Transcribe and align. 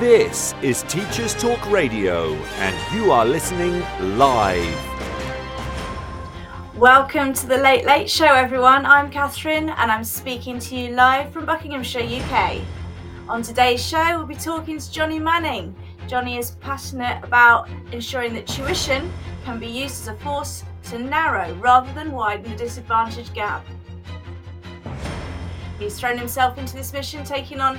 This 0.00 0.54
is 0.62 0.82
Teachers 0.84 1.34
Talk 1.34 1.70
Radio, 1.70 2.32
and 2.32 2.94
you 2.94 3.12
are 3.12 3.26
listening 3.26 3.82
live. 4.16 4.74
Welcome 6.74 7.34
to 7.34 7.46
the 7.46 7.58
Late 7.58 7.84
Late 7.84 8.08
Show, 8.08 8.24
everyone. 8.24 8.86
I'm 8.86 9.10
Kathryn, 9.10 9.68
and 9.76 9.92
I'm 9.92 10.02
speaking 10.02 10.58
to 10.58 10.74
you 10.74 10.92
live 10.92 11.30
from 11.34 11.44
Buckinghamshire, 11.44 12.00
UK. 12.00 12.62
On 13.28 13.42
today's 13.42 13.86
show, 13.86 14.16
we'll 14.16 14.26
be 14.26 14.36
talking 14.36 14.78
to 14.78 14.90
Jonny 14.90 15.18
Manning. 15.18 15.76
Jonny 16.08 16.38
is 16.38 16.52
passionate 16.52 17.22
about 17.22 17.68
ensuring 17.92 18.32
that 18.32 18.46
tuition 18.46 19.12
can 19.44 19.60
be 19.60 19.66
used 19.66 20.00
as 20.00 20.08
a 20.08 20.14
force 20.20 20.64
to 20.84 20.98
narrow 20.98 21.52
rather 21.56 21.92
than 21.92 22.10
widen 22.10 22.50
the 22.50 22.56
disadvantage 22.56 23.34
gap. 23.34 23.66
He's 25.78 26.00
thrown 26.00 26.16
himself 26.16 26.56
into 26.56 26.74
this 26.74 26.94
mission, 26.94 27.22
taking 27.22 27.60
on 27.60 27.78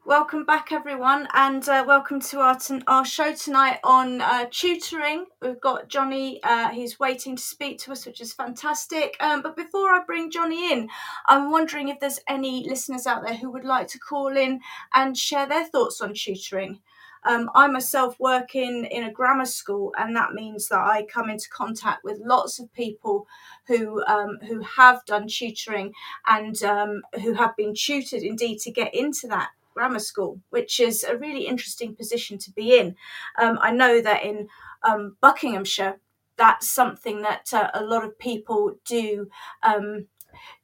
Welcome 0.06 0.44
back, 0.44 0.70
everyone, 0.70 1.28
and 1.32 1.66
uh, 1.66 1.82
welcome 1.87 2.20
to 2.20 2.41
our 2.41 2.59
t- 2.59 2.82
our 2.87 3.06
show 3.06 3.32
tonight 3.32 3.78
on 3.82 4.20
uh, 4.20 4.44
tutoring. 4.50 5.25
We've 5.41 5.59
got 5.62 5.88
Jonny; 5.88 6.42
uh, 6.42 6.69
he's 6.69 7.00
waiting 7.00 7.37
to 7.37 7.42
speak 7.42 7.78
to 7.81 7.92
us, 7.92 8.04
which 8.04 8.20
is 8.20 8.34
fantastic. 8.34 9.16
Um, 9.20 9.41
but 9.41 9.56
before 9.56 9.88
I 9.88 10.03
bring 10.06 10.31
Jonny 10.31 10.70
in, 10.70 10.91
I'm 11.25 11.50
wondering 11.50 11.88
if 11.88 12.00
there's 12.00 12.20
any 12.28 12.69
listeners 12.69 13.06
out 13.06 13.25
there 13.25 13.34
who 13.34 13.50
would 13.53 13.64
like 13.64 13.88
to 13.88 13.98
call 13.98 14.37
in 14.37 14.60
and 14.93 15.16
share 15.16 15.47
their 15.47 15.64
thoughts 15.64 16.03
on 16.03 16.12
tutoring. 16.12 16.81
Um, 17.25 17.48
I 17.54 17.66
myself 17.69 18.20
work 18.20 18.54
in, 18.54 18.84
in 18.84 19.04
a 19.04 19.10
grammar 19.10 19.47
school, 19.47 19.94
and 19.97 20.14
that 20.16 20.34
means 20.34 20.69
that 20.69 20.81
I 20.81 21.06
come 21.06 21.31
into 21.31 21.48
contact 21.48 22.04
with 22.04 22.20
lots 22.22 22.59
of 22.59 22.70
people 22.75 23.26
who 23.69 24.04
um, 24.04 24.37
who 24.47 24.60
have 24.60 25.03
done 25.06 25.28
tutoring 25.28 25.94
and 26.26 26.62
um, 26.62 27.00
who 27.23 27.32
have 27.32 27.56
been 27.56 27.73
tutored 27.75 28.23
indeed 28.23 28.58
to 28.58 28.70
get 28.70 28.94
into 28.94 29.28
that 29.28 29.49
grammar 29.75 29.99
school, 29.99 30.41
which 30.50 30.81
is 30.81 31.05
a 31.05 31.17
really 31.17 31.47
interesting 31.47 31.94
position 31.94 32.38
to 32.38 32.50
be 32.53 32.79
in. 32.79 32.97
Um, 33.38 33.59
I 33.61 33.73
know 33.73 34.00
that 34.00 34.25
in 34.25 34.49
um, 34.82 35.17
Buckinghamshire, 35.21 35.99
that's 36.37 36.71
something 36.71 37.23
that 37.23 37.53
uh, 37.53 37.71
a 37.75 37.85
lot 37.85 38.05
of 38.05 38.19
people 38.19 38.75
do 38.87 39.29
um, 39.62 40.06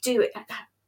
do 0.03 0.27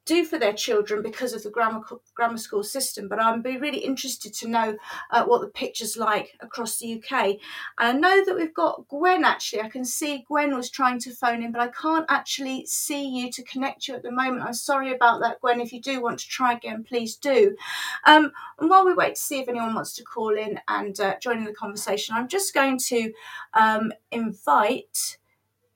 do 0.05 0.25
for 0.25 0.39
their 0.39 0.53
children 0.53 1.03
because 1.03 1.33
of 1.33 1.43
the 1.43 1.51
grammar 1.51 1.81
grammar 2.15 2.39
school 2.39 2.63
system. 2.63 3.09
But 3.09 3.21
I'd 3.21 3.43
be 3.43 3.59
really 3.59 3.79
interested 3.79 4.35
to 4.35 4.49
know 4.49 4.77
uh, 5.11 5.25
what 5.25 5.41
the 5.41 5.49
picture's 5.49 5.97
like 5.97 6.37
across 6.41 6.79
the 6.79 6.95
UK. 6.95 7.37
And 7.79 7.89
I 7.89 7.93
know 7.93 8.25
that 8.25 8.35
we've 8.35 8.55
got 8.55 8.89
Gwen. 8.89 9.25
Actually, 9.25 9.63
I 9.63 9.69
can 9.69 9.85
see 9.85 10.25
Gwen 10.29 10.57
was 10.57 10.71
trying 10.71 10.99
to 11.01 11.15
phone 11.15 11.43
in, 11.43 11.53
but 11.53 11.61
I 11.61 11.69
can't 11.69 12.07
actually 12.09 12.67
see 12.67 13.09
you 13.09 13.31
to 13.31 13.43
connect 13.45 13.89
you 13.89 13.95
at 13.95 14.03
the 14.03 14.11
moment. 14.11 14.43
I'm 14.43 14.55
sorry 14.55 14.93
about 14.93 15.21
that, 15.21 15.41
Gwen. 15.41 15.61
If 15.61 15.73
you 15.73 15.81
do 15.81 16.03
want 16.03 16.19
to 16.21 16.29
try 16.29 16.55
again, 16.55 16.85
please 16.85 17.17
do. 17.17 17.57
Um, 18.05 18.33
and 18.59 18.71
while 18.71 18.85
we 18.85 18.95
wait 18.95 19.17
to 19.17 19.23
see 19.23 19.41
if 19.41 19.49
anyone 19.49 19.75
wants 19.75 19.95
to 19.95 20.05
call 20.05 20.37
in 20.37 20.61
and 20.69 20.99
uh, 21.01 21.19
join 21.21 21.39
in 21.39 21.45
the 21.45 21.55
conversation, 21.55 22.15
I'm 22.15 22.29
just 22.29 22.55
going 22.55 22.79
to 22.79 23.13
um, 23.55 23.93
invite 24.11 25.19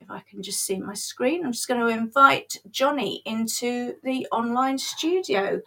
if 0.07 0.11
I 0.11 0.21
can 0.29 0.41
just 0.41 0.63
see 0.63 0.79
my 0.79 0.93
screen, 0.93 1.45
I'm 1.45 1.51
just 1.51 1.67
going 1.67 1.81
to 1.81 1.87
invite 1.87 2.57
Jonny 2.71 3.21
into 3.25 3.95
the 4.03 4.25
online 4.31 4.77
studio. 4.77 5.61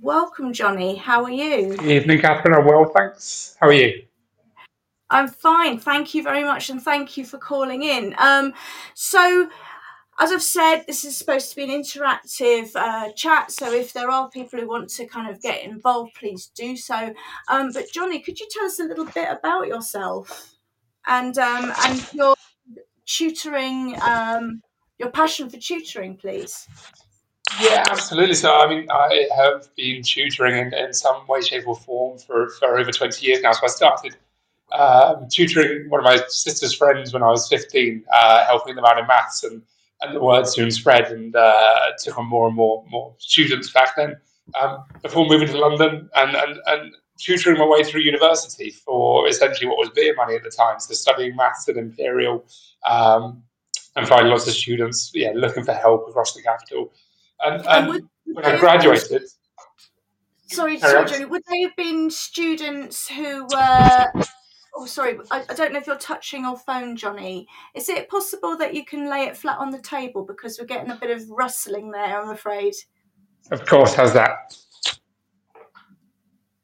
Welcome, 0.00 0.52
Jonny. 0.52 0.96
How 0.96 1.22
are 1.22 1.30
you? 1.30 1.76
Good 1.76 1.84
evening, 1.84 2.18
Kathryn. 2.18 2.56
I'm 2.56 2.66
well, 2.66 2.86
thanks. 2.86 3.56
How 3.60 3.68
are 3.68 3.72
you? 3.72 4.02
I'm 5.10 5.28
fine. 5.28 5.78
Thank 5.78 6.14
you 6.14 6.24
very 6.24 6.42
much, 6.42 6.68
and 6.68 6.82
thank 6.82 7.16
you 7.16 7.24
for 7.24 7.38
calling 7.38 7.84
in. 7.84 8.12
Um, 8.18 8.54
so, 8.94 9.48
as 10.18 10.32
I've 10.32 10.42
said, 10.42 10.82
this 10.88 11.04
is 11.04 11.16
supposed 11.16 11.50
to 11.50 11.56
be 11.56 11.62
an 11.62 11.70
interactive 11.70 12.74
uh, 12.74 13.12
chat. 13.12 13.52
So, 13.52 13.72
if 13.72 13.92
there 13.92 14.10
are 14.10 14.30
people 14.30 14.58
who 14.58 14.66
want 14.66 14.88
to 14.90 15.06
kind 15.06 15.30
of 15.30 15.40
get 15.40 15.62
involved, 15.62 16.14
please 16.14 16.50
do 16.56 16.76
so. 16.76 17.14
Um, 17.46 17.70
but, 17.72 17.84
Jonny, 17.92 18.18
could 18.18 18.40
you 18.40 18.48
tell 18.50 18.64
us 18.64 18.80
a 18.80 18.84
little 18.84 19.06
bit 19.06 19.28
about 19.30 19.68
yourself 19.68 20.56
and 21.06 21.36
um, 21.38 21.72
and 21.84 22.12
your 22.12 22.34
tutoring, 23.16 23.96
um, 24.02 24.62
your 24.98 25.10
passion 25.10 25.48
for 25.48 25.58
tutoring, 25.58 26.16
please? 26.16 26.66
Yeah, 27.60 27.84
absolutely. 27.90 28.34
So, 28.34 28.54
I 28.54 28.68
mean, 28.68 28.86
I 28.90 29.28
have 29.36 29.68
been 29.76 30.02
tutoring 30.02 30.56
in, 30.56 30.74
in 30.74 30.92
some 30.92 31.26
way, 31.26 31.42
shape, 31.42 31.66
or 31.66 31.76
form 31.76 32.18
for, 32.18 32.48
for 32.50 32.78
over 32.78 32.90
20 32.90 33.26
years 33.26 33.42
now. 33.42 33.52
So, 33.52 33.64
I 33.64 33.68
started 33.68 34.16
um, 34.72 35.26
tutoring 35.28 35.90
one 35.90 36.00
of 36.00 36.04
my 36.04 36.22
sister's 36.28 36.74
friends 36.74 37.12
when 37.12 37.22
I 37.22 37.28
was 37.28 37.48
15, 37.48 38.04
uh, 38.12 38.46
helping 38.46 38.74
them 38.74 38.84
out 38.84 38.98
in 38.98 39.06
maths, 39.06 39.44
and, 39.44 39.62
and 40.00 40.14
the 40.14 40.20
word 40.20 40.46
soon 40.48 40.70
spread 40.70 41.12
and 41.12 41.36
uh, 41.36 41.90
took 42.02 42.18
on 42.18 42.26
more 42.26 42.46
and 42.46 42.56
more 42.56 42.84
more 42.90 43.14
students 43.18 43.70
back 43.70 43.96
then. 43.96 44.16
Um, 44.60 44.84
before 45.02 45.26
moving 45.26 45.46
to 45.48 45.56
London 45.56 46.10
and, 46.16 46.34
and, 46.34 46.58
and 46.66 46.94
tutoring 47.18 47.58
my 47.58 47.66
way 47.66 47.84
through 47.84 48.00
university 48.00 48.70
for 48.70 49.28
essentially 49.28 49.68
what 49.68 49.78
was 49.78 49.90
beer 49.90 50.14
money 50.14 50.34
at 50.34 50.42
the 50.42 50.50
time, 50.50 50.80
so 50.80 50.94
studying 50.94 51.36
maths 51.36 51.68
at 51.68 51.76
Imperial 51.76 52.44
um, 52.88 53.42
and 53.96 54.08
finding 54.08 54.30
lots 54.30 54.46
of 54.46 54.54
students, 54.54 55.10
yeah, 55.14 55.32
looking 55.34 55.64
for 55.64 55.72
help 55.72 56.08
across 56.08 56.34
the 56.34 56.42
capital. 56.42 56.92
And, 57.44 57.66
and 57.66 57.88
would, 57.88 58.08
when 58.24 58.44
I 58.44 58.58
graduated, 58.58 59.22
sorry, 60.46 60.78
sorry, 60.78 61.08
Jonny, 61.08 61.24
would 61.24 61.42
they 61.48 61.60
have 61.62 61.76
been 61.76 62.10
students 62.10 63.08
who 63.08 63.46
were? 63.52 64.12
Oh, 64.74 64.86
sorry, 64.86 65.18
I, 65.30 65.44
I 65.50 65.54
don't 65.54 65.72
know 65.72 65.78
if 65.78 65.86
you're 65.86 65.96
touching 65.96 66.42
your 66.42 66.56
phone, 66.56 66.96
Jonny. 66.96 67.46
Is 67.74 67.90
it 67.90 68.08
possible 68.08 68.56
that 68.56 68.74
you 68.74 68.84
can 68.84 69.10
lay 69.10 69.24
it 69.24 69.36
flat 69.36 69.58
on 69.58 69.70
the 69.70 69.80
table 69.80 70.24
because 70.24 70.58
we're 70.58 70.66
getting 70.66 70.90
a 70.90 70.96
bit 70.96 71.10
of 71.10 71.28
rustling 71.28 71.90
there? 71.90 72.20
I'm 72.20 72.30
afraid. 72.30 72.74
Of 73.50 73.66
course, 73.66 73.92
how's 73.92 74.14
that? 74.14 74.56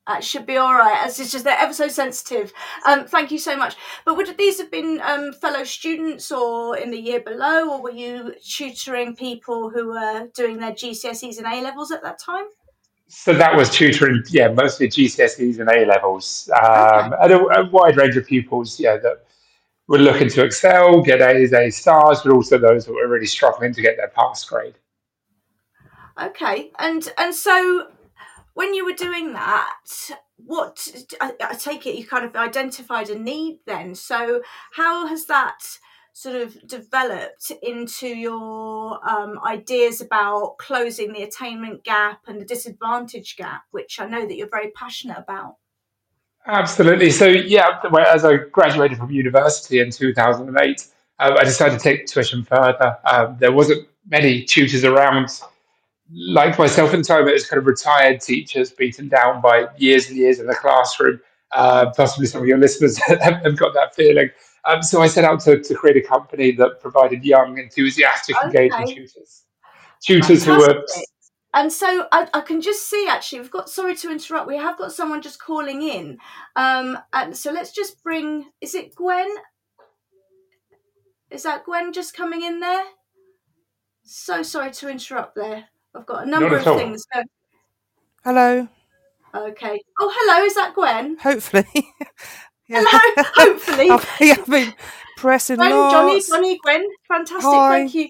That 0.09 0.25
should 0.25 0.47
be 0.47 0.57
all 0.57 0.75
right. 0.75 1.05
As 1.05 1.21
it's 1.21 1.31
just 1.31 1.45
they're 1.45 1.59
ever 1.59 1.75
so 1.75 1.87
sensitive. 1.87 2.51
Um, 2.87 3.07
thank 3.07 3.31
you 3.31 3.39
so 3.39 3.55
much. 3.57 3.77
But 4.07 4.17
would 4.17 4.39
these 4.39 4.59
have 4.59 4.71
been 4.71 5.03
um, 5.05 5.35
fellow 5.35 5.65
students 5.65 6.33
or 6.33 6.79
in 6.79 6.91
the 6.91 6.99
year 6.99 7.21
below, 7.21 7.71
or 7.71 7.83
were 7.83 7.93
you 7.93 8.35
tutoring 8.43 9.15
people 9.15 9.69
who 9.69 9.89
were 9.89 10.29
doing 10.35 10.59
their 10.59 10.73
GCSEs 10.73 11.37
and 11.37 11.47
A 11.47 11.61
levels 11.61 11.91
at 11.91 12.03
that 12.03 12.19
time? 12.19 12.47
So 13.09 13.35
that 13.35 13.55
was 13.55 13.69
tutoring, 13.71 14.23
yeah, 14.31 14.49
mostly 14.49 14.89
GCSEs 14.89 15.61
and 15.61 15.69
A 15.69 15.85
levels, 15.85 16.51
um, 16.63 17.13
okay. 17.13 17.17
and 17.23 17.33
a, 17.33 17.61
a, 17.61 17.71
wide 17.71 17.97
range 17.97 18.17
of 18.17 18.27
pupils, 18.27 18.79
yeah, 18.79 18.99
that 18.99 19.25
were 19.89 19.99
looking 19.99 20.29
to 20.29 20.45
excel, 20.45 21.03
get 21.03 21.23
A's, 21.23 21.53
A 21.55 21.71
stars, 21.71 22.21
but 22.23 22.33
also 22.33 22.59
those 22.59 22.85
that 22.85 22.93
were 22.93 23.09
really 23.09 23.27
struggling 23.27 23.73
to 23.73 23.81
get 23.81 23.97
their 23.97 24.09
pass 24.09 24.45
grade. 24.45 24.75
Okay, 26.21 26.71
and 26.79 27.11
and 27.17 27.35
so 27.35 27.89
when 28.59 28.75
you 28.75 28.85
were 28.85 28.93
doing 28.93 29.35
that, 29.35 29.77
what 30.35 30.89
I, 31.21 31.33
I 31.41 31.55
take 31.55 31.87
it 31.87 31.95
you 31.95 32.05
kind 32.05 32.25
of 32.25 32.35
identified 32.35 33.09
a 33.09 33.17
need 33.17 33.61
then. 33.67 33.95
So 33.95 34.43
how 34.73 35.07
has 35.07 35.27
that 35.27 35.61
sort 36.13 36.35
of 36.35 36.67
developed 36.67 37.53
into 37.63 38.09
your 38.09 38.99
um, 39.09 39.39
ideas 39.47 40.01
about 40.01 40.57
closing 40.59 41.13
the 41.13 41.23
attainment 41.23 41.85
gap 41.85 42.23
and 42.27 42.41
the 42.41 42.45
disadvantage 42.45 43.37
gap, 43.37 43.63
which 43.71 44.01
I 44.01 44.09
know 44.09 44.27
that 44.27 44.37
you're 44.37 44.49
very 44.51 44.73
passionate 44.73 45.19
about? 45.19 45.55
Absolutely. 46.45 47.11
So, 47.11 47.29
yeah, 47.29 47.81
as 48.09 48.25
I 48.25 48.39
graduated 48.39 48.99
from 48.99 49.13
university 49.13 49.79
in 49.79 49.93
2008, 49.93 50.85
um, 51.21 51.35
I 51.37 51.45
decided 51.45 51.79
to 51.79 51.85
take 51.85 52.07
tuition 52.07 52.43
further. 52.43 52.99
Um, 53.05 53.37
there 53.39 53.53
wasn't 53.53 53.87
many 54.09 54.43
tutors 54.43 54.83
around 54.83 55.31
like 56.11 56.59
myself 56.59 56.95
in 56.95 57.03
time, 57.03 57.29
as 57.29 57.47
kind 57.47 57.59
of 57.59 57.67
retired 57.67 58.21
teachers 58.21 58.71
beaten 58.71 59.09
down 59.09 59.41
by 59.41 59.67
years 59.77 60.09
and 60.09 60.17
years 60.17 60.39
in 60.39 60.47
the 60.47 60.55
classroom. 60.55 61.21
Uh, 61.53 61.91
possibly 61.97 62.27
some 62.27 62.43
of 62.43 62.47
your 62.47 62.59
listeners 62.59 62.99
have 63.07 63.57
got 63.57 63.73
that 63.75 63.95
feeling. 63.95 64.31
Um, 64.65 64.83
so 64.83 65.01
I 65.01 65.07
set 65.07 65.25
out 65.25 65.41
to, 65.41 65.63
to 65.63 65.75
create 65.75 65.97
a 65.97 66.07
company 66.07 66.53
that 66.53 66.81
provided 66.81 67.25
young, 67.25 67.59
enthusiastic, 67.59 68.37
okay. 68.45 68.65
engaging 68.65 68.97
tutors. 68.97 69.45
Tutors 70.03 70.45
Fantastic. 70.45 70.75
who 70.75 70.81
were. 70.81 70.85
And 71.55 71.73
so 71.73 72.07
I, 72.13 72.29
I, 72.35 72.43
can 72.43 72.61
just 72.61 72.89
see 72.91 73.09
actually, 73.09 73.41
we've 73.41 73.51
got, 73.51 73.71
sorry 73.71 73.97
to 73.97 74.11
interrupt, 74.11 74.47
we 74.47 74.59
have 74.59 74.77
got 74.77 74.93
someone 74.93 75.23
just 75.23 75.41
calling 75.41 75.83
in. 75.83 76.19
Um, 76.57 76.99
and 77.15 77.35
so 77.35 77.51
let's 77.51 77.73
just 77.73 78.03
bring, 78.03 78.51
is 78.61 78.75
it 78.75 78.95
Gwen? 78.95 79.29
Is 81.31 81.45
that 81.45 81.65
Gwen 81.65 81.93
just 81.93 82.15
coming 82.15 82.43
in 82.43 82.61
there? 82.61 82.85
So 84.05 84.43
sorry 84.43 84.71
to 84.73 84.89
interrupt 84.91 85.35
there. 85.35 85.65
I've 85.95 86.07
got 86.07 86.27
a 86.27 86.31
number 86.31 86.57
of 86.57 86.65
things. 86.65 87.07
Hello. 88.25 88.69
Okay. 89.35 89.81
Oh, 90.01 90.13
hello. 90.15 90.45
Is 90.45 90.55
that 90.55 90.75
Gwen? 90.75 91.17
Hopefully. 91.19 91.67
Hello. 92.69 92.85
Hopefully. 93.35 93.91
I've, 94.31 94.47
been 94.47 94.75
pressing 95.17 95.57
Gwen, 95.57 95.71
lots. 95.71 95.95
Jonny, 95.95 96.23
Jonny, 96.23 96.59
Gwen. 96.63 96.87
Fantastic. 97.09 97.43
Hi. 97.43 97.79
Thank 97.79 97.95
you. 97.95 98.09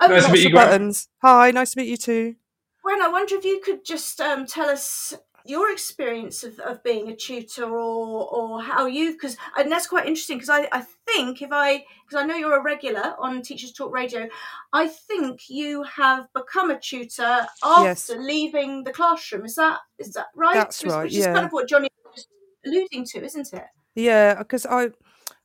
Um, 0.00 0.10
nice 0.10 0.26
to 0.26 0.32
meet 0.32 0.42
you, 0.42 0.50
Gwen. 0.50 0.66
Buttons. 0.66 1.08
Hi. 1.22 1.50
Nice 1.50 1.72
to 1.72 1.78
meet 1.78 1.88
you 1.88 1.96
too. 1.96 2.34
Gwen, 2.82 3.02
I 3.02 3.08
wonder 3.08 3.36
if 3.36 3.44
you 3.44 3.60
could 3.60 3.84
just 3.84 4.20
um, 4.20 4.46
tell 4.46 4.68
us 4.68 5.14
your 5.44 5.72
experience 5.72 6.44
of, 6.44 6.58
of 6.60 6.82
being 6.82 7.08
a 7.08 7.16
tutor 7.16 7.64
or 7.64 8.28
or 8.34 8.62
how 8.62 8.86
you 8.86 9.12
because 9.12 9.36
and 9.56 9.70
that's 9.70 9.86
quite 9.86 10.06
interesting 10.06 10.36
because 10.36 10.50
I, 10.50 10.68
I 10.72 10.84
think 11.06 11.42
if 11.42 11.50
I 11.52 11.84
because 12.06 12.22
I 12.22 12.26
know 12.26 12.36
you're 12.36 12.58
a 12.58 12.62
regular 12.62 13.14
on 13.18 13.42
Teachers 13.42 13.72
Talk 13.72 13.92
Radio 13.92 14.28
I 14.72 14.88
think 14.88 15.48
you 15.48 15.82
have 15.84 16.26
become 16.34 16.70
a 16.70 16.78
tutor 16.78 17.46
after 17.62 17.84
yes. 17.84 18.10
leaving 18.16 18.84
the 18.84 18.92
classroom 18.92 19.44
is 19.44 19.54
that 19.56 19.78
is 19.98 20.12
that 20.12 20.26
right 20.34 20.54
that's 20.54 20.84
right 20.84 21.04
which 21.04 21.14
yeah. 21.14 21.20
is 21.20 21.26
kind 21.26 21.46
of 21.46 21.52
what 21.52 21.68
Jonny 21.68 21.88
was 22.04 22.26
alluding 22.66 23.04
to 23.06 23.24
isn't 23.24 23.52
it 23.52 23.66
yeah 23.94 24.34
because 24.34 24.66
I 24.66 24.90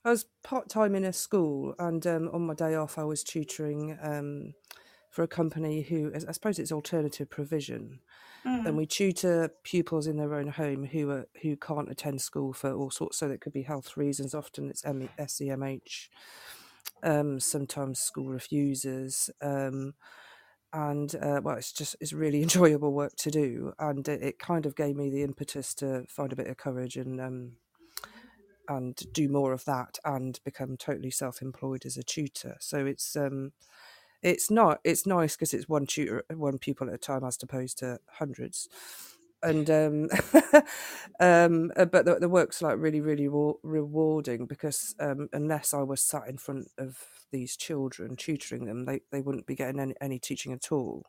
I 0.04 0.12
was 0.12 0.26
part 0.44 0.70
time 0.70 0.94
in 0.96 1.04
a 1.04 1.14
school 1.14 1.74
and 1.80 2.06
um, 2.06 2.30
on 2.32 2.46
my 2.46 2.54
day 2.54 2.76
off 2.76 2.98
I 2.98 3.04
was 3.04 3.24
tutoring 3.24 3.98
um, 4.02 4.54
for 5.10 5.24
a 5.24 5.28
company 5.28 5.82
who 5.82 6.12
I 6.14 6.32
suppose 6.34 6.60
it's 6.60 6.72
alternative 6.72 7.30
provision 7.30 8.02
Mm. 8.46 8.66
And 8.68 8.78
we 8.78 8.86
tutor 8.86 9.50
pupils 9.64 10.06
in 10.06 10.18
their 10.18 10.36
own 10.36 10.48
home 10.48 10.86
who 10.86 11.10
are 11.10 11.28
who 11.42 11.56
can't 11.56 11.90
attend 11.90 12.22
school 12.22 12.54
for 12.54 12.74
all 12.74 12.92
sorts. 12.92 13.18
So 13.18 13.28
that 13.28 13.42
could 13.42 13.54
be 13.54 13.64
health 13.64 13.98
reasons. 13.98 14.36
Often 14.36 14.70
it's 14.70 14.84
SEMH. 14.84 16.10
Um, 17.04 17.40
sometimes 17.40 18.00
school 18.00 18.30
refusers. 18.30 19.30
Um, 19.42 19.94
and 20.75 21.16
uh, 21.16 21.40
well, 21.42 21.56
it's 21.56 21.72
just 21.72 21.96
it's 22.00 22.14
really 22.14 22.42
enjoyable 22.44 22.94
work 22.94 23.16
to 23.18 23.32
do, 23.32 23.74
and 23.80 24.08
it, 24.08 24.22
it, 24.22 24.40
kind 24.40 24.66
of 24.66 24.75
gave 24.75 24.96
me 24.96 25.10
the 25.10 25.24
impetus 25.24 25.74
to 25.75 26.06
find 26.10 26.34
a 26.34 26.36
bit 26.36 26.48
of 26.48 26.58
courage 26.58 26.98
and 26.98 27.20
um, 27.22 27.54
and 28.68 29.02
do 29.14 29.30
more 29.30 29.54
of 29.54 29.66
that, 29.66 29.98
and 30.04 30.40
become 30.44 30.75
totally 30.75 31.12
self-employed 31.12 31.86
as 31.86 31.98
a 31.98 32.04
tutor. 32.04 32.58
So 32.60 32.86
it's 32.86 33.16
um, 33.16 33.54
it's 34.25 34.50
not 34.50 34.79
it's 34.84 35.05
nice 35.05 35.36
because 35.36 35.53
it's 35.53 35.70
one 35.70 35.86
tutor 35.86 36.24
one 36.34 36.58
pupil 36.58 36.88
at 36.88 36.96
a 36.96 36.98
time 36.98 37.24
as 37.24 37.38
opposed 37.41 37.77
to 37.77 38.00
hundreds. 38.10 38.67
And 39.44 39.70
um, 39.70 40.10
um, 41.20 41.72
uh, 41.77 41.86
but 41.86 42.05
the, 42.05 42.17
the, 42.20 42.29
work's 42.29 42.63
like 42.63 42.77
really 42.79 43.01
really 43.01 43.27
rewarding 43.27 44.48
because 44.48 44.96
um, 45.00 45.29
unless 45.32 45.75
I 45.75 45.84
was 45.84 46.01
sat 46.01 46.27
in 46.27 46.38
front 46.38 46.72
of 46.79 46.98
these 47.32 47.55
children 47.55 48.15
tutoring 48.15 48.65
them 48.65 48.86
they, 48.86 49.01
they 49.12 49.22
wouldn't 49.22 49.46
be 49.46 49.55
getting 49.55 49.79
any, 49.79 49.94
any 50.01 50.17
teaching 50.17 50.53
at 50.53 50.72
all. 50.72 51.03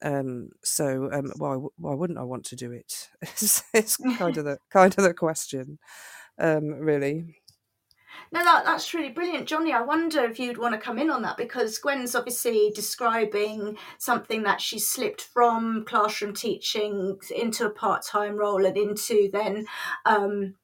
Um, 0.00 0.50
so 0.64 1.10
um, 1.12 1.32
why 1.36 1.56
why 1.76 1.94
wouldn't 1.94 2.18
I 2.18 2.22
want 2.22 2.46
to 2.46 2.56
do 2.56 2.72
it? 2.72 3.08
It's, 3.20 3.62
it's 3.74 3.96
kind 4.16 4.38
of 4.38 4.46
the 4.46 4.56
kind 4.70 4.94
of 4.96 5.04
the 5.04 5.12
question 5.12 5.78
um, 6.38 6.70
really 6.80 7.36
no, 8.32 8.44
that, 8.44 8.64
that's 8.64 8.92
really 8.94 9.10
brilliant. 9.10 9.46
Jonny, 9.46 9.72
I 9.72 9.80
wonder 9.80 10.24
if 10.24 10.38
you'd 10.38 10.58
want 10.58 10.74
to 10.74 10.80
come 10.80 10.98
in 10.98 11.10
on 11.10 11.22
that 11.22 11.36
because 11.36 11.78
Gwen's 11.78 12.14
obviously 12.14 12.72
describing 12.74 13.76
something 13.98 14.42
that 14.42 14.60
she 14.60 14.78
slipped 14.78 15.22
from 15.22 15.84
classroom 15.86 16.34
teaching 16.34 17.18
into 17.34 17.66
a 17.66 17.70
part 17.70 18.04
time 18.04 18.36
role 18.36 18.64
and 18.66 18.76
into 18.76 19.30
then 19.32 19.66
um, 20.04 20.54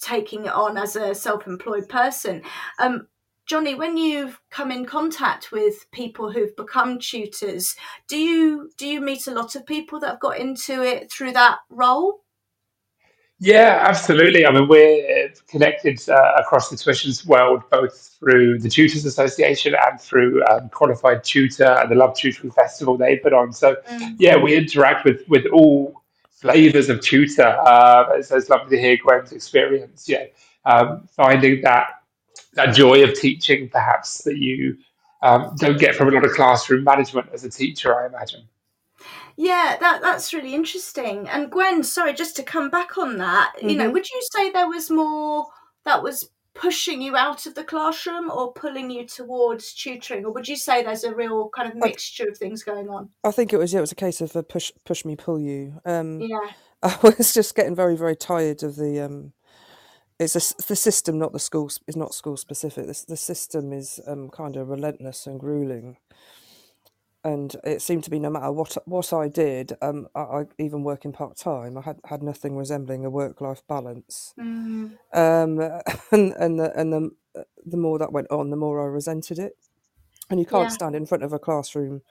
taking 0.00 0.46
it 0.46 0.52
on 0.52 0.76
as 0.76 0.96
a 0.96 1.14
self 1.14 1.46
employed 1.46 1.88
person. 1.88 2.42
Um, 2.78 3.08
Jonny, 3.46 3.76
when 3.76 3.96
you've 3.96 4.40
come 4.50 4.72
in 4.72 4.84
contact 4.84 5.52
with 5.52 5.88
people 5.92 6.32
who've 6.32 6.56
become 6.56 6.98
tutors, 6.98 7.76
do 8.08 8.18
you 8.18 8.70
do 8.76 8.86
you 8.86 9.00
meet 9.00 9.28
a 9.28 9.32
lot 9.32 9.54
of 9.54 9.64
people 9.64 10.00
that 10.00 10.10
have 10.10 10.20
got 10.20 10.38
into 10.38 10.82
it 10.82 11.12
through 11.12 11.32
that 11.32 11.58
role? 11.70 12.24
Yeah, 13.38 13.84
absolutely. 13.86 14.46
I 14.46 14.50
mean, 14.50 14.66
we're 14.66 15.30
connected 15.46 16.00
uh, 16.08 16.32
across 16.38 16.70
the 16.70 16.76
tuitions 16.76 17.26
world, 17.26 17.62
both 17.70 18.16
through 18.18 18.60
the 18.60 18.70
Tutors 18.70 19.04
Association 19.04 19.74
and 19.86 20.00
through 20.00 20.42
um, 20.46 20.70
Qualified 20.70 21.22
Tutor 21.22 21.78
and 21.80 21.90
the 21.90 21.96
Love 21.96 22.16
Tutoring 22.16 22.50
Festival 22.50 22.96
they 22.96 23.16
put 23.16 23.34
on. 23.34 23.52
So, 23.52 23.76
mm. 23.90 24.16
yeah, 24.18 24.36
we 24.36 24.56
interact 24.56 25.04
with 25.04 25.22
with 25.28 25.44
all 25.52 26.02
flavors 26.30 26.88
of 26.88 27.02
tutor. 27.02 27.46
Uh, 27.46 28.14
it's, 28.14 28.30
it's 28.30 28.48
lovely 28.48 28.76
to 28.76 28.82
hear 28.82 28.96
Gwen's 28.96 29.32
experience. 29.32 30.08
Yeah, 30.08 30.24
um, 30.64 31.06
finding 31.14 31.60
that 31.60 31.88
that 32.54 32.74
joy 32.74 33.04
of 33.04 33.12
teaching, 33.12 33.68
perhaps 33.68 34.24
that 34.24 34.38
you 34.38 34.78
um, 35.22 35.54
don't 35.56 35.78
get 35.78 35.94
from 35.94 36.08
a 36.08 36.12
lot 36.12 36.24
of 36.24 36.32
classroom 36.32 36.84
management 36.84 37.28
as 37.34 37.44
a 37.44 37.50
teacher, 37.50 37.94
I 37.94 38.06
imagine. 38.06 38.48
Yeah, 39.36 39.76
that 39.80 40.00
that's 40.00 40.32
really 40.32 40.54
interesting. 40.54 41.28
And 41.28 41.50
Gwen, 41.50 41.82
sorry, 41.82 42.14
just 42.14 42.36
to 42.36 42.42
come 42.42 42.70
back 42.70 42.96
on 42.96 43.18
that, 43.18 43.52
mm-hmm. 43.56 43.68
you 43.68 43.76
know, 43.76 43.84
mm-hmm. 43.84 43.92
would 43.92 44.08
you 44.08 44.22
say 44.32 44.50
there 44.50 44.68
was 44.68 44.90
more 44.90 45.46
that 45.84 46.02
was 46.02 46.30
pushing 46.54 47.02
you 47.02 47.16
out 47.16 47.44
of 47.44 47.54
the 47.54 47.62
classroom 47.62 48.30
or 48.30 48.52
pulling 48.52 48.90
you 48.90 49.06
towards 49.06 49.74
tutoring, 49.74 50.24
or 50.24 50.32
would 50.32 50.48
you 50.48 50.56
say 50.56 50.82
there's 50.82 51.04
a 51.04 51.14
real 51.14 51.50
kind 51.54 51.70
of 51.70 51.76
mixture 51.76 52.24
I, 52.24 52.30
of 52.30 52.38
things 52.38 52.62
going 52.62 52.88
on? 52.88 53.10
I 53.24 53.30
think 53.30 53.52
it 53.52 53.58
was 53.58 53.72
yeah, 53.72 53.78
it 53.78 53.82
was 53.82 53.92
a 53.92 53.96
case 53.96 54.20
of 54.20 54.34
a 54.34 54.42
push 54.42 54.72
push 54.84 55.04
me 55.04 55.16
pull 55.16 55.38
you. 55.38 55.80
Um, 55.84 56.20
yeah, 56.20 56.50
I 56.82 56.96
was 57.02 57.34
just 57.34 57.54
getting 57.54 57.76
very 57.76 57.96
very 57.96 58.16
tired 58.16 58.62
of 58.62 58.76
the. 58.76 59.00
Um, 59.00 59.32
it's 60.18 60.34
a, 60.34 60.64
the 60.66 60.76
system, 60.76 61.18
not 61.18 61.34
the 61.34 61.38
school. 61.38 61.70
Is 61.86 61.94
not 61.94 62.14
school 62.14 62.38
specific. 62.38 62.86
The, 62.86 63.04
the 63.06 63.16
system 63.18 63.70
is 63.74 64.00
um, 64.06 64.30
kind 64.30 64.56
of 64.56 64.70
relentless 64.70 65.26
and 65.26 65.38
grueling 65.38 65.98
and 67.26 67.56
it 67.64 67.82
seemed 67.82 68.04
to 68.04 68.10
be 68.10 68.20
no 68.20 68.30
matter 68.30 68.52
what 68.52 68.76
what 68.86 69.12
I 69.12 69.26
did, 69.26 69.72
um, 69.82 70.06
I, 70.14 70.20
I 70.20 70.44
even 70.58 70.84
working 70.84 71.10
part 71.12 71.36
time, 71.36 71.76
I 71.76 71.80
had, 71.80 71.98
had 72.04 72.22
nothing 72.22 72.56
resembling 72.56 73.04
a 73.04 73.10
work 73.10 73.40
life 73.40 73.62
balance. 73.66 74.32
Mm. 74.38 74.96
Um, 75.12 75.58
and 76.12 76.32
and 76.34 76.60
the, 76.60 76.72
and 76.78 76.92
the 76.92 77.44
the 77.64 77.76
more 77.76 77.98
that 77.98 78.12
went 78.12 78.30
on, 78.30 78.50
the 78.50 78.56
more 78.56 78.80
I 78.80 78.86
resented 78.86 79.40
it. 79.40 79.56
And 80.30 80.38
you 80.38 80.46
can't 80.46 80.66
yeah. 80.66 80.74
stand 80.74 80.94
in 80.94 81.04
front 81.04 81.24
of 81.24 81.32
a 81.32 81.38
classroom 81.40 82.02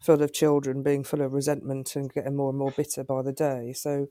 full 0.00 0.22
of 0.22 0.32
children 0.32 0.84
being 0.84 1.02
full 1.02 1.22
of 1.22 1.32
resentment 1.32 1.96
and 1.96 2.12
getting 2.12 2.36
more 2.36 2.50
and 2.50 2.58
more 2.58 2.70
bitter 2.70 3.02
by 3.02 3.22
the 3.22 3.32
day. 3.32 3.72
So, 3.72 4.06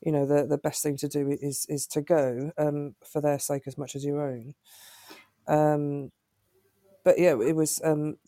you 0.00 0.12
know, 0.12 0.24
the 0.24 0.46
the 0.46 0.58
best 0.58 0.84
thing 0.84 0.98
to 0.98 1.08
do 1.08 1.36
is 1.42 1.66
is 1.68 1.88
to 1.88 2.00
go 2.00 2.52
um, 2.56 2.94
for 3.04 3.20
their 3.20 3.40
sake 3.40 3.64
as 3.66 3.76
much 3.76 3.96
as 3.96 4.04
your 4.04 4.22
own. 4.22 4.54
Um, 5.48 6.12
but 7.02 7.18
yeah, 7.18 7.32
it 7.40 7.56
was 7.56 7.80
um, 7.82 8.18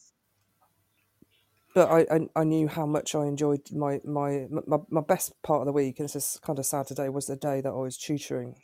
but 1.74 1.90
I, 1.90 2.00
I, 2.14 2.20
I 2.36 2.44
knew 2.44 2.68
how 2.68 2.86
much 2.86 3.14
I 3.14 3.26
enjoyed 3.26 3.72
my, 3.72 4.00
my 4.04 4.46
my 4.50 4.78
my 4.90 5.00
best 5.00 5.40
part 5.42 5.60
of 5.60 5.66
the 5.66 5.72
week, 5.72 5.98
and 5.98 6.08
this 6.08 6.16
is 6.16 6.38
kind 6.42 6.58
of 6.58 6.66
sad 6.66 6.86
today, 6.86 7.08
was 7.08 7.26
the 7.26 7.36
day 7.36 7.60
that 7.60 7.70
I 7.70 7.76
was 7.76 7.96
tutoring. 7.96 8.56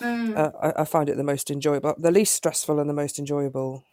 Mm. 0.00 0.36
Uh, 0.36 0.50
I, 0.60 0.82
I 0.82 0.84
find 0.84 1.08
it 1.08 1.16
the 1.16 1.24
most 1.24 1.50
enjoyable, 1.50 1.94
the 1.98 2.10
least 2.10 2.34
stressful, 2.34 2.78
and 2.78 2.88
the 2.88 2.94
most 2.94 3.18
enjoyable. 3.18 3.84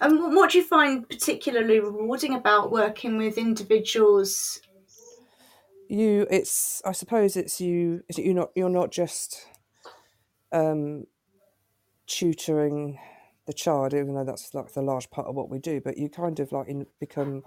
And 0.00 0.34
what 0.34 0.50
do 0.50 0.58
you 0.58 0.64
find 0.64 1.08
particularly 1.08 1.80
rewarding 1.80 2.34
about 2.34 2.70
working 2.70 3.16
with 3.16 3.38
individuals? 3.38 4.60
You, 5.88 6.26
it's 6.30 6.82
I 6.84 6.92
suppose 6.92 7.36
it's 7.36 7.60
you. 7.60 8.02
You're 8.16 8.34
not 8.34 8.50
you're 8.54 8.70
not 8.70 8.90
just 8.90 9.46
um, 10.52 11.06
tutoring 12.06 12.98
the 13.46 13.52
child, 13.52 13.92
even 13.92 14.14
though 14.14 14.24
that's 14.24 14.54
like 14.54 14.72
the 14.72 14.82
large 14.82 15.10
part 15.10 15.26
of 15.26 15.34
what 15.34 15.50
we 15.50 15.58
do. 15.58 15.80
But 15.80 15.98
you 15.98 16.08
kind 16.08 16.40
of 16.40 16.52
like 16.52 16.68
in, 16.68 16.86
become 16.98 17.42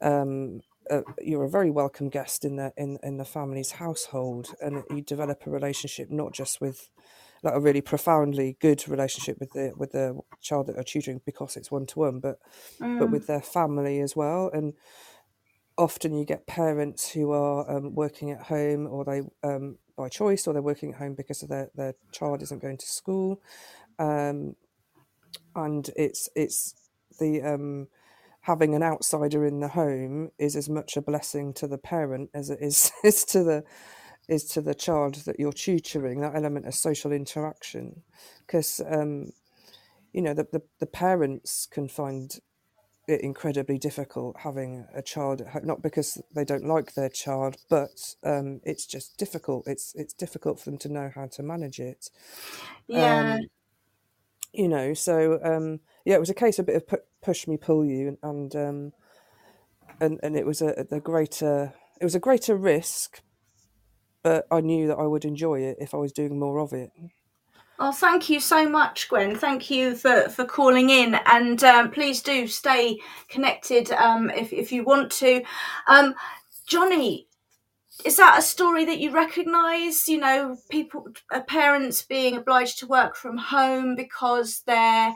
um, 0.00 0.60
uh, 0.90 1.02
you're 1.20 1.44
a 1.44 1.50
very 1.50 1.70
welcome 1.70 2.08
guest 2.08 2.44
in 2.44 2.56
the 2.56 2.72
in 2.76 2.98
in 3.02 3.16
the 3.16 3.24
family's 3.24 3.72
household, 3.72 4.54
and 4.60 4.84
you 4.90 5.02
develop 5.02 5.46
a 5.46 5.50
relationship 5.50 6.10
not 6.10 6.32
just 6.32 6.60
with 6.60 6.90
like 7.42 7.54
a 7.54 7.60
really 7.60 7.80
profoundly 7.80 8.56
good 8.60 8.86
relationship 8.88 9.38
with 9.38 9.52
the 9.52 9.72
with 9.76 9.92
the 9.92 10.18
child 10.40 10.66
that 10.66 10.76
are 10.76 10.82
tutoring 10.82 11.20
because 11.24 11.56
it's 11.56 11.70
one 11.70 11.86
to 11.86 12.00
one, 12.00 12.20
but 12.20 12.38
mm. 12.80 12.98
but 12.98 13.10
with 13.10 13.26
their 13.26 13.40
family 13.40 14.00
as 14.00 14.16
well. 14.16 14.50
And 14.52 14.74
often 15.78 16.16
you 16.16 16.24
get 16.24 16.46
parents 16.46 17.10
who 17.10 17.32
are 17.32 17.70
um, 17.70 17.94
working 17.94 18.30
at 18.30 18.42
home, 18.42 18.86
or 18.86 19.04
they 19.04 19.22
um, 19.42 19.78
by 19.96 20.08
choice, 20.08 20.46
or 20.46 20.52
they're 20.52 20.62
working 20.62 20.92
at 20.92 20.98
home 20.98 21.14
because 21.14 21.42
of 21.42 21.48
their 21.48 21.70
their 21.74 21.94
child 22.12 22.42
isn't 22.42 22.62
going 22.62 22.78
to 22.78 22.86
school, 22.86 23.40
um, 23.98 24.56
and 25.54 25.90
it's 25.96 26.28
it's 26.34 26.74
the 27.18 27.42
um, 27.42 27.88
having 28.46 28.76
an 28.76 28.82
outsider 28.82 29.44
in 29.44 29.58
the 29.58 29.66
home 29.66 30.30
is 30.38 30.54
as 30.54 30.68
much 30.68 30.96
a 30.96 31.02
blessing 31.02 31.52
to 31.52 31.66
the 31.66 31.78
parent 31.78 32.30
as 32.32 32.48
it 32.48 32.60
is, 32.60 32.92
is 33.04 33.24
to 33.24 33.42
the 33.42 33.64
is 34.28 34.44
to 34.44 34.60
the 34.60 34.74
child 34.74 35.14
that 35.26 35.38
you're 35.38 35.52
tutoring 35.52 36.20
that 36.20 36.34
element 36.34 36.66
of 36.66 36.74
social 36.74 37.12
interaction. 37.12 38.02
Because 38.46 38.80
um, 38.88 39.30
you 40.12 40.22
know 40.22 40.32
the, 40.32 40.46
the, 40.52 40.62
the 40.78 40.86
parents 40.86 41.66
can 41.70 41.88
find 41.88 42.38
it 43.08 43.20
incredibly 43.20 43.78
difficult 43.78 44.36
having 44.40 44.86
a 44.94 45.02
child 45.02 45.40
at 45.40 45.48
home 45.48 45.64
not 45.64 45.82
because 45.82 46.20
they 46.34 46.44
don't 46.44 46.66
like 46.66 46.94
their 46.94 47.08
child 47.08 47.56
but 47.68 48.14
um, 48.22 48.60
it's 48.64 48.86
just 48.86 49.16
difficult. 49.18 49.66
It's 49.66 49.92
it's 49.96 50.14
difficult 50.14 50.60
for 50.60 50.70
them 50.70 50.78
to 50.78 50.88
know 50.88 51.10
how 51.12 51.26
to 51.26 51.42
manage 51.42 51.80
it. 51.80 52.10
Yeah. 52.86 53.38
Um, 53.38 53.40
you 54.52 54.68
know 54.68 54.94
so 54.94 55.40
um, 55.42 55.80
yeah 56.04 56.14
it 56.14 56.20
was 56.20 56.30
a 56.30 56.34
case 56.34 56.60
of 56.60 56.68
a 56.68 56.72
bit 56.72 56.76
of 56.76 57.00
push 57.26 57.48
me 57.48 57.56
pull 57.56 57.84
you 57.84 58.16
and 58.22 58.54
um, 58.54 58.92
and 60.00 60.20
and 60.22 60.36
it 60.36 60.46
was 60.46 60.62
a 60.62 60.86
the 60.88 61.00
greater 61.00 61.74
it 62.00 62.04
was 62.04 62.14
a 62.14 62.20
greater 62.20 62.54
risk 62.54 63.20
but 64.22 64.46
i 64.52 64.60
knew 64.60 64.86
that 64.86 64.96
i 64.96 65.04
would 65.04 65.24
enjoy 65.24 65.58
it 65.60 65.76
if 65.80 65.92
i 65.92 65.96
was 65.96 66.12
doing 66.12 66.38
more 66.38 66.58
of 66.60 66.72
it 66.72 66.90
Oh, 67.78 67.92
thank 67.92 68.30
you 68.30 68.40
so 68.40 68.66
much, 68.66 69.06
Gwen. 69.10 69.36
Thank 69.36 69.70
you 69.70 69.94
for, 69.96 70.30
for 70.30 70.46
calling 70.46 70.88
in, 70.88 71.14
and 71.26 71.62
um, 71.62 71.90
please 71.90 72.22
do 72.22 72.46
stay 72.46 72.98
connected 73.28 73.92
um, 73.92 74.30
if 74.30 74.50
if 74.50 74.72
you 74.72 74.82
want 74.82 75.12
to. 75.20 75.42
Um, 75.86 76.14
Jonny, 76.66 77.28
is 78.02 78.16
that 78.16 78.38
a 78.38 78.42
story 78.42 78.86
that 78.86 78.98
you 78.98 79.10
recognise? 79.10 80.08
You 80.08 80.20
know, 80.20 80.56
people, 80.70 81.08
uh, 81.30 81.42
parents 81.42 82.00
being 82.00 82.36
obliged 82.36 82.78
to 82.78 82.86
work 82.86 83.14
from 83.14 83.36
home 83.36 83.94
because 83.94 84.62
they're 84.66 85.14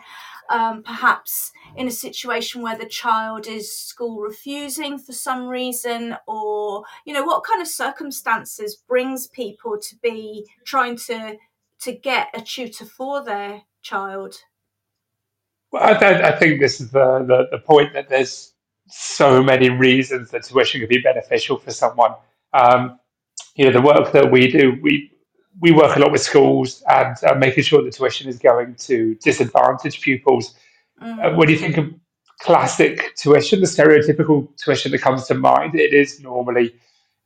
um, 0.49 0.83
perhaps 0.83 1.53
in 1.77 1.87
a 1.87 1.93
situation 1.93 2.63
where 2.63 2.77
the 2.77 2.87
child 2.87 3.47
is 3.47 3.77
school 3.77 4.21
refusing 4.21 4.99
for 4.99 5.13
some 5.13 5.47
reason 5.47 6.17
or 6.27 6.85
you 7.05 7.13
know 7.13 7.25
what 7.25 7.45
kind 7.45 7.61
of 7.61 7.69
circumstances 7.69 8.83
brings 8.89 9.27
people 9.27 9.79
to 9.79 9.97
be 10.03 10.47
trying 10.65 10.97
to 10.97 11.37
to 11.81 11.93
get 11.93 12.29
a 12.35 12.41
tutor 12.41 12.85
for 12.85 13.25
their 13.25 13.63
child? 13.83 14.35
Well 15.73 15.83
i, 15.83 16.31
I 16.31 16.37
think 16.37 16.61
this 16.61 16.81
is 16.81 16.91
the, 16.91 17.25
the, 17.27 17.49
the 17.51 17.59
point 17.59 17.93
that 17.95 18.09
there's 18.09 18.55
so 18.89 19.43
many 19.43 19.71
reasons 19.71 20.31
that 20.31 20.45
tuition 20.45 20.81
could 20.81 20.89
be 20.89 21.01
beneficial 21.01 21.57
for 21.57 21.71
someone. 21.71 22.15
Um, 22.53 22.99
you 23.55 23.67
know 23.67 23.73
the 23.73 23.81
work 23.81 24.13
that 24.13 24.31
we 24.31 24.51
do 24.51 24.79
we 24.83 25.13
we 25.59 25.73
work 25.73 25.97
a 25.97 25.99
lot 25.99 26.13
with 26.13 26.21
schools 26.21 26.83
and 26.89 27.17
uh, 27.25 27.35
making 27.35 27.65
sure 27.65 27.83
the 27.83 27.91
tuition 27.91 28.29
is 28.29 28.39
going 28.39 28.75
to 28.77 29.15
disadvantaged 29.17 30.03
pupils. 30.03 30.55
Mm. 31.03 31.25
Uh, 31.25 31.37
when 31.37 31.49
you 31.49 31.57
think 31.57 31.77
of 31.77 31.93
classic 32.41 33.15
tuition, 33.17 33.61
the 33.61 33.67
stereotypical 33.67 34.49
tuition 34.57 34.93
that 34.93 35.01
comes 35.01 35.27
to 35.27 35.35
mind, 35.35 35.75
it 35.75 35.93
is 35.93 36.21
normally 36.21 36.75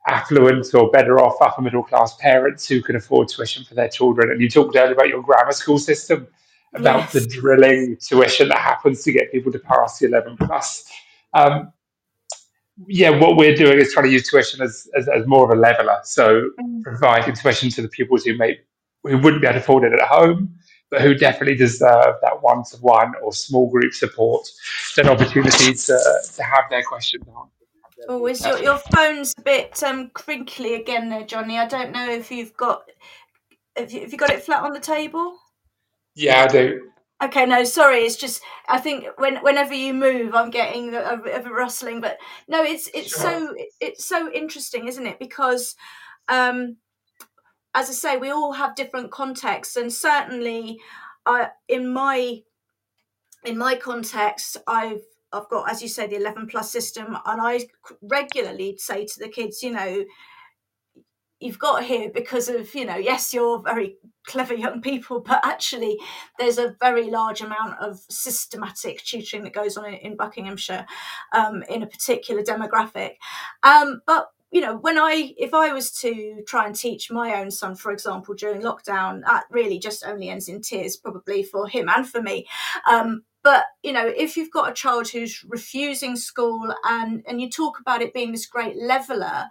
affluent 0.07 0.75
or 0.75 0.91
better 0.91 1.19
off 1.19 1.41
upper 1.41 1.63
middle 1.63 1.83
class 1.83 2.15
parents 2.17 2.67
who 2.67 2.83
can 2.83 2.97
afford 2.97 3.29
tuition 3.29 3.65
for 3.65 3.75
their 3.75 3.89
children. 3.89 4.31
And 4.31 4.41
you 4.41 4.51
talked 4.51 4.77
earlier 4.77 4.95
about 4.95 5.09
your 5.09 5.23
grammar 5.23 5.53
school 5.53 5.79
system, 5.79 6.27
about 6.75 6.97
yes. 6.97 7.13
the 7.13 7.27
drilling 7.27 7.97
tuition 7.97 8.49
that 8.49 8.59
happens 8.59 9.03
to 9.05 9.13
get 9.13 9.33
people 9.33 9.53
to 9.53 9.59
pass 9.59 9.99
the 9.99 10.07
11 10.07 10.37
plus. 10.39 10.91
Um, 11.33 11.73
yeah, 12.87 13.11
what 13.11 13.37
we're 13.37 13.55
doing 13.55 13.79
is 13.79 13.93
trying 13.93 14.07
to 14.07 14.13
use 14.13 14.29
tuition 14.29 14.61
as, 14.61 14.89
as, 14.97 15.09
as 15.09 15.27
more 15.27 15.45
of 15.45 15.57
a 15.57 15.61
leveler. 15.61 15.99
So 16.05 16.51
mm. 16.61 16.83
providing 16.83 17.35
tuition 17.35 17.71
to 17.71 17.83
the 17.83 17.89
pupils 17.89 18.25
who 18.25 18.37
may 18.37 18.59
who 19.03 19.19
wouldn't 19.19 19.43
be 19.43 19.47
able 19.47 19.59
to 19.59 19.63
afford 19.63 19.85
it 19.85 19.93
at 19.93 20.09
home, 20.09 20.55
but 20.91 21.03
who 21.03 21.15
definitely 21.15 21.57
deserve 21.57 22.17
that 22.23 22.43
one 22.43 22.65
to 22.65 22.77
one 22.79 23.13
or 23.23 23.33
small 23.35 23.71
group 23.71 23.93
support, 23.93 24.49
then 24.97 25.09
opportunities 25.09 25.85
to, 25.85 26.23
to 26.35 26.43
have 26.43 26.65
their 26.71 26.83
questions 26.83 27.23
answered. 27.29 28.09
Oh, 28.09 28.27
is 28.27 28.45
your, 28.45 28.59
your 28.59 28.79
phone's 28.79 29.35
a 29.39 29.43
bit 29.43 29.83
um, 29.83 30.11
crinkly 30.11 30.75
again 30.75 31.11
there, 31.11 31.25
Jonny? 31.25 31.59
I 31.59 31.67
don't 31.67 31.93
know 31.93 32.11
if 32.11 32.31
you've 32.31 32.57
got 32.57 32.85
have 33.77 33.93
you, 33.93 34.01
have 34.01 34.13
you 34.13 34.19
got 34.19 34.31
it 34.31 34.43
flat 34.43 34.63
on 34.63 34.73
the 34.73 34.81
table? 34.81 35.37
Yeah, 36.15 36.45
I 36.45 36.47
do. 36.47 36.91
Okay, 37.23 37.47
no, 37.47 37.65
sorry. 37.65 38.01
It's 38.01 38.17
just 38.17 38.43
I 38.69 38.79
think 38.79 39.07
when 39.19 39.37
whenever 39.39 39.73
you 39.75 39.95
move, 39.95 40.35
I'm 40.35 40.51
getting 40.51 40.95
a 40.95 41.17
bit 41.23 41.39
of 41.39 41.47
a 41.47 41.51
rustling. 41.51 42.01
But 42.01 42.19
no, 42.49 42.63
it's 42.63 42.89
it's 42.93 43.11
sure. 43.11 43.21
so 43.21 43.55
it's 43.81 44.05
so 44.05 44.31
interesting, 44.33 44.89
isn't 44.89 45.07
it? 45.07 45.19
Because, 45.19 45.77
um, 46.29 46.77
as 47.75 47.89
I 47.89 47.93
say, 47.93 48.17
we 48.17 48.31
all 48.31 48.53
have 48.53 48.75
different 48.75 49.11
contexts, 49.11 49.77
and 49.77 49.93
certainly, 49.93 50.81
uh, 51.25 51.47
in 51.69 51.93
my 51.93 52.43
in 53.45 53.57
my 53.57 53.77
context, 53.77 54.57
I've 54.67 55.03
I've 55.33 55.49
got, 55.49 55.71
as 55.71 55.83
you 55.83 55.89
say, 55.89 56.07
the 56.07 56.17
eleven 56.17 56.47
plus 56.47 56.71
system, 56.71 57.17
and 57.27 57.41
I 57.41 57.67
regularly 58.03 58.77
say 58.79 59.05
to 59.07 59.19
the 59.19 59.29
kids, 59.29 59.63
you 59.63 59.71
know, 59.71 60.05
you've 61.45 61.59
got 61.59 61.85
here 61.85 62.11
because 62.13 62.49
of 62.49 62.75
you 62.75 62.85
know 62.85 62.97
yes 62.97 63.35
you're 63.35 63.61
very 63.63 63.97
clever 64.27 64.55
young 64.55 64.81
people 64.81 65.21
but 65.21 65.41
actually 65.45 65.99
there's 66.39 66.59
a 66.59 66.75
very 66.81 67.11
large 67.11 67.43
amount 67.43 67.79
of 67.79 68.01
systematic 68.09 69.03
tutoring 69.05 69.45
that 69.45 69.53
goes 69.53 69.77
on 69.77 69.85
in, 69.85 69.95
in 69.95 70.17
buckinghamshire 70.17 70.87
um, 71.33 71.63
in 71.69 71.83
a 71.83 71.87
particular 71.87 72.43
demographic. 72.43 73.17
Um, 73.63 74.01
but 74.07 74.29
you 74.51 74.61
know 74.61 74.77
when 74.77 74.99
i 74.99 75.35
if 75.37 75.53
i 75.53 75.73
was 75.73 75.91
to 75.91 76.43
try 76.47 76.65
and 76.65 76.77
teach 76.77 77.11
my 77.11 77.41
own 77.41 77.51
son 77.51 77.75
for 77.75 77.91
example 77.91 78.35
during 78.35 78.63
lockdown 78.63 79.21
that 79.23 79.45
really 79.51 79.81
just 79.81 80.07
only 80.07 80.29
ends 80.29 80.49
in 80.49 80.63
tears 80.63 80.97
probably 80.97 81.43
for 81.43 81.69
him 81.69 81.89
and 81.89 82.09
for 82.09 82.23
me. 82.23 82.47
Um, 82.89 83.25
but 83.43 83.65
you 83.83 83.93
know 83.93 84.07
if 84.07 84.37
you've 84.37 84.53
got 84.53 84.71
a 84.71 84.75
child 84.75 85.09
who's 85.09 85.45
refusing 85.45 86.17
school 86.17 86.75
and 86.85 87.23
and 87.29 87.41
you 87.41 87.51
talk 87.51 87.79
about 87.79 88.01
it 88.01 88.15
being 88.15 88.33
this 88.33 88.47
great 88.47 88.77
leveler 88.77 89.47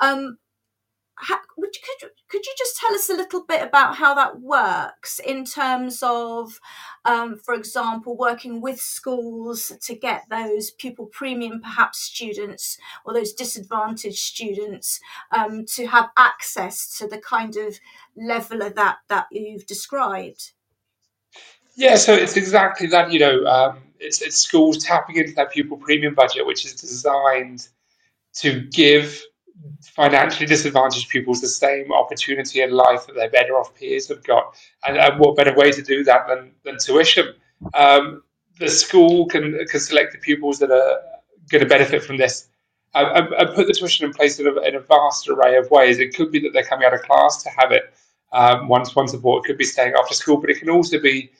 um, 0.00 0.38
how, 1.16 1.38
would 1.56 1.74
you, 1.74 1.82
could, 2.00 2.10
could 2.28 2.44
you 2.44 2.52
just 2.58 2.76
tell 2.76 2.94
us 2.94 3.08
a 3.08 3.14
little 3.14 3.44
bit 3.44 3.62
about 3.62 3.96
how 3.96 4.14
that 4.14 4.40
works 4.40 5.20
in 5.20 5.44
terms 5.44 6.02
of, 6.02 6.58
um, 7.04 7.36
for 7.36 7.54
example, 7.54 8.16
working 8.16 8.60
with 8.60 8.80
schools 8.80 9.72
to 9.82 9.94
get 9.94 10.24
those 10.30 10.70
pupil 10.70 11.06
premium 11.06 11.60
perhaps 11.60 12.00
students 12.00 12.78
or 13.04 13.12
those 13.12 13.32
disadvantaged 13.32 14.18
students 14.18 15.00
um, 15.30 15.64
to 15.66 15.86
have 15.86 16.10
access 16.16 16.98
to 16.98 17.06
the 17.06 17.18
kind 17.18 17.56
of 17.56 17.78
leveler 18.16 18.70
that, 18.70 18.98
that 19.08 19.26
you've 19.30 19.66
described? 19.66 20.52
Yeah, 21.74 21.96
so 21.96 22.12
it's 22.12 22.36
exactly 22.36 22.86
that. 22.88 23.12
You 23.12 23.20
know, 23.20 23.44
um, 23.44 23.78
it's, 23.98 24.20
it's 24.20 24.36
schools 24.36 24.84
tapping 24.84 25.16
into 25.16 25.32
that 25.34 25.52
pupil 25.52 25.76
premium 25.76 26.14
budget, 26.14 26.46
which 26.46 26.64
is 26.64 26.74
designed 26.74 27.68
to 28.34 28.62
give 28.72 29.22
financially 29.94 30.46
disadvantaged 30.46 31.08
pupils 31.08 31.40
the 31.40 31.48
same 31.48 31.92
opportunity 31.92 32.62
in 32.62 32.70
life 32.70 33.06
that 33.06 33.14
their 33.14 33.30
better 33.30 33.54
off 33.54 33.74
peers 33.74 34.08
have 34.08 34.22
got. 34.24 34.56
And, 34.86 34.96
and 34.96 35.18
what 35.18 35.36
better 35.36 35.54
way 35.54 35.70
to 35.72 35.82
do 35.82 36.04
that 36.04 36.26
than, 36.28 36.52
than 36.64 36.78
tuition? 36.78 37.34
Um, 37.74 38.22
the 38.58 38.68
school 38.68 39.26
can, 39.26 39.58
can 39.66 39.80
select 39.80 40.12
the 40.12 40.18
pupils 40.18 40.58
that 40.58 40.70
are 40.70 41.00
going 41.50 41.62
to 41.62 41.68
benefit 41.68 42.02
from 42.02 42.16
this 42.16 42.48
and, 42.94 43.32
and 43.34 43.54
put 43.54 43.66
the 43.66 43.72
tuition 43.72 44.06
in 44.06 44.12
place 44.12 44.38
in 44.38 44.46
a, 44.46 44.60
in 44.62 44.74
a, 44.74 44.80
vast 44.80 45.28
array 45.28 45.56
of 45.56 45.70
ways. 45.70 45.98
It 45.98 46.14
could 46.14 46.30
be 46.30 46.40
that 46.40 46.52
they're 46.52 46.64
coming 46.64 46.86
out 46.86 46.94
of 46.94 47.02
class 47.02 47.42
to 47.42 47.50
have 47.50 47.72
it 47.72 47.94
um, 48.32 48.68
one 48.68 48.84
to 48.84 48.92
one 48.92 49.08
support. 49.08 49.44
It 49.44 49.48
could 49.48 49.58
be 49.58 49.64
staying 49.64 49.94
after 49.98 50.14
school, 50.14 50.36
but 50.38 50.50
it 50.50 50.58
can 50.58 50.70
also 50.70 51.00
be 51.00 51.30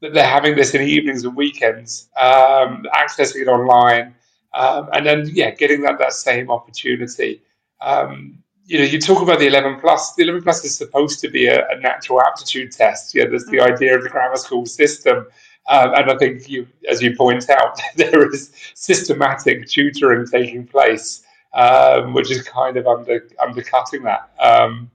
that 0.00 0.14
they're 0.14 0.26
having 0.26 0.56
this 0.56 0.74
in 0.74 0.82
evenings 0.82 1.24
and 1.24 1.36
weekends, 1.36 2.08
um, 2.20 2.86
accessing 2.94 3.42
it 3.42 3.48
online, 3.48 4.14
um, 4.54 4.88
and 4.92 5.06
then 5.06 5.30
yeah, 5.32 5.50
getting 5.50 5.82
that 5.82 5.98
that 5.98 6.12
same 6.12 6.50
opportunity 6.50 7.40
um, 7.82 8.42
you 8.64 8.78
know, 8.78 8.84
you 8.84 9.00
talk 9.00 9.22
about 9.22 9.38
the 9.38 9.46
11 9.46 9.80
plus. 9.80 10.14
The 10.14 10.22
11 10.22 10.42
plus 10.42 10.64
is 10.64 10.76
supposed 10.76 11.20
to 11.20 11.28
be 11.28 11.46
a, 11.46 11.68
a 11.68 11.80
natural 11.80 12.22
aptitude 12.22 12.72
test. 12.72 13.14
Yeah, 13.14 13.26
there's 13.26 13.44
the 13.46 13.58
mm. 13.58 13.72
idea 13.72 13.96
of 13.96 14.02
the 14.02 14.08
grammar 14.08 14.36
school 14.36 14.66
system, 14.66 15.26
um, 15.68 15.94
and 15.94 16.10
I 16.10 16.16
think 16.16 16.48
you, 16.48 16.66
as 16.88 17.02
you 17.02 17.16
point 17.16 17.48
out, 17.50 17.80
there 17.96 18.28
is 18.32 18.52
systematic 18.74 19.68
tutoring 19.68 20.26
taking 20.26 20.66
place, 20.66 21.22
um, 21.54 22.14
which 22.14 22.30
is 22.30 22.42
kind 22.42 22.76
of 22.76 22.86
under 22.86 23.28
undercutting 23.40 24.02
that. 24.04 24.30
Um, 24.40 24.90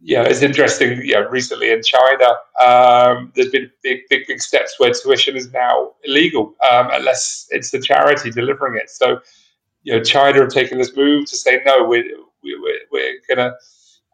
yeah, 0.00 0.22
it's 0.22 0.42
interesting. 0.42 1.00
Yeah, 1.04 1.20
recently 1.30 1.70
in 1.70 1.82
China, 1.82 2.28
um, 2.60 3.32
there's 3.34 3.50
been 3.50 3.70
big, 3.82 4.02
big, 4.08 4.26
big 4.28 4.40
steps 4.40 4.78
where 4.78 4.92
tuition 4.92 5.36
is 5.36 5.52
now 5.52 5.92
illegal 6.04 6.54
um, 6.70 6.88
unless 6.92 7.46
it's 7.50 7.70
the 7.70 7.80
charity 7.80 8.30
delivering 8.30 8.76
it. 8.76 8.90
So 8.90 9.20
you 9.86 9.94
know, 9.96 10.04
China 10.04 10.40
have 10.40 10.50
taken 10.50 10.78
this 10.78 10.96
move 10.96 11.26
to 11.30 11.36
say 11.38 11.62
no, 11.66 11.84
we're 11.88 12.04
we're, 12.44 12.80
we're 12.92 13.20
going 13.28 13.38
to 13.38 13.54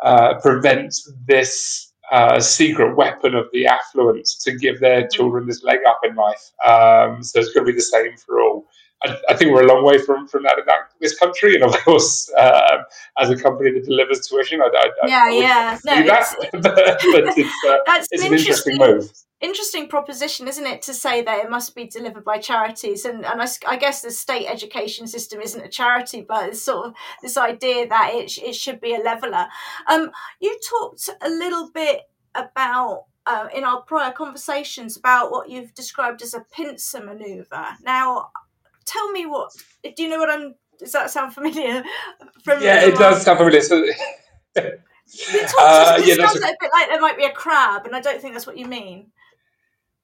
uh, 0.04 0.40
prevent 0.40 0.94
this 1.26 1.92
uh, 2.12 2.40
secret 2.40 2.96
weapon 2.96 3.34
of 3.34 3.46
the 3.52 3.66
affluent 3.66 4.26
to 4.42 4.52
give 4.52 4.80
their 4.80 5.08
children 5.08 5.46
this 5.46 5.64
leg 5.64 5.80
up 5.88 6.00
in 6.08 6.16
life. 6.16 6.52
Um, 6.66 7.22
so 7.22 7.40
it's 7.40 7.52
going 7.54 7.66
to 7.66 7.72
be 7.72 7.76
the 7.76 7.82
same 7.82 8.16
for 8.18 8.40
all. 8.40 8.66
I, 9.04 9.18
I, 9.30 9.34
think 9.34 9.52
we're 9.52 9.62
a 9.62 9.66
long 9.66 9.84
way 9.84 9.98
from, 9.98 10.28
from 10.28 10.42
that 10.44 10.58
in 10.58 10.64
that, 10.66 10.90
this 11.00 11.18
country, 11.18 11.54
and 11.54 11.64
of 11.64 11.72
course, 11.84 12.30
uh, 12.38 12.78
as 13.18 13.30
a 13.30 13.36
company 13.36 13.72
that 13.72 13.84
delivers 13.84 14.26
tuition, 14.26 14.60
I, 14.60 14.66
I, 14.66 15.06
yeah, 15.06 15.22
I 15.24 15.30
yeah, 15.30 15.78
no, 15.84 16.06
that, 16.06 16.34
but, 16.52 16.62
but 16.62 17.38
it's, 17.38 17.64
uh, 17.66 17.76
it's 18.10 18.24
an 18.24 18.32
interesting 18.32 18.78
move 18.78 19.10
interesting 19.42 19.88
proposition, 19.88 20.48
isn't 20.48 20.66
it, 20.66 20.82
to 20.82 20.94
say 20.94 21.22
that 21.22 21.44
it 21.44 21.50
must 21.50 21.74
be 21.74 21.86
delivered 21.86 22.24
by 22.24 22.38
charities? 22.38 23.04
And 23.04 23.26
and 23.26 23.42
I, 23.42 23.48
I, 23.66 23.76
guess 23.76 24.00
the 24.00 24.10
state 24.10 24.46
education 24.46 25.06
system 25.06 25.40
isn't 25.40 25.60
a 25.60 25.68
charity, 25.68 26.22
but 26.26 26.48
it's 26.48 26.62
sort 26.62 26.86
of 26.86 26.94
this 27.20 27.36
idea 27.36 27.88
that 27.88 28.12
it 28.14 28.38
it 28.38 28.54
should 28.54 28.80
be 28.80 28.94
a 28.94 28.98
leveler. 28.98 29.46
Um, 29.88 30.10
you 30.40 30.58
talked 30.68 31.10
a 31.20 31.28
little 31.28 31.70
bit 31.70 32.02
about. 32.34 33.04
Uh, 33.24 33.46
in 33.54 33.62
our 33.62 33.82
prior 33.82 34.10
conversations 34.10 34.96
about 34.96 35.30
what 35.30 35.48
you've 35.48 35.72
described 35.74 36.22
as 36.22 36.34
a 36.34 36.44
pincer 36.52 37.00
maneuver. 37.00 37.68
Now, 37.84 38.32
tell 38.92 39.10
me 39.12 39.26
what 39.26 39.50
do 39.82 40.02
you 40.02 40.08
know 40.08 40.18
what 40.18 40.30
I'm 40.30 40.54
does 40.78 40.92
that 40.92 41.10
sound 41.10 41.34
familiar 41.34 41.82
from 42.44 42.62
yeah 42.62 42.84
it 42.84 42.96
does 42.96 43.22
sound 43.22 43.38
familiar 43.38 43.60
so 43.60 43.84
it, 44.56 44.80
uh, 45.58 46.00
yeah, 46.04 46.14
sounds 46.14 46.36
a, 46.36 46.48
a 46.48 46.56
bit 46.60 46.70
like 46.72 46.88
there 46.88 47.00
might 47.00 47.16
be 47.16 47.24
a 47.24 47.32
crab 47.32 47.86
and 47.86 47.94
i 47.94 48.00
don't 48.00 48.20
think 48.20 48.34
that's 48.34 48.46
what 48.46 48.56
you 48.56 48.66
mean 48.66 49.10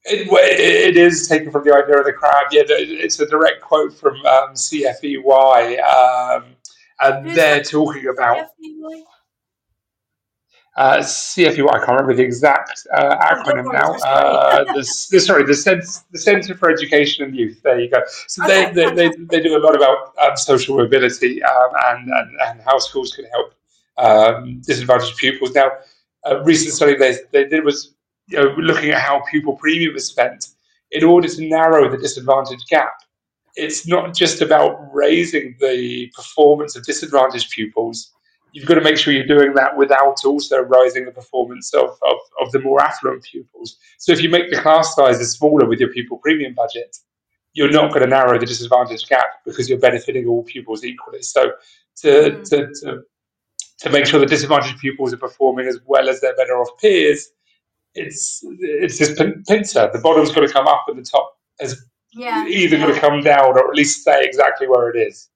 it, 0.04 0.28
it 0.60 0.96
is 0.96 1.28
taken 1.28 1.50
from 1.50 1.64
the 1.64 1.74
idea 1.74 1.98
of 1.98 2.04
the 2.04 2.12
crab. 2.12 2.46
Yeah, 2.50 2.62
it's 2.68 3.18
a 3.20 3.26
direct 3.26 3.60
quote 3.60 3.92
from 3.92 4.14
um, 4.26 4.54
CFEY, 4.54 5.80
um, 5.82 6.44
and 7.00 7.26
Who's 7.26 7.36
they're 7.36 7.62
talking 7.62 8.06
about 8.08 8.48
CFEY? 8.62 9.02
Uh, 10.78 10.98
CFEY. 10.98 11.68
I 11.68 11.78
can't 11.78 11.88
remember 11.88 12.14
the 12.14 12.22
exact 12.22 12.86
uh, 12.94 13.16
acronym 13.18 13.72
now. 13.72 13.94
Uh, 13.94 14.62
the, 14.62 15.08
the, 15.10 15.18
sorry, 15.18 15.44
the, 15.44 15.52
Cent- 15.52 16.04
the 16.12 16.18
Centre 16.20 16.54
for 16.54 16.70
Education 16.70 17.24
and 17.24 17.34
Youth. 17.34 17.60
There 17.64 17.80
you 17.80 17.90
go. 17.90 18.00
So 18.28 18.44
okay, 18.44 18.72
they, 18.72 18.84
they, 18.84 18.94
they, 18.94 19.16
they, 19.24 19.40
do 19.40 19.56
a 19.56 19.58
lot 19.58 19.74
about 19.74 20.14
um, 20.22 20.36
social 20.36 20.76
mobility 20.76 21.42
um, 21.42 21.70
and, 21.86 22.08
and, 22.08 22.30
and 22.46 22.60
how 22.60 22.78
schools 22.78 23.12
can 23.12 23.24
help 23.24 23.54
um, 23.96 24.60
disadvantaged 24.60 25.16
pupils. 25.16 25.52
Now, 25.52 25.72
a 26.26 26.44
recent 26.44 26.72
study 26.72 26.94
they, 26.94 27.16
they 27.32 27.48
did 27.48 27.64
was 27.64 27.94
you 28.28 28.38
know, 28.38 28.54
looking 28.56 28.90
at 28.90 29.00
how 29.00 29.24
pupil 29.28 29.56
premium 29.56 29.96
is 29.96 30.06
spent 30.06 30.46
in 30.92 31.02
order 31.02 31.26
to 31.26 31.48
narrow 31.48 31.90
the 31.90 31.98
disadvantage 31.98 32.64
gap. 32.70 32.92
It's 33.56 33.88
not 33.88 34.14
just 34.14 34.42
about 34.42 34.94
raising 34.94 35.56
the 35.58 36.08
performance 36.14 36.76
of 36.76 36.84
disadvantaged 36.84 37.50
pupils. 37.50 38.12
You've 38.52 38.66
got 38.66 38.74
to 38.74 38.80
make 38.80 38.96
sure 38.96 39.12
you're 39.12 39.26
doing 39.26 39.54
that 39.54 39.76
without 39.76 40.24
also 40.24 40.60
rising 40.60 41.04
the 41.04 41.12
performance 41.12 41.74
of, 41.74 41.90
of, 42.02 42.18
of 42.40 42.50
the 42.52 42.60
more 42.60 42.80
affluent 42.80 43.22
pupils. 43.22 43.76
So 43.98 44.12
if 44.12 44.22
you 44.22 44.30
make 44.30 44.50
the 44.50 44.60
class 44.60 44.94
sizes 44.94 45.32
smaller 45.32 45.66
with 45.66 45.80
your 45.80 45.90
pupil 45.90 46.18
premium 46.18 46.54
budget, 46.54 46.96
you're 47.52 47.70
not 47.70 47.90
going 47.90 48.02
to 48.02 48.08
narrow 48.08 48.38
the 48.38 48.46
disadvantage 48.46 49.06
gap 49.06 49.44
because 49.44 49.68
you're 49.68 49.78
benefiting 49.78 50.26
all 50.26 50.44
pupils 50.44 50.84
equally. 50.84 51.22
So 51.22 51.52
to, 52.02 52.08
mm. 52.08 52.48
to, 52.50 52.66
to, 52.80 53.02
to 53.80 53.90
make 53.90 54.06
sure 54.06 54.20
the 54.20 54.26
disadvantaged 54.26 54.78
pupils 54.78 55.12
are 55.12 55.18
performing 55.18 55.66
as 55.66 55.78
well 55.86 56.08
as 56.08 56.20
their 56.20 56.34
better 56.36 56.54
off 56.54 56.68
peers, 56.80 57.28
it's 57.94 58.44
it's 58.60 58.98
this 58.98 59.20
pincer. 59.46 59.90
The 59.92 59.98
bottom's 59.98 60.30
got 60.32 60.42
to 60.42 60.52
come 60.52 60.68
up, 60.68 60.84
and 60.88 60.98
the 60.98 61.02
top 61.02 61.38
is 61.60 61.84
yeah. 62.12 62.46
either 62.46 62.76
yeah. 62.76 62.86
got 62.86 62.94
to 62.94 63.00
come 63.00 63.20
down 63.22 63.56
or 63.56 63.68
at 63.68 63.74
least 63.74 64.02
stay 64.02 64.24
exactly 64.24 64.68
where 64.68 64.90
it 64.90 64.96
is. 64.96 65.28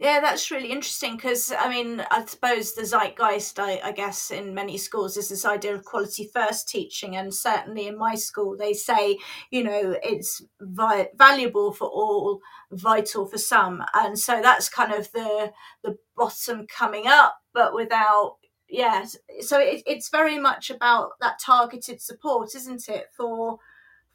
Yeah, 0.00 0.20
that's 0.20 0.52
really 0.52 0.70
interesting 0.70 1.16
because 1.16 1.52
I 1.52 1.68
mean, 1.68 2.04
I 2.12 2.24
suppose 2.24 2.72
the 2.72 2.82
zeitgeist, 2.82 3.58
I, 3.58 3.80
I, 3.82 3.90
guess, 3.90 4.30
in 4.30 4.54
many 4.54 4.78
schools 4.78 5.16
is 5.16 5.28
this 5.28 5.44
idea 5.44 5.74
of 5.74 5.84
quality 5.84 6.30
first 6.32 6.68
teaching, 6.68 7.16
and 7.16 7.34
certainly 7.34 7.88
in 7.88 7.98
my 7.98 8.14
school, 8.14 8.56
they 8.56 8.74
say, 8.74 9.18
you 9.50 9.64
know, 9.64 9.96
it's 10.00 10.40
vi- 10.60 11.08
valuable 11.16 11.72
for 11.72 11.88
all, 11.88 12.40
vital 12.70 13.26
for 13.26 13.38
some, 13.38 13.82
and 13.92 14.16
so 14.16 14.40
that's 14.40 14.68
kind 14.68 14.92
of 14.92 15.10
the 15.10 15.52
the 15.82 15.98
bottom 16.16 16.66
coming 16.68 17.08
up, 17.08 17.38
but 17.52 17.74
without 17.74 18.36
yeah 18.70 19.04
so 19.40 19.58
it, 19.58 19.82
it's 19.86 20.10
very 20.10 20.38
much 20.38 20.68
about 20.68 21.12
that 21.22 21.38
targeted 21.40 22.02
support 22.02 22.54
isn't 22.54 22.86
it 22.86 23.06
for 23.16 23.58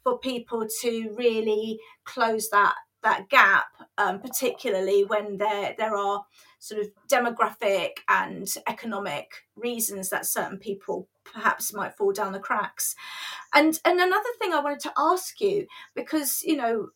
for 0.04 0.16
people 0.20 0.64
to 0.80 1.12
really 1.18 1.80
close 2.04 2.48
that 2.50 2.74
that 3.04 3.28
gap 3.28 3.66
um, 3.98 4.20
particularly 4.20 5.04
when 5.04 5.36
there 5.36 5.74
there 5.78 5.96
are 5.96 6.24
sort 6.58 6.80
of 6.80 6.88
demographic 7.10 7.98
and 8.08 8.52
economic 8.66 9.44
reasons 9.56 10.10
that 10.10 10.26
certain 10.26 10.58
people 10.58 11.08
perhaps 11.24 11.72
might 11.72 11.96
fall 11.96 12.12
down 12.12 12.32
the 12.32 12.38
cracks. 12.38 12.94
And 13.54 13.78
and 13.84 14.00
another 14.00 14.30
thing 14.38 14.52
i 14.52 14.60
wanted 14.60 14.80
to 14.80 14.92
ask 14.96 15.40
you 15.40 15.66
because 15.94 16.42
you 16.42 16.56
know 16.56 16.88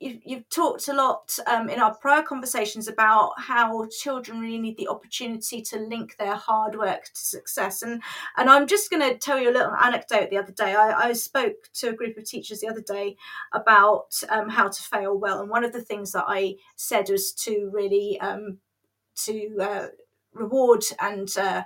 you've, 0.00 0.20
you've 0.24 0.48
talked 0.48 0.88
a 0.88 0.92
lot 0.92 1.36
um, 1.46 1.68
in 1.68 1.80
our 1.80 1.94
prior 1.94 2.22
conversations 2.22 2.88
about 2.88 3.32
how 3.38 3.86
children 3.86 4.40
really 4.40 4.58
need 4.58 4.76
the 4.76 4.88
opportunity 4.88 5.62
to 5.62 5.78
link 5.78 6.16
their 6.18 6.34
hard 6.34 6.76
work 6.76 7.04
to 7.04 7.20
success. 7.20 7.82
And, 7.82 8.02
and 8.36 8.50
I'm 8.50 8.66
just 8.66 8.90
going 8.90 9.02
to 9.02 9.18
tell 9.18 9.38
you 9.38 9.50
a 9.50 9.52
little 9.52 9.74
anecdote 9.74 10.30
the 10.30 10.38
other 10.38 10.52
day. 10.52 10.74
I, 10.74 11.08
I 11.08 11.12
spoke 11.12 11.70
to 11.74 11.88
a 11.88 11.94
group 11.94 12.16
of 12.16 12.24
teachers 12.24 12.60
the 12.60 12.68
other 12.68 12.82
day 12.82 13.16
about 13.52 14.20
um, 14.28 14.48
how 14.48 14.68
to 14.68 14.82
fail 14.82 15.16
well. 15.18 15.40
And 15.40 15.50
one 15.50 15.64
of 15.64 15.72
the 15.72 15.82
things 15.82 16.12
that 16.12 16.24
I 16.26 16.56
said 16.76 17.08
was 17.08 17.32
to 17.44 17.70
really 17.72 18.20
um, 18.20 18.58
to 19.24 19.56
uh, 19.60 19.86
reward 20.32 20.82
and 21.00 21.28
uh, 21.38 21.62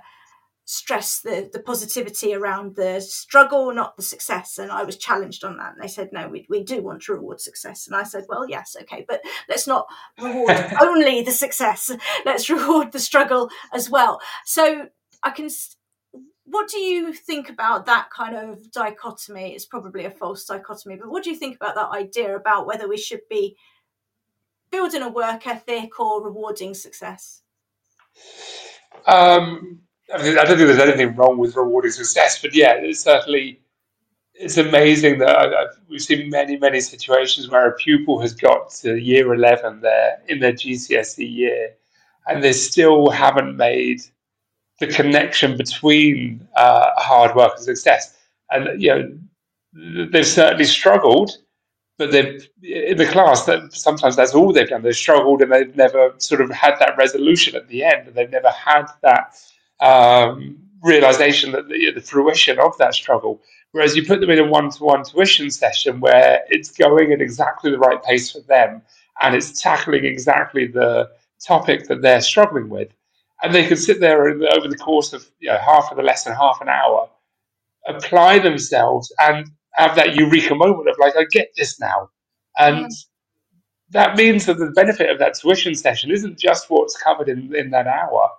stress 0.71 1.21
the 1.21 1.49
the 1.51 1.59
positivity 1.59 2.35
around 2.35 2.75
the 2.75 3.01
struggle, 3.01 3.73
not 3.73 3.97
the 3.97 4.03
success. 4.03 4.59
And 4.59 4.71
I 4.71 4.83
was 4.83 4.97
challenged 4.97 5.43
on 5.43 5.57
that. 5.57 5.73
And 5.73 5.81
they 5.81 5.87
said, 5.87 6.09
no, 6.13 6.29
we, 6.29 6.45
we 6.47 6.63
do 6.63 6.83
want 6.83 7.01
to 7.03 7.13
reward 7.13 7.41
success. 7.41 7.87
And 7.87 7.95
I 7.95 8.03
said, 8.03 8.25
well, 8.29 8.47
yes, 8.47 8.75
okay, 8.83 9.03
but 9.07 9.21
let's 9.49 9.65
not 9.65 9.87
reward 10.21 10.55
only 10.81 11.23
the 11.23 11.31
success. 11.31 11.89
Let's 12.23 12.51
reward 12.51 12.91
the 12.91 12.99
struggle 12.99 13.49
as 13.73 13.89
well. 13.89 14.21
So 14.45 14.89
I 15.23 15.31
can. 15.31 15.49
What 16.45 16.69
do 16.69 16.77
you 16.77 17.13
think 17.13 17.49
about 17.49 17.87
that 17.87 18.11
kind 18.11 18.35
of 18.35 18.71
dichotomy? 18.71 19.53
It's 19.55 19.65
probably 19.65 20.05
a 20.05 20.11
false 20.11 20.45
dichotomy, 20.45 20.97
but 20.97 21.09
what 21.09 21.23
do 21.23 21.31
you 21.31 21.35
think 21.35 21.55
about 21.55 21.75
that 21.75 21.89
idea 21.89 22.35
about 22.35 22.67
whether 22.67 22.87
we 22.87 22.97
should 22.97 23.21
be 23.27 23.55
building 24.71 25.01
a 25.01 25.09
work 25.09 25.47
ethic 25.47 25.99
or 25.99 26.23
rewarding 26.23 26.75
success? 26.75 27.41
Um, 29.07 29.81
I, 30.13 30.23
mean, 30.23 30.37
I 30.37 30.43
don't 30.43 30.57
think 30.57 30.67
there's 30.67 30.79
anything 30.79 31.15
wrong 31.15 31.37
with 31.37 31.55
rewarding 31.55 31.91
success, 31.91 32.41
but 32.41 32.55
yeah, 32.55 32.73
it's 32.75 33.01
certainly 33.01 33.59
it's 34.33 34.57
amazing 34.57 35.19
that 35.19 35.37
I, 35.37 35.65
we've 35.89 36.01
seen 36.01 36.29
many 36.29 36.57
many 36.57 36.79
situations 36.79 37.49
where 37.49 37.67
a 37.67 37.75
pupil 37.75 38.19
has 38.21 38.33
got 38.33 38.71
to 38.81 38.97
year 38.97 39.33
eleven 39.33 39.81
there 39.81 40.19
in 40.27 40.39
their 40.39 40.53
GCSE 40.53 41.29
year, 41.29 41.75
and 42.27 42.43
they 42.43 42.53
still 42.53 43.09
haven't 43.09 43.57
made 43.57 44.01
the 44.79 44.87
connection 44.87 45.57
between 45.57 46.47
uh, 46.55 46.91
hard 46.95 47.35
work 47.35 47.53
and 47.55 47.65
success. 47.65 48.17
And 48.49 48.81
you 48.81 48.89
know, 48.89 50.07
they've 50.11 50.25
certainly 50.25 50.65
struggled, 50.65 51.37
but 51.97 52.11
they've 52.11 52.47
in 52.63 52.97
the 52.97 53.05
class 53.05 53.45
that 53.45 53.73
sometimes 53.73 54.15
that's 54.15 54.33
all 54.33 54.53
they've 54.53 54.69
done. 54.69 54.81
They've 54.81 54.95
struggled 54.95 55.41
and 55.41 55.51
they've 55.51 55.75
never 55.75 56.13
sort 56.17 56.41
of 56.41 56.49
had 56.49 56.75
that 56.79 56.97
resolution 56.97 57.55
at 57.55 57.67
the 57.67 57.83
end, 57.83 58.07
and 58.07 58.15
they've 58.15 58.31
never 58.31 58.51
had 58.51 58.85
that 59.03 59.35
um, 59.79 60.57
realization 60.81 61.51
that 61.51 61.67
the, 61.67 61.91
the, 61.91 62.01
fruition 62.01 62.59
of 62.59 62.77
that 62.77 62.93
struggle. 62.93 63.41
Whereas 63.71 63.95
you 63.95 64.05
put 64.05 64.19
them 64.19 64.29
in 64.29 64.39
a 64.39 64.45
one-to-one 64.45 65.03
tuition 65.03 65.51
session 65.51 65.99
where 65.99 66.41
it's 66.49 66.71
going 66.71 67.11
at 67.11 67.21
exactly 67.21 67.71
the 67.71 67.77
right 67.77 68.01
pace 68.03 68.31
for 68.31 68.41
them, 68.41 68.81
and 69.21 69.35
it's 69.35 69.61
tackling 69.61 70.05
exactly 70.05 70.67
the 70.67 71.09
topic 71.45 71.87
that 71.87 72.01
they're 72.01 72.21
struggling 72.21 72.69
with, 72.69 72.89
and 73.43 73.53
they 73.53 73.65
can 73.65 73.77
sit 73.77 73.99
there 73.99 74.27
over 74.27 74.67
the 74.67 74.77
course 74.77 75.13
of 75.13 75.29
you 75.39 75.49
know, 75.49 75.57
half 75.57 75.91
of 75.91 75.97
the 75.97 76.03
lesson, 76.03 76.33
half 76.33 76.59
an 76.61 76.69
hour, 76.69 77.09
apply 77.87 78.39
themselves, 78.39 79.13
and 79.19 79.47
have 79.73 79.95
that 79.95 80.15
eureka 80.15 80.55
moment 80.55 80.89
of 80.89 80.95
like, 80.99 81.15
I 81.15 81.25
get 81.31 81.49
this 81.57 81.79
now, 81.79 82.09
and. 82.57 82.85
Mm. 82.85 83.05
That 83.91 84.15
means 84.15 84.45
that 84.45 84.59
the 84.59 84.69
benefit 84.69 85.09
of 85.09 85.17
that 85.17 85.33
tuition 85.33 85.73
session 85.73 86.11
isn't 86.11 86.37
just 86.37 86.69
what's 86.69 86.95
covered 86.95 87.27
in, 87.27 87.55
in 87.55 87.71
that 87.71 87.87
hour, 87.87 88.29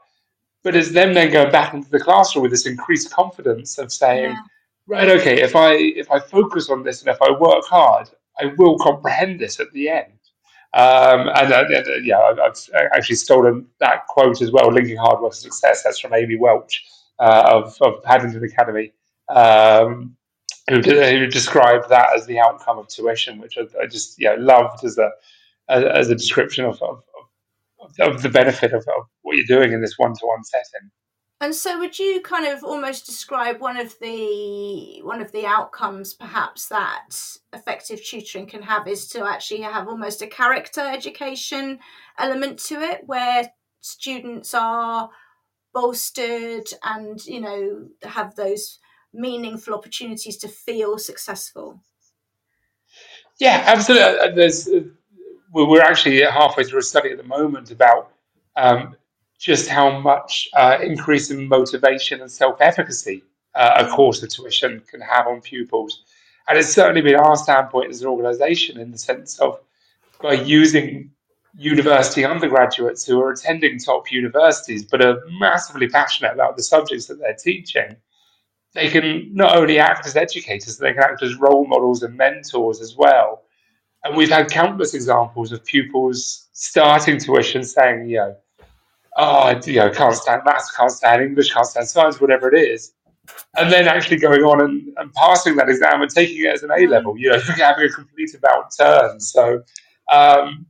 but 0.62 0.76
it's 0.76 0.90
them 0.90 1.14
then 1.14 1.32
going 1.32 1.50
back 1.50 1.74
into 1.74 1.90
the 1.90 2.00
classroom 2.00 2.42
with 2.42 2.50
this 2.50 2.66
increased 2.66 3.10
confidence 3.10 3.78
of 3.78 3.92
saying, 3.92 4.30
yeah. 4.30 4.42
right, 4.86 5.08
okay, 5.08 5.40
if 5.40 5.56
I 5.56 5.72
if 5.72 6.10
I 6.10 6.20
focus 6.20 6.70
on 6.70 6.82
this 6.82 7.00
and 7.00 7.08
if 7.08 7.20
I 7.22 7.30
work 7.32 7.64
hard, 7.64 8.10
I 8.38 8.52
will 8.58 8.78
comprehend 8.78 9.40
this 9.40 9.60
at 9.60 9.72
the 9.72 9.88
end. 9.88 10.12
Um, 10.72 11.28
and 11.34 11.52
uh, 11.52 11.64
yeah, 12.02 12.18
I've, 12.20 12.38
I've, 12.38 12.70
actually 12.94 13.16
stolen 13.16 13.66
that 13.80 14.06
quote 14.06 14.40
as 14.40 14.52
well, 14.52 14.72
linking 14.72 14.96
hard 14.96 15.20
work 15.20 15.32
to 15.32 15.38
success. 15.38 15.82
That's 15.82 15.98
from 15.98 16.14
Amy 16.14 16.36
Welch 16.36 16.84
uh, 17.18 17.42
of, 17.46 17.76
of 17.80 18.02
Paddington 18.04 18.44
Academy, 18.44 18.92
um, 19.28 20.16
who, 20.68 20.76
who, 20.76 21.26
described 21.26 21.88
that 21.88 22.10
as 22.14 22.24
the 22.26 22.38
outcome 22.38 22.78
of 22.78 22.86
tuition, 22.86 23.40
which 23.40 23.58
I, 23.58 23.62
I 23.82 23.86
just 23.86 24.20
yeah 24.20 24.36
loved 24.38 24.84
as 24.84 24.96
a 24.98 25.10
as 25.68 26.08
a 26.08 26.14
description 26.14 26.64
of, 26.64 26.80
of, 26.82 27.02
of 27.98 28.22
the 28.22 28.29
benefit 28.29 28.72
of, 28.72 28.81
of 28.96 29.07
what 29.22 29.37
you're 29.37 29.46
doing 29.46 29.72
in 29.72 29.81
this 29.81 29.94
one-to-one 29.96 30.44
setting. 30.44 30.90
And 31.42 31.55
so, 31.55 31.79
would 31.79 31.98
you 31.98 32.20
kind 32.20 32.46
of 32.46 32.62
almost 32.62 33.07
describe 33.07 33.61
one 33.61 33.79
of 33.79 33.94
the 34.00 35.00
one 35.03 35.22
of 35.22 35.33
the 35.33 35.46
outcomes, 35.46 36.12
perhaps 36.12 36.68
that 36.68 37.16
effective 37.55 38.05
tutoring 38.05 38.46
can 38.46 38.61
have, 38.62 38.87
is 38.87 39.09
to 39.09 39.24
actually 39.24 39.62
have 39.62 39.88
almost 39.88 40.20
a 40.20 40.26
character 40.26 40.83
education 40.83 41.79
element 42.18 42.59
to 42.64 42.83
it, 42.83 43.03
where 43.07 43.50
students 43.81 44.53
are 44.53 45.09
bolstered 45.72 46.66
and 46.85 47.24
you 47.24 47.40
know 47.40 47.88
have 48.03 48.35
those 48.35 48.79
meaningful 49.14 49.74
opportunities 49.74 50.37
to 50.37 50.48
feel 50.48 50.98
successful. 50.98 51.81
Yeah, 53.38 53.64
absolutely. 53.66 54.18
Uh, 54.18 54.35
there's 54.35 54.68
uh, 54.68 54.81
we're 55.52 55.82
actually 55.82 56.20
halfway 56.22 56.64
through 56.64 56.80
a 56.80 56.82
study 56.82 57.10
at 57.10 57.16
the 57.16 57.24
moment 57.24 57.70
about 57.70 58.12
um, 58.56 58.96
just 59.38 59.68
how 59.68 59.98
much 59.98 60.48
uh, 60.54 60.78
increase 60.82 61.30
in 61.30 61.48
motivation 61.48 62.20
and 62.20 62.30
self-efficacy 62.30 63.22
uh, 63.54 63.84
a 63.84 63.88
course 63.88 64.22
of 64.22 64.28
tuition 64.28 64.82
can 64.88 65.00
have 65.00 65.26
on 65.26 65.40
pupils. 65.40 66.02
And 66.48 66.58
it's 66.58 66.72
certainly 66.72 67.00
been 67.00 67.16
our 67.16 67.36
standpoint 67.36 67.90
as 67.90 68.02
an 68.02 68.08
organisation 68.08 68.78
in 68.78 68.90
the 68.90 68.98
sense 68.98 69.38
of 69.38 69.60
by 70.20 70.34
using 70.34 71.10
university 71.56 72.24
undergraduates 72.24 73.04
who 73.04 73.20
are 73.20 73.32
attending 73.32 73.78
top 73.78 74.10
universities 74.12 74.84
but 74.84 75.04
are 75.04 75.20
massively 75.40 75.88
passionate 75.88 76.32
about 76.32 76.56
the 76.56 76.62
subjects 76.62 77.06
that 77.06 77.18
they're 77.18 77.34
teaching, 77.34 77.96
they 78.72 78.88
can 78.88 79.34
not 79.34 79.56
only 79.56 79.78
act 79.78 80.06
as 80.06 80.16
educators, 80.16 80.78
they 80.78 80.92
can 80.92 81.02
act 81.02 81.22
as 81.22 81.34
role 81.36 81.66
models 81.66 82.02
and 82.02 82.16
mentors 82.16 82.80
as 82.80 82.96
well. 82.96 83.42
And 84.04 84.16
we've 84.16 84.30
had 84.30 84.50
countless 84.50 84.94
examples 84.94 85.52
of 85.52 85.64
pupils 85.64 86.48
starting 86.52 87.18
tuition 87.18 87.62
saying, 87.64 88.08
you 88.08 88.16
know, 88.16 88.36
oh, 89.16 89.60
you 89.64 89.76
know, 89.76 89.90
can't 89.90 90.14
stand 90.14 90.42
maths, 90.44 90.74
can't 90.74 90.90
stand 90.90 91.22
English, 91.22 91.52
can't 91.52 91.66
stand 91.66 91.88
science, 91.88 92.20
whatever 92.20 92.52
it 92.52 92.58
is. 92.58 92.92
And 93.56 93.70
then 93.70 93.86
actually 93.86 94.18
going 94.18 94.42
on 94.42 94.60
and, 94.60 94.92
and 94.96 95.12
passing 95.12 95.56
that 95.56 95.68
exam 95.68 96.02
and 96.02 96.10
taking 96.10 96.44
it 96.44 96.54
as 96.54 96.62
an 96.62 96.70
A 96.76 96.86
level, 96.86 97.16
you 97.16 97.30
know, 97.30 97.38
having 97.56 97.84
a 97.84 97.88
complete 97.90 98.34
about 98.34 98.72
turn. 98.76 99.20
So 99.20 99.62
um, 100.10 100.66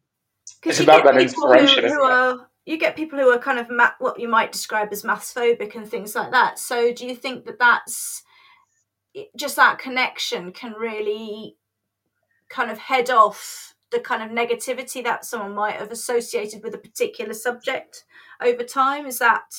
it's 0.64 0.80
about 0.80 1.04
that 1.04 1.16
inspiration. 1.16 1.84
Who, 1.84 1.94
who 1.94 2.02
are, 2.02 2.48
you 2.66 2.78
get 2.78 2.96
people 2.96 3.18
who 3.18 3.30
are 3.30 3.38
kind 3.38 3.58
of 3.58 3.70
ma- 3.70 3.92
what 3.98 4.18
you 4.18 4.28
might 4.28 4.52
describe 4.52 4.88
as 4.92 5.04
maths 5.04 5.32
phobic 5.32 5.74
and 5.74 5.88
things 5.88 6.14
like 6.14 6.32
that. 6.32 6.58
So 6.58 6.92
do 6.92 7.06
you 7.06 7.14
think 7.14 7.46
that 7.46 7.58
that's 7.58 8.22
just 9.36 9.56
that 9.56 9.78
connection 9.78 10.52
can 10.52 10.72
really 10.72 11.56
kind 12.50 12.70
of 12.70 12.78
head 12.78 13.10
off 13.10 13.74
the 13.90 14.00
kind 14.00 14.22
of 14.22 14.30
negativity 14.30 15.02
that 15.02 15.24
someone 15.24 15.54
might 15.54 15.76
have 15.76 15.90
associated 15.90 16.62
with 16.62 16.74
a 16.74 16.78
particular 16.78 17.32
subject 17.32 18.04
over 18.40 18.62
time? 18.62 19.06
Is 19.06 19.18
that 19.18 19.54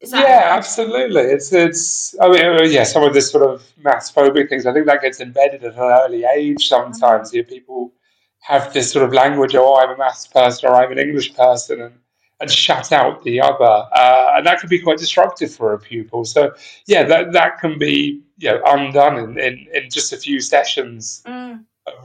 is 0.00 0.10
that 0.10 0.22
yeah 0.22 0.56
absolutely. 0.56 1.22
It's 1.22 1.52
it's 1.52 2.14
i 2.20 2.28
mean 2.28 2.44
uh, 2.44 2.62
yeah 2.62 2.84
some 2.84 3.02
of 3.02 3.14
this 3.14 3.30
sort 3.30 3.48
of 3.48 3.66
maths 3.78 4.12
phobic 4.12 4.50
things 4.50 4.66
i 4.66 4.72
think 4.72 4.84
that 4.84 5.00
gets 5.00 5.20
embedded 5.22 5.64
at 5.64 5.72
an 5.72 5.80
early 5.80 6.24
age 6.24 6.68
sometimes. 6.68 7.32
Mm-hmm. 7.32 7.48
people 7.48 7.92
have 8.40 8.74
this 8.74 8.92
sort 8.92 9.06
of 9.06 9.14
language 9.14 9.54
oh 9.54 9.76
i'm 9.76 9.90
a 9.90 9.96
maths 9.96 10.26
person 10.26 10.68
or 10.68 10.74
i'm 10.74 10.92
an 10.92 10.98
english 10.98 11.34
person 11.34 11.80
and 11.80 11.94
and 12.40 12.50
shut 12.50 12.92
out 12.92 13.22
the 13.24 13.40
other. 13.40 13.64
Uh, 13.64 14.34
and 14.36 14.46
that 14.46 14.60
can 14.60 14.68
be 14.68 14.78
quite 14.78 14.98
destructive 14.98 15.54
for 15.54 15.72
a 15.72 15.78
pupil. 15.78 16.24
So 16.24 16.52
yeah 16.86 17.02
that 17.04 17.32
that 17.32 17.58
can 17.60 17.78
be 17.78 18.22
you 18.38 18.50
know 18.50 18.60
undone 18.66 19.18
in, 19.18 19.38
in, 19.38 19.66
in 19.72 19.90
just 19.90 20.12
a 20.12 20.16
few 20.16 20.40
sessions. 20.40 21.22
Mm. 21.26 21.35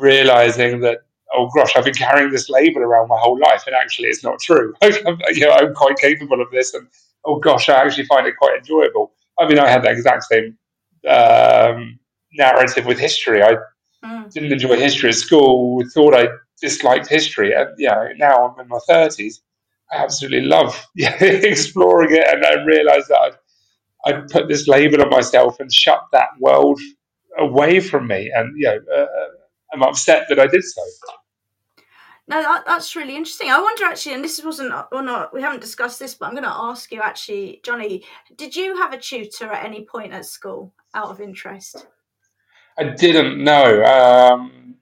Realizing 0.01 0.81
that 0.81 0.99
oh 1.33 1.49
gosh 1.55 1.75
i've 1.75 1.85
been 1.85 1.93
carrying 1.93 2.31
this 2.31 2.49
label 2.49 2.81
around 2.81 3.07
my 3.07 3.17
whole 3.17 3.39
life 3.39 3.63
and 3.67 3.75
actually 3.75 4.07
it's 4.07 4.23
not 4.23 4.39
true. 4.39 4.73
You 4.81 5.45
know 5.45 5.51
i'm 5.51 5.73
quite 5.73 5.97
capable 5.97 6.41
of 6.41 6.49
this 6.51 6.73
and 6.73 6.87
oh 7.25 7.39
gosh 7.39 7.69
i 7.69 7.73
actually 7.73 8.05
find 8.05 8.27
it 8.27 8.35
quite 8.37 8.57
enjoyable. 8.57 9.13
I 9.39 9.47
mean 9.47 9.59
i 9.59 9.69
had 9.69 9.83
that 9.83 9.91
exact 9.93 10.23
same 10.23 10.57
um, 11.07 11.99
narrative 12.33 12.85
with 12.85 12.99
history. 12.99 13.41
I 13.41 13.55
mm. 14.03 14.31
didn't 14.31 14.51
enjoy 14.51 14.77
history 14.77 15.09
at 15.09 15.15
school 15.15 15.83
thought 15.93 16.13
i 16.15 16.27
disliked 16.59 17.07
history 17.07 17.53
and 17.53 17.69
yeah 17.77 18.09
now 18.17 18.47
i'm 18.47 18.59
in 18.59 18.67
my 18.67 18.79
30s 18.87 19.41
i 19.91 19.97
absolutely 19.97 20.41
love 20.41 20.87
exploring 20.95 22.11
it 22.11 22.27
and 22.27 22.45
i 22.45 22.63
realized 22.63 23.07
that 23.09 23.19
I'd, 24.05 24.13
I 24.13 24.21
put 24.29 24.47
this 24.47 24.67
label 24.67 25.01
on 25.01 25.09
myself 25.09 25.59
and 25.59 25.73
shut 25.73 26.01
that 26.11 26.29
world 26.39 26.79
away 27.37 27.79
from 27.79 28.07
me, 28.07 28.31
and 28.33 28.57
you 28.57 28.65
know, 28.65 28.79
uh, 28.95 29.05
uh, 29.71 29.75
I'm 29.75 29.83
upset 29.83 30.25
that 30.29 30.39
I 30.39 30.47
did 30.47 30.63
so. 30.63 30.81
No, 32.27 32.41
that, 32.41 32.63
that's 32.65 32.95
really 32.95 33.15
interesting. 33.15 33.49
I 33.49 33.59
wonder 33.59 33.85
actually, 33.85 34.15
and 34.15 34.23
this 34.23 34.43
wasn't, 34.43 34.73
or 34.91 35.01
not, 35.01 35.33
we 35.33 35.41
haven't 35.41 35.59
discussed 35.59 35.99
this, 35.99 36.13
but 36.13 36.27
I'm 36.27 36.33
going 36.33 36.43
to 36.43 36.49
ask 36.49 36.91
you 36.91 37.01
actually, 37.01 37.59
Jonny, 37.63 38.03
did 38.37 38.55
you 38.55 38.77
have 38.77 38.93
a 38.93 38.97
tutor 38.97 39.51
at 39.51 39.65
any 39.65 39.85
point 39.85 40.13
at 40.13 40.25
school 40.25 40.73
out 40.93 41.09
of 41.09 41.19
interest? 41.19 41.87
I 42.77 42.85
didn't 42.85 43.43
know. 43.43 43.83
Um, 43.83 44.75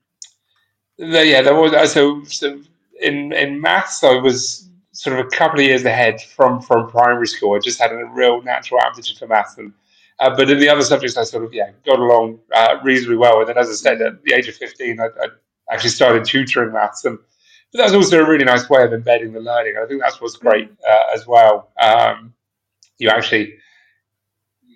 yeah, 0.97 1.41
there 1.41 1.55
was 1.55 1.91
so, 1.91 2.23
so 2.25 2.61
in 3.01 3.31
in 3.33 3.61
maths. 3.61 4.03
I 4.03 4.15
was 4.15 4.69
sort 4.91 5.19
of 5.19 5.25
a 5.25 5.29
couple 5.29 5.59
of 5.59 5.65
years 5.65 5.85
ahead 5.85 6.21
from 6.21 6.61
from 6.61 6.89
primary 6.89 7.27
school. 7.27 7.55
I 7.55 7.59
just 7.59 7.79
had 7.79 7.91
a 7.91 8.05
real 8.05 8.41
natural 8.41 8.81
aptitude 8.81 9.17
for 9.17 9.27
maths, 9.27 9.57
and 9.57 9.73
uh, 10.19 10.35
but 10.35 10.49
in 10.49 10.59
the 10.59 10.69
other 10.69 10.83
subjects, 10.83 11.17
I 11.17 11.23
sort 11.23 11.43
of 11.43 11.53
yeah 11.53 11.71
got 11.85 11.99
along 11.99 12.39
uh, 12.53 12.75
reasonably 12.83 13.17
well. 13.17 13.39
And 13.39 13.49
then, 13.49 13.57
as 13.57 13.69
I 13.69 13.73
said, 13.73 14.01
at 14.01 14.23
the 14.23 14.33
age 14.33 14.47
of 14.47 14.55
fifteen, 14.55 14.99
I, 14.99 15.05
I, 15.05 15.27
actually 15.71 15.91
started 15.91 16.25
tutoring 16.25 16.73
maths, 16.73 17.05
and 17.05 17.17
but 17.71 17.77
that 17.77 17.85
was 17.85 17.93
also 17.93 18.23
a 18.23 18.27
really 18.27 18.45
nice 18.45 18.69
way 18.69 18.83
of 18.83 18.93
embedding 18.93 19.33
the 19.33 19.39
learning. 19.39 19.75
I 19.81 19.85
think 19.85 20.01
that's 20.01 20.19
what's 20.19 20.35
great 20.35 20.71
uh, 20.89 21.03
as 21.13 21.27
well. 21.27 21.71
Um, 21.79 22.33
you 22.97 23.09
actually 23.09 23.53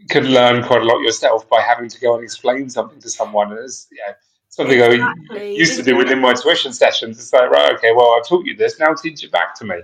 can 0.10 0.25
learn 0.25 0.63
quite 0.63 0.82
a 0.82 0.86
lot 0.86 0.99
yourself 0.99 1.49
by 1.49 1.62
having 1.62 1.89
to 1.89 1.99
go 1.99 2.15
and 2.15 2.23
explain 2.23 2.69
something 2.69 2.99
to 3.01 3.10
someone. 3.10 3.51
And 3.51 3.60
it's, 3.62 3.88
yeah, 3.91 4.13
something 4.49 4.79
exactly. 4.79 5.39
I 5.39 5.43
used 5.43 5.77
to 5.77 5.84
do 5.84 5.95
within 5.95 6.19
my 6.19 6.34
tuition 6.34 6.73
sessions. 6.73 7.17
It's 7.17 7.34
like, 7.34 7.49
right, 7.49 7.73
okay, 7.75 7.91
well, 7.93 8.15
I've 8.17 8.27
taught 8.27 8.45
you 8.45 8.56
this, 8.56 8.79
now 8.79 8.93
teach 8.93 9.23
it 9.23 9.32
back 9.32 9.56
to 9.56 9.65
me. 9.65 9.75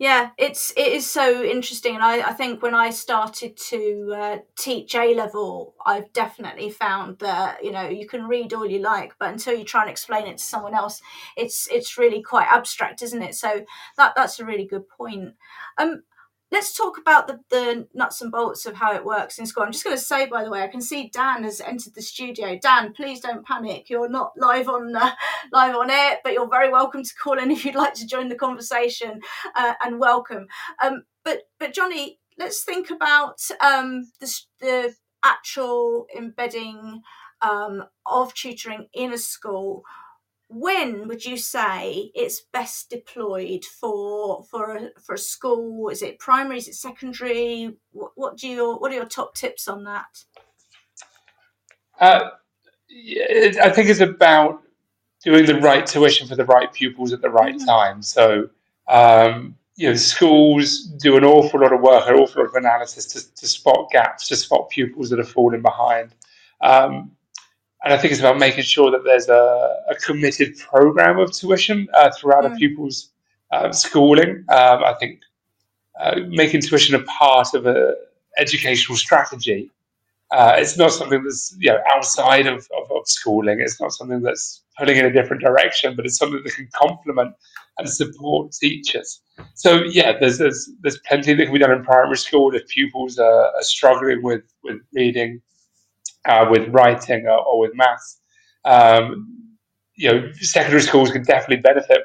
Yeah, 0.00 0.30
it's 0.38 0.70
it 0.78 0.86
is 0.94 1.08
so 1.10 1.44
interesting, 1.44 1.94
and 1.94 2.02
I, 2.02 2.30
I 2.30 2.32
think 2.32 2.62
when 2.62 2.74
I 2.74 2.88
started 2.88 3.54
to 3.68 4.14
uh, 4.16 4.38
teach 4.56 4.94
A 4.94 5.14
level, 5.14 5.74
I've 5.84 6.10
definitely 6.14 6.70
found 6.70 7.18
that 7.18 7.62
you 7.62 7.70
know 7.70 7.86
you 7.86 8.06
can 8.08 8.26
read 8.26 8.54
all 8.54 8.64
you 8.64 8.78
like, 8.78 9.12
but 9.18 9.28
until 9.30 9.54
you 9.58 9.62
try 9.62 9.82
and 9.82 9.90
explain 9.90 10.26
it 10.26 10.38
to 10.38 10.44
someone 10.44 10.74
else, 10.74 11.02
it's 11.36 11.68
it's 11.70 11.98
really 11.98 12.22
quite 12.22 12.48
abstract, 12.50 13.02
isn't 13.02 13.20
it? 13.22 13.34
So 13.34 13.66
that 13.98 14.14
that's 14.16 14.40
a 14.40 14.44
really 14.46 14.64
good 14.64 14.88
point. 14.88 15.34
Um, 15.76 16.02
let's 16.52 16.76
talk 16.76 16.98
about 16.98 17.26
the, 17.26 17.40
the 17.50 17.86
nuts 17.94 18.20
and 18.20 18.32
bolts 18.32 18.66
of 18.66 18.74
how 18.74 18.94
it 18.94 19.04
works 19.04 19.38
in 19.38 19.46
school. 19.46 19.62
I'm 19.62 19.72
just 19.72 19.84
going 19.84 19.96
to 19.96 20.02
say, 20.02 20.26
by 20.26 20.44
the 20.44 20.50
way, 20.50 20.62
I 20.62 20.68
can 20.68 20.80
see 20.80 21.10
Dan 21.12 21.44
has 21.44 21.60
entered 21.60 21.94
the 21.94 22.02
studio. 22.02 22.58
Dan, 22.60 22.92
please 22.92 23.20
don't 23.20 23.46
panic. 23.46 23.88
You're 23.88 24.08
not 24.08 24.32
live 24.36 24.68
on 24.68 24.94
uh, 24.94 25.12
live 25.52 25.76
on 25.76 25.90
air, 25.90 26.18
but 26.24 26.32
you're 26.32 26.48
very 26.48 26.70
welcome 26.70 27.02
to 27.02 27.14
call 27.22 27.38
in 27.38 27.50
if 27.50 27.64
you'd 27.64 27.74
like 27.74 27.94
to 27.94 28.06
join 28.06 28.28
the 28.28 28.34
conversation. 28.34 29.20
Uh, 29.54 29.74
and 29.80 30.00
welcome. 30.00 30.46
Um, 30.82 31.04
but 31.24 31.42
but 31.58 31.74
Jonny, 31.74 32.18
let's 32.38 32.62
think 32.62 32.90
about 32.90 33.40
um, 33.60 34.10
the, 34.20 34.40
the 34.60 34.94
actual 35.24 36.06
embedding 36.16 37.02
um, 37.42 37.84
of 38.06 38.34
tutoring 38.34 38.88
in 38.92 39.12
a 39.12 39.18
school 39.18 39.82
when 40.50 41.06
would 41.06 41.24
you 41.24 41.36
say 41.36 42.10
it's 42.14 42.40
best 42.40 42.90
deployed 42.90 43.64
for 43.64 44.42
for 44.44 44.76
a, 44.76 45.00
for 45.00 45.14
a 45.14 45.18
school? 45.18 45.88
Is 45.88 46.02
it 46.02 46.18
primary? 46.18 46.58
Is 46.58 46.68
it 46.68 46.74
secondary? 46.74 47.76
What, 47.92 48.12
what 48.16 48.36
do 48.36 48.48
you 48.48 48.74
what 48.76 48.90
are 48.90 48.96
your 48.96 49.06
top 49.06 49.34
tips 49.34 49.68
on 49.68 49.84
that? 49.84 50.24
Uh, 52.00 52.30
I 53.62 53.70
think 53.70 53.88
it's 53.88 54.00
about 54.00 54.62
doing 55.22 55.46
the 55.46 55.60
right 55.60 55.86
tuition 55.86 56.26
for 56.26 56.34
the 56.34 56.46
right 56.46 56.72
pupils 56.72 57.12
at 57.12 57.20
the 57.22 57.30
right 57.30 57.54
mm-hmm. 57.54 57.66
time. 57.66 58.02
So, 58.02 58.48
um, 58.88 59.54
you 59.76 59.88
know, 59.88 59.94
schools 59.94 60.80
do 60.80 61.16
an 61.16 61.24
awful 61.24 61.60
lot 61.60 61.72
of 61.72 61.80
work, 61.80 62.08
an 62.08 62.14
awful 62.14 62.42
lot 62.42 62.48
of 62.48 62.54
analysis 62.56 63.06
to, 63.06 63.34
to 63.36 63.46
spot 63.46 63.90
gaps, 63.92 64.26
to 64.28 64.36
spot 64.36 64.70
pupils 64.70 65.10
that 65.10 65.20
are 65.20 65.24
falling 65.24 65.62
behind. 65.62 66.14
Um, 66.60 67.12
and 67.82 67.94
I 67.94 67.96
think 67.96 68.12
it's 68.12 68.20
about 68.20 68.38
making 68.38 68.64
sure 68.64 68.90
that 68.90 69.04
there's 69.04 69.28
a, 69.28 69.76
a 69.88 69.94
committed 69.96 70.58
program 70.58 71.18
of 71.18 71.32
tuition 71.32 71.88
uh, 71.94 72.10
throughout 72.10 72.44
mm. 72.44 72.52
a 72.52 72.56
pupil's 72.56 73.10
uh, 73.52 73.72
schooling. 73.72 74.44
Um, 74.48 74.84
I 74.84 74.94
think 75.00 75.20
uh, 75.98 76.20
making 76.28 76.60
tuition 76.60 76.94
a 76.94 77.02
part 77.04 77.54
of 77.54 77.66
an 77.66 77.94
educational 78.38 78.96
strategy. 78.96 79.70
Uh, 80.30 80.54
it's 80.56 80.78
not 80.78 80.92
something 80.92 81.24
that's 81.24 81.56
you 81.58 81.70
know 81.70 81.78
outside 81.92 82.46
of, 82.46 82.68
of, 82.78 82.90
of, 82.92 83.06
schooling. 83.06 83.60
It's 83.60 83.80
not 83.80 83.92
something 83.92 84.22
that's 84.22 84.62
pulling 84.78 84.96
in 84.96 85.04
a 85.04 85.12
different 85.12 85.42
direction, 85.42 85.96
but 85.96 86.06
it's 86.06 86.18
something 86.18 86.40
that 86.44 86.54
can 86.54 86.68
complement 86.72 87.34
and 87.78 87.88
support 87.88 88.52
teachers. 88.52 89.20
So 89.54 89.82
yeah, 89.84 90.18
there's 90.20 90.38
there's, 90.38 90.70
there's 90.82 90.98
plenty 91.00 91.34
that 91.34 91.44
can 91.44 91.52
be 91.52 91.58
done 91.58 91.72
in 91.72 91.82
primary 91.82 92.16
school 92.16 92.54
if 92.54 92.68
pupils 92.68 93.18
are, 93.18 93.46
are 93.46 93.62
struggling 93.62 94.22
with 94.22 94.44
with 94.62 94.78
reading 94.94 95.42
uh, 96.26 96.46
with 96.50 96.68
writing 96.68 97.26
or, 97.26 97.38
or 97.38 97.60
with 97.60 97.74
maths. 97.74 98.20
Um, 98.64 99.56
you 99.94 100.10
know, 100.10 100.32
secondary 100.34 100.82
schools 100.82 101.10
can 101.10 101.22
definitely 101.22 101.58
benefit 101.58 102.02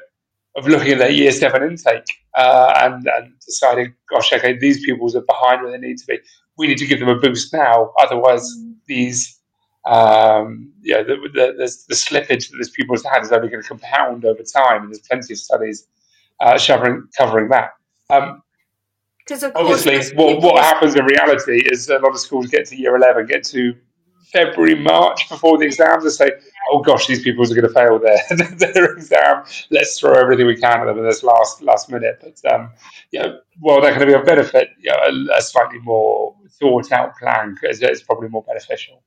of 0.56 0.66
looking 0.66 0.92
at 0.92 0.98
their 0.98 1.10
year 1.10 1.30
seven 1.30 1.62
intake 1.62 2.06
uh, 2.36 2.72
and, 2.76 3.06
and 3.06 3.32
deciding, 3.44 3.94
gosh, 4.10 4.32
okay, 4.32 4.56
these 4.56 4.84
pupils 4.84 5.14
are 5.14 5.22
behind 5.22 5.62
where 5.62 5.70
they 5.70 5.78
need 5.78 5.98
to 5.98 6.06
be. 6.06 6.18
We 6.56 6.66
need 6.66 6.78
to 6.78 6.86
give 6.86 7.00
them 7.00 7.08
a 7.08 7.16
boost 7.16 7.52
now, 7.52 7.92
otherwise 8.00 8.50
these, 8.86 9.38
um, 9.86 10.72
yeah, 10.82 11.02
the, 11.02 11.16
the, 11.34 11.54
the, 11.58 11.84
the, 11.88 11.94
slippage 11.94 12.50
that 12.50 12.56
these 12.56 12.70
pupils 12.70 13.04
had 13.04 13.22
is 13.22 13.32
only 13.32 13.48
going 13.48 13.62
to 13.62 13.68
compound 13.68 14.24
over 14.24 14.42
time, 14.42 14.82
and 14.82 14.90
there's 14.90 15.06
plenty 15.06 15.34
of 15.34 15.38
studies 15.38 15.86
uh, 16.40 16.58
covering, 16.64 17.06
covering 17.16 17.48
that. 17.50 17.70
Um, 18.08 18.42
because 19.18 19.42
obviously, 19.42 20.16
what, 20.16 20.40
what 20.40 20.62
happens 20.62 20.94
in 20.94 21.04
reality 21.04 21.60
is 21.68 21.88
a 21.88 21.98
lot 21.98 22.10
of 22.10 22.20
schools 22.20 22.46
get 22.46 22.66
to 22.66 22.76
year 22.76 22.94
11, 22.94 23.26
get 23.26 23.42
to 23.46 23.74
February, 24.36 24.74
March 24.74 25.28
before 25.28 25.56
the 25.58 25.64
exams 25.64 26.04
and 26.04 26.12
say, 26.12 26.30
oh 26.70 26.80
gosh, 26.80 27.06
these 27.06 27.22
people 27.22 27.44
are 27.44 27.48
going 27.48 27.62
to 27.62 27.68
fail 27.68 27.98
their, 27.98 28.18
their 28.72 28.92
exam. 28.92 29.44
Let's 29.70 29.98
throw 29.98 30.12
everything 30.12 30.46
we 30.46 30.56
can 30.56 30.80
at 30.80 30.86
them 30.86 30.98
in 30.98 31.04
this 31.04 31.22
last 31.22 31.62
last 31.62 31.90
minute. 31.90 32.18
But 32.20 32.52
um, 32.52 32.70
you 33.12 33.20
know, 33.20 33.38
well, 33.60 33.80
they're 33.80 33.94
going 33.94 34.06
to 34.06 34.06
be 34.06 34.12
a 34.12 34.22
benefit. 34.22 34.70
You 34.78 34.92
know, 34.92 35.32
a, 35.32 35.38
a, 35.38 35.42
slightly 35.42 35.78
more 35.80 36.36
thought 36.60 36.92
out 36.92 37.16
plan 37.16 37.56
is 37.62 38.02
probably 38.02 38.28
more 38.28 38.42
beneficial. 38.42 39.02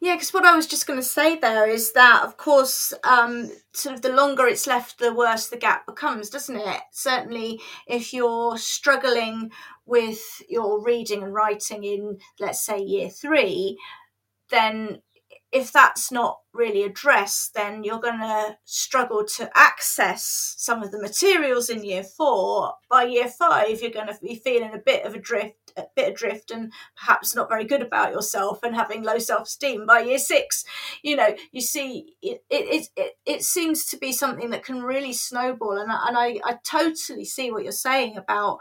Yeah, 0.00 0.14
because 0.14 0.34
what 0.34 0.44
I 0.44 0.54
was 0.54 0.66
just 0.66 0.86
going 0.86 0.98
to 0.98 1.04
say 1.04 1.38
there 1.38 1.66
is 1.66 1.92
that, 1.92 2.22
of 2.22 2.36
course, 2.36 2.92
um, 3.02 3.50
sort 3.72 3.94
of 3.94 4.02
the 4.02 4.10
longer 4.12 4.46
it's 4.46 4.66
left, 4.66 4.98
the 4.98 5.14
worse 5.14 5.46
the 5.46 5.56
gap 5.56 5.86
becomes, 5.86 6.28
doesn't 6.28 6.56
it? 6.56 6.80
Certainly, 6.92 7.60
if 7.86 8.12
you're 8.12 8.58
struggling 8.58 9.50
with 9.86 10.20
your 10.50 10.82
reading 10.82 11.22
and 11.22 11.32
writing 11.32 11.82
in, 11.82 12.18
let's 12.38 12.64
say, 12.64 12.78
year 12.78 13.08
three, 13.08 13.78
then 14.50 15.02
if 15.54 15.72
that's 15.72 16.10
not 16.10 16.40
really 16.52 16.82
addressed, 16.82 17.54
then 17.54 17.84
you're 17.84 18.00
going 18.00 18.18
to 18.18 18.56
struggle 18.64 19.24
to 19.24 19.48
access 19.54 20.54
some 20.58 20.82
of 20.82 20.90
the 20.90 21.00
materials 21.00 21.70
in 21.70 21.84
year 21.84 22.02
four. 22.02 22.72
By 22.90 23.04
year 23.04 23.28
five, 23.28 23.80
you're 23.80 23.92
going 23.92 24.08
to 24.08 24.18
be 24.20 24.34
feeling 24.34 24.74
a 24.74 24.78
bit 24.84 25.04
of 25.04 25.14
a 25.14 25.20
drift, 25.20 25.54
a 25.76 25.84
bit 25.94 26.08
adrift, 26.08 26.50
and 26.50 26.72
perhaps 26.96 27.36
not 27.36 27.48
very 27.48 27.64
good 27.64 27.82
about 27.82 28.10
yourself 28.10 28.64
and 28.64 28.74
having 28.74 29.04
low 29.04 29.18
self 29.18 29.46
esteem. 29.46 29.86
By 29.86 30.00
year 30.00 30.18
six, 30.18 30.64
you 31.04 31.14
know, 31.14 31.36
you 31.52 31.60
see, 31.60 32.16
it 32.20 32.42
it, 32.50 32.88
it 32.96 33.12
it 33.24 33.44
seems 33.44 33.86
to 33.86 33.96
be 33.96 34.10
something 34.10 34.50
that 34.50 34.64
can 34.64 34.82
really 34.82 35.12
snowball. 35.12 35.78
And 35.78 35.88
and 35.88 36.18
I 36.18 36.40
I 36.44 36.58
totally 36.64 37.24
see 37.24 37.52
what 37.52 37.62
you're 37.62 37.70
saying 37.70 38.16
about 38.16 38.58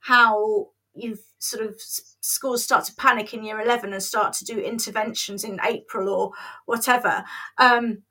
how 0.00 0.68
you've 0.96 1.20
sort 1.38 1.64
of 1.64 1.76
schools 1.80 2.64
start 2.64 2.84
to 2.86 2.94
panic 2.94 3.34
in 3.34 3.44
year 3.44 3.60
11 3.60 3.92
and 3.92 4.02
start 4.02 4.32
to 4.34 4.44
do 4.44 4.58
interventions 4.58 5.44
in 5.44 5.60
April 5.64 6.08
or 6.08 6.32
whatever. 6.64 7.24
Um, 7.58 8.02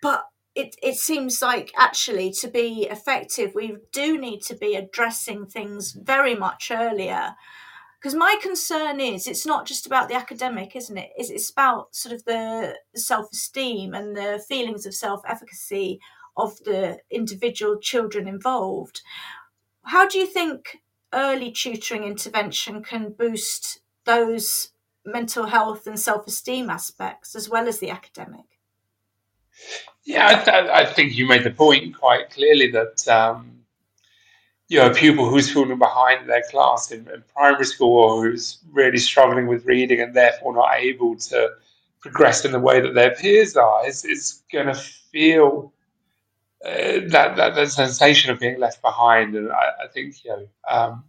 but 0.00 0.24
it, 0.54 0.74
it 0.82 0.96
seems 0.96 1.42
like 1.42 1.72
actually 1.76 2.32
to 2.40 2.48
be 2.48 2.88
effective, 2.90 3.52
we 3.54 3.76
do 3.92 4.18
need 4.18 4.40
to 4.42 4.56
be 4.56 4.74
addressing 4.74 5.46
things 5.46 5.92
very 5.92 6.34
much 6.34 6.70
earlier. 6.72 7.34
Because 8.00 8.14
my 8.14 8.36
concern 8.40 9.00
is 9.00 9.26
it's 9.26 9.46
not 9.46 9.66
just 9.66 9.86
about 9.86 10.08
the 10.08 10.14
academic, 10.14 10.76
isn't 10.76 10.96
it? 10.96 11.10
It's, 11.16 11.30
it's 11.30 11.50
about 11.50 11.94
sort 11.94 12.14
of 12.14 12.24
the 12.24 12.76
self 12.94 13.32
esteem 13.32 13.92
and 13.92 14.16
the 14.16 14.42
feelings 14.48 14.86
of 14.86 14.94
self 14.94 15.20
efficacy 15.26 16.00
of 16.36 16.56
the 16.64 16.98
individual 17.10 17.78
children 17.80 18.28
involved. 18.28 19.02
How 19.84 20.06
do 20.06 20.18
you 20.18 20.26
think 20.26 20.78
early 21.12 21.50
tutoring 21.50 22.04
intervention 22.04 22.82
can 22.82 23.12
boost 23.12 23.80
those 24.04 24.70
mental 25.04 25.46
health 25.46 25.86
and 25.86 25.98
self-esteem 25.98 26.68
aspects 26.68 27.34
as 27.34 27.48
well 27.48 27.68
as 27.68 27.78
the 27.78 27.90
academic? 27.90 28.44
Yeah 30.04 30.26
i, 30.28 30.34
th- 30.34 30.70
I 30.70 30.84
think 30.84 31.16
you 31.16 31.26
made 31.26 31.44
the 31.44 31.50
point 31.50 31.98
quite 31.98 32.30
clearly 32.30 32.70
that 32.70 33.08
um, 33.08 33.58
you 34.68 34.78
know 34.78 34.90
a 34.90 34.94
pupil 34.94 35.28
who's 35.28 35.50
falling 35.50 35.78
behind 35.78 36.28
their 36.28 36.42
class 36.50 36.92
in, 36.92 37.08
in 37.12 37.24
primary 37.34 37.64
school 37.64 37.96
or 37.96 38.22
who's 38.22 38.58
really 38.70 38.98
struggling 38.98 39.46
with 39.46 39.64
reading 39.64 40.00
and 40.00 40.14
therefore 40.14 40.54
not 40.54 40.74
able 40.78 41.16
to 41.16 41.50
progress 42.00 42.44
in 42.44 42.52
the 42.52 42.60
way 42.60 42.80
that 42.80 42.94
their 42.94 43.14
peers 43.14 43.56
are 43.56 43.86
is, 43.86 44.04
is 44.04 44.42
going 44.52 44.66
to 44.66 44.74
feel 44.74 45.72
uh, 46.64 47.00
that, 47.08 47.36
that 47.36 47.54
that 47.54 47.70
sensation 47.70 48.30
of 48.30 48.40
being 48.40 48.58
left 48.58 48.82
behind, 48.82 49.36
and 49.36 49.50
I, 49.50 49.84
I 49.84 49.86
think 49.92 50.24
you 50.24 50.30
know 50.30 50.48
um, 50.68 51.04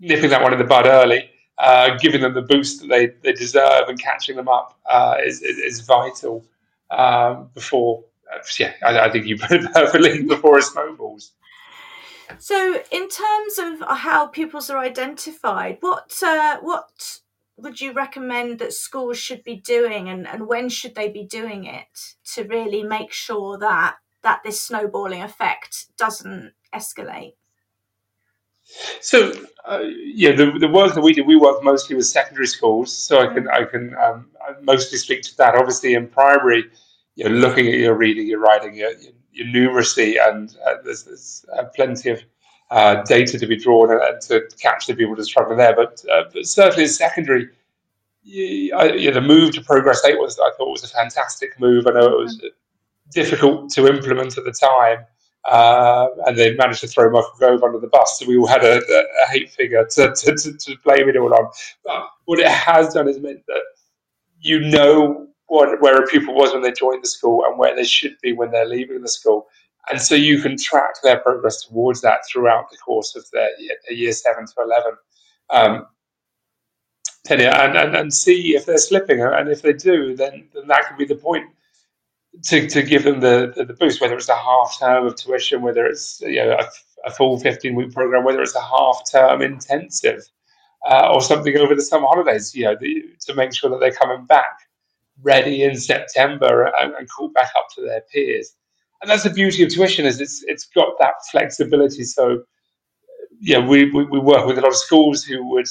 nipping 0.00 0.30
that 0.30 0.42
one 0.42 0.52
in 0.52 0.58
the 0.58 0.64
bud 0.64 0.86
early, 0.86 1.30
uh, 1.58 1.96
giving 1.98 2.20
them 2.20 2.34
the 2.34 2.42
boost 2.42 2.80
that 2.80 2.88
they, 2.88 3.06
they 3.22 3.32
deserve, 3.32 3.88
and 3.88 4.00
catching 4.00 4.36
them 4.36 4.48
up 4.48 4.78
uh, 4.90 5.16
is, 5.24 5.42
is, 5.42 5.58
is 5.58 5.80
vital. 5.80 6.44
Um, 6.90 7.50
before, 7.52 8.02
uh, 8.34 8.38
yeah, 8.58 8.72
I, 8.82 9.00
I, 9.00 9.10
think 9.10 9.26
you 9.26 9.36
put 9.36 9.52
it 9.52 9.70
perfectly 9.74 10.22
before 10.22 10.58
it 10.58 10.62
snowballs. 10.62 11.32
So, 12.38 12.80
in 12.90 13.08
terms 13.08 13.58
of 13.58 13.98
how 13.98 14.26
pupils 14.28 14.70
are 14.70 14.78
identified, 14.78 15.78
what 15.80 16.14
uh, 16.24 16.58
what 16.60 17.20
would 17.58 17.80
you 17.80 17.92
recommend 17.92 18.58
that 18.60 18.72
schools 18.72 19.18
should 19.18 19.42
be 19.42 19.56
doing 19.56 20.08
and, 20.08 20.26
and 20.26 20.46
when 20.46 20.68
should 20.68 20.94
they 20.94 21.08
be 21.08 21.24
doing 21.24 21.64
it 21.64 22.14
to 22.34 22.44
really 22.44 22.82
make 22.82 23.12
sure 23.12 23.58
that 23.58 23.96
that 24.22 24.40
this 24.44 24.60
snowballing 24.60 25.22
effect 25.22 25.86
doesn't 25.96 26.52
escalate? 26.74 27.34
So 29.00 29.32
uh, 29.64 29.82
yeah 29.82 30.32
the, 30.32 30.52
the 30.58 30.68
work 30.68 30.94
that 30.94 31.02
we 31.02 31.12
do 31.12 31.24
we 31.24 31.36
work 31.36 31.62
mostly 31.62 31.96
with 31.96 32.06
secondary 32.06 32.46
schools 32.46 32.94
so 32.94 33.18
i 33.20 33.32
can 33.32 33.48
i 33.48 33.64
can 33.64 33.94
um, 33.96 34.30
mostly 34.62 34.98
speak 34.98 35.22
to 35.22 35.36
that. 35.38 35.54
Obviously 35.54 35.94
in 35.94 36.06
primary 36.06 36.64
you're 37.16 37.30
looking 37.30 37.66
at 37.66 37.74
your 37.74 37.94
reading 37.94 38.26
your 38.28 38.40
writing 38.40 38.74
your, 38.76 38.92
your 39.32 39.46
numeracy, 39.46 40.16
and 40.20 40.56
uh, 40.66 40.74
there's, 40.84 41.04
there's 41.04 41.44
uh, 41.56 41.64
plenty 41.74 42.10
of 42.10 42.22
uh, 42.70 43.02
data 43.02 43.38
to 43.38 43.46
be 43.46 43.56
drawn 43.56 43.90
and, 43.90 44.20
to 44.22 44.42
catch 44.60 44.86
the 44.86 44.94
people 44.94 45.16
that 45.16 45.24
struggle 45.24 45.56
there. 45.56 45.74
But, 45.74 46.04
uh, 46.12 46.24
but 46.32 46.46
certainly 46.46 46.84
in 46.84 46.88
secondary, 46.88 47.48
yeah, 48.22 49.10
the 49.10 49.20
move 49.20 49.54
to 49.54 49.62
Progress 49.62 50.04
8 50.04 50.18
was, 50.18 50.38
I 50.38 50.50
thought, 50.56 50.70
was 50.70 50.84
a 50.84 50.88
fantastic 50.88 51.58
move. 51.58 51.86
I 51.86 51.92
know 51.92 52.06
it 52.06 52.18
was 52.18 52.42
difficult 53.10 53.70
to 53.70 53.86
implement 53.86 54.36
at 54.36 54.44
the 54.44 54.52
time. 54.52 55.04
Uh, 55.44 56.08
and 56.26 56.36
they 56.36 56.54
managed 56.56 56.80
to 56.80 56.86
throw 56.86 57.10
Michael 57.10 57.32
Gove 57.40 57.62
under 57.62 57.78
the 57.78 57.86
bus. 57.86 58.18
So 58.18 58.26
we 58.26 58.36
all 58.36 58.46
had 58.46 58.64
a, 58.64 58.78
a 58.78 59.30
hate 59.30 59.50
figure 59.50 59.86
to, 59.92 60.14
to, 60.14 60.36
to, 60.36 60.52
to, 60.52 60.76
blame 60.84 61.08
it 61.08 61.16
all 61.16 61.32
on. 61.32 61.50
But 61.84 62.06
what 62.26 62.38
it 62.38 62.48
has 62.48 62.92
done 62.92 63.08
is 63.08 63.18
meant 63.18 63.46
that 63.46 63.62
you 64.40 64.60
know 64.60 65.26
what, 65.46 65.80
where 65.80 66.02
a 66.02 66.06
pupil 66.06 66.34
was 66.34 66.52
when 66.52 66.62
they 66.62 66.72
joined 66.72 67.02
the 67.02 67.08
school 67.08 67.44
and 67.46 67.58
where 67.58 67.74
they 67.74 67.84
should 67.84 68.16
be 68.20 68.32
when 68.32 68.50
they're 68.50 68.68
leaving 68.68 69.00
the 69.00 69.08
school. 69.08 69.46
And 69.90 70.00
so 70.00 70.14
you 70.14 70.40
can 70.40 70.56
track 70.58 70.94
their 71.02 71.18
progress 71.18 71.64
towards 71.64 72.00
that 72.02 72.20
throughout 72.30 72.70
the 72.70 72.76
course 72.78 73.16
of 73.16 73.24
their 73.32 73.48
year 73.90 74.12
seven 74.12 74.46
to 74.46 74.52
11. 74.62 74.92
Um, 75.50 75.86
and, 77.30 77.76
and, 77.76 77.96
and 77.96 78.14
see 78.14 78.54
if 78.56 78.66
they're 78.66 78.78
slipping. 78.78 79.20
And 79.20 79.48
if 79.48 79.62
they 79.62 79.72
do, 79.72 80.16
then, 80.16 80.48
then 80.54 80.66
that 80.68 80.86
could 80.88 80.96
be 80.98 81.04
the 81.04 81.20
point 81.20 81.44
to, 82.44 82.68
to 82.68 82.82
give 82.82 83.04
them 83.04 83.20
the, 83.20 83.52
the, 83.56 83.64
the 83.64 83.74
boost, 83.74 84.00
whether 84.00 84.16
it's 84.16 84.28
a 84.28 84.36
half 84.36 84.76
term 84.78 85.06
of 85.06 85.16
tuition, 85.16 85.62
whether 85.62 85.86
it's 85.86 86.20
you 86.22 86.36
know, 86.36 86.56
a, 86.58 87.08
a 87.08 87.10
full 87.10 87.38
15 87.38 87.74
week 87.74 87.92
program, 87.92 88.24
whether 88.24 88.42
it's 88.42 88.54
a 88.56 88.60
half 88.60 89.02
term 89.10 89.42
intensive 89.42 90.22
uh, 90.90 91.10
or 91.12 91.20
something 91.20 91.56
over 91.56 91.74
the 91.74 91.82
summer 91.82 92.06
holidays, 92.06 92.54
you 92.54 92.64
know, 92.64 92.76
the, 92.80 93.04
to 93.20 93.34
make 93.34 93.54
sure 93.54 93.70
that 93.70 93.80
they're 93.80 93.92
coming 93.92 94.24
back 94.26 94.58
ready 95.22 95.64
in 95.64 95.76
September 95.76 96.72
and, 96.80 96.94
and 96.94 97.08
caught 97.10 97.34
back 97.34 97.48
up 97.56 97.66
to 97.74 97.82
their 97.82 98.02
peers. 98.12 98.54
And 99.00 99.10
that's 99.10 99.22
the 99.22 99.30
beauty 99.30 99.62
of 99.62 99.70
tuition 99.70 100.06
is 100.06 100.20
it's 100.20 100.42
it's 100.46 100.64
got 100.66 100.98
that 100.98 101.14
flexibility. 101.30 102.04
So 102.04 102.42
yeah, 103.40 103.64
we, 103.64 103.90
we, 103.90 104.04
we 104.04 104.18
work 104.18 104.46
with 104.46 104.58
a 104.58 104.60
lot 104.60 104.68
of 104.68 104.76
schools 104.76 105.24
who 105.24 105.46
would 105.50 105.68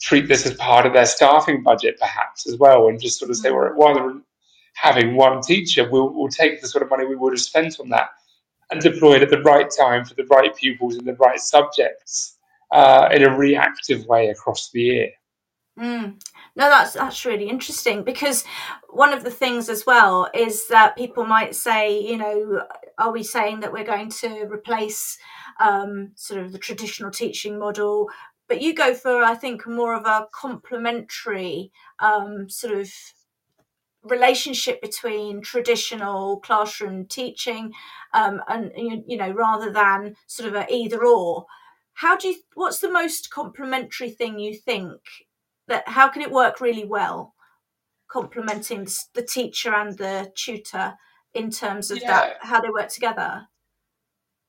treat 0.00 0.28
this 0.28 0.46
as 0.46 0.54
part 0.54 0.86
of 0.86 0.92
their 0.92 1.06
staffing 1.06 1.62
budget 1.62 1.98
perhaps 1.98 2.46
as 2.46 2.56
well 2.58 2.88
and 2.88 3.00
just 3.00 3.18
sort 3.18 3.30
of 3.30 3.36
say, 3.36 3.50
well, 3.50 3.72
rather 3.78 4.00
than 4.08 4.22
having 4.74 5.16
one 5.16 5.40
teacher, 5.40 5.88
we'll, 5.90 6.12
we'll 6.12 6.28
take 6.28 6.60
the 6.60 6.68
sort 6.68 6.82
of 6.82 6.90
money 6.90 7.06
we 7.06 7.16
would 7.16 7.32
have 7.32 7.40
spent 7.40 7.78
on 7.80 7.88
that 7.88 8.10
and 8.70 8.80
deploy 8.80 9.14
it 9.14 9.22
at 9.22 9.30
the 9.30 9.42
right 9.42 9.68
time 9.76 10.04
for 10.04 10.14
the 10.14 10.24
right 10.26 10.54
pupils 10.56 10.96
in 10.96 11.04
the 11.04 11.14
right 11.14 11.40
subjects 11.40 12.38
uh, 12.72 13.08
in 13.12 13.22
a 13.22 13.36
reactive 13.36 14.06
way 14.06 14.28
across 14.28 14.70
the 14.70 14.80
year. 14.80 15.10
Mm. 15.78 16.20
No, 16.56 16.68
that's 16.68 16.92
that's 16.92 17.24
really 17.24 17.48
interesting 17.48 18.04
because 18.04 18.44
one 18.90 19.12
of 19.12 19.24
the 19.24 19.30
things 19.30 19.68
as 19.68 19.84
well 19.86 20.30
is 20.32 20.68
that 20.68 20.96
people 20.96 21.24
might 21.26 21.56
say, 21.56 21.98
you 22.00 22.16
know, 22.16 22.62
are 22.96 23.10
we 23.12 23.24
saying 23.24 23.60
that 23.60 23.72
we're 23.72 23.84
going 23.84 24.10
to 24.10 24.44
replace 24.44 25.18
um, 25.58 26.12
sort 26.14 26.40
of 26.40 26.52
the 26.52 26.58
traditional 26.58 27.10
teaching 27.10 27.58
model? 27.58 28.08
But 28.46 28.60
you 28.60 28.72
go 28.74 28.94
for, 28.94 29.24
I 29.24 29.34
think, 29.34 29.66
more 29.66 29.94
of 29.96 30.04
a 30.06 30.28
complementary 30.32 31.72
um, 31.98 32.48
sort 32.48 32.74
of 32.78 32.88
relationship 34.02 34.82
between 34.82 35.40
traditional 35.40 36.38
classroom 36.40 37.06
teaching 37.06 37.72
um, 38.12 38.42
and 38.48 38.70
you 39.06 39.16
know 39.16 39.30
rather 39.30 39.72
than 39.72 40.14
sort 40.26 40.46
of 40.48 40.54
a 40.54 40.70
either 40.72 41.02
or 41.06 41.46
how 41.94 42.14
do 42.16 42.28
you 42.28 42.36
what's 42.54 42.80
the 42.80 42.90
most 42.90 43.30
complementary 43.30 44.10
thing 44.10 44.38
you 44.38 44.54
think 44.54 45.00
that 45.68 45.86
how 45.88 46.08
can 46.08 46.22
it 46.22 46.30
work 46.30 46.60
really 46.60 46.84
well 46.84 47.34
complementing 48.10 48.86
the 49.14 49.22
teacher 49.22 49.74
and 49.74 49.98
the 49.98 50.30
tutor 50.36 50.94
in 51.34 51.50
terms 51.50 51.90
of 51.90 51.98
yeah. 52.00 52.08
that 52.08 52.36
how 52.40 52.60
they 52.60 52.70
work 52.70 52.88
together 52.88 53.46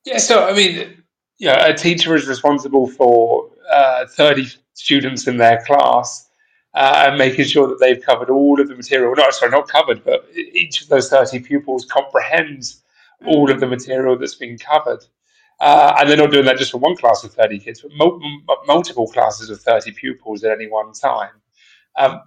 yeah 0.06 0.18
so 0.18 0.48
i 0.48 0.54
mean 0.54 1.04
yeah 1.40 1.66
a 1.68 1.74
teacher 1.74 2.16
is 2.16 2.28
responsible 2.28 2.88
for 2.88 3.50
uh, 3.72 4.06
30 4.08 4.48
students 4.74 5.28
in 5.28 5.38
their 5.38 5.64
class 5.66 6.30
uh, 6.76 7.06
and 7.08 7.18
making 7.18 7.46
sure 7.46 7.68
that 7.68 7.80
they've 7.80 8.02
covered 8.02 8.30
all 8.30 8.60
of 8.60 8.68
the 8.68 8.76
material. 8.76 9.14
Not 9.16 9.34
sorry, 9.34 9.52
not 9.52 9.68
covered, 9.68 10.04
but 10.04 10.28
each 10.36 10.82
of 10.82 10.90
those 10.90 11.10
thirty 11.10 11.40
pupils 11.40 11.86
comprehends 11.86 12.84
all 13.26 13.50
of 13.50 13.60
the 13.60 13.68
material 13.68 14.18
that's 14.18 14.36
been 14.36 14.58
covered. 14.58 15.04
Uh, 15.60 15.96
and 16.00 16.10
they're 16.10 16.18
not 16.18 16.32
doing 16.32 16.46
that 16.46 16.58
just 16.58 16.72
for 16.72 16.80
one 16.80 16.96
class 16.98 17.24
of 17.24 17.34
30 17.34 17.60
kids, 17.60 17.82
but 17.82 17.92
mul- 17.96 18.20
multiple 18.68 19.08
classes 19.08 19.50
of 19.50 19.62
30 19.62 19.92
pupils 19.94 20.44
at 20.44 20.52
any 20.52 20.68
one 20.68 20.92
time. 20.92 21.32
Um, 21.98 22.22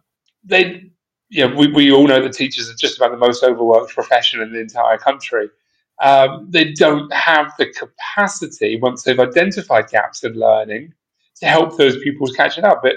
they, 0.44 0.90
you 1.28 1.46
know, 1.46 1.54
we, 1.54 1.70
we 1.72 1.92
all 1.92 2.06
know 2.06 2.22
that 2.22 2.32
teachers 2.32 2.70
are 2.70 2.74
just 2.74 2.96
about 2.96 3.10
the 3.10 3.18
most 3.18 3.44
overworked 3.44 3.94
profession 3.94 4.40
in 4.40 4.52
the 4.52 4.60
entire 4.60 4.96
country. 4.96 5.48
Um, 6.02 6.46
they 6.50 6.72
don't 6.72 7.12
have 7.12 7.52
the 7.58 7.66
capacity, 7.66 8.78
once 8.80 9.02
they've 9.02 9.18
identified 9.18 9.88
gaps 9.88 10.24
in 10.24 10.32
learning, 10.34 10.94
to 11.40 11.46
help 11.46 11.76
those 11.76 11.98
pupils 11.98 12.32
catch 12.34 12.56
it 12.56 12.64
up. 12.64 12.80
But 12.82 12.94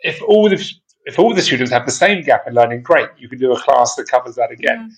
if 0.00 0.22
all 0.22 0.48
the 0.48 0.72
if 1.06 1.18
all 1.18 1.34
the 1.34 1.42
students 1.42 1.70
have 1.70 1.84
the 1.84 1.92
same 1.92 2.22
gap 2.22 2.44
in 2.46 2.54
learning, 2.54 2.82
great, 2.82 3.10
you 3.18 3.28
can 3.28 3.38
do 3.38 3.52
a 3.52 3.60
class 3.60 3.94
that 3.96 4.08
covers 4.08 4.36
that 4.36 4.50
again. 4.50 4.90
Mm. 4.90 4.94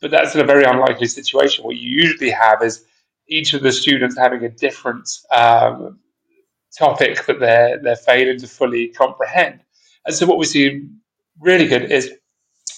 But 0.00 0.10
that's 0.12 0.34
in 0.34 0.40
a 0.40 0.44
very 0.44 0.64
unlikely 0.64 1.08
situation. 1.08 1.64
What 1.64 1.76
you 1.76 1.90
usually 1.90 2.30
have 2.30 2.62
is 2.62 2.84
each 3.32 3.54
of 3.54 3.62
the 3.62 3.72
students 3.72 4.16
having 4.16 4.44
a 4.44 4.48
different 4.48 5.08
um, 5.30 5.98
topic 6.76 7.24
that 7.26 7.40
they're 7.40 7.80
they're 7.82 7.96
failing 7.96 8.38
to 8.38 8.46
fully 8.46 8.88
comprehend. 8.88 9.60
And 10.06 10.14
so 10.14 10.26
what 10.26 10.38
we 10.38 10.46
see 10.46 10.88
really 11.40 11.66
good 11.66 11.90
is 11.90 12.12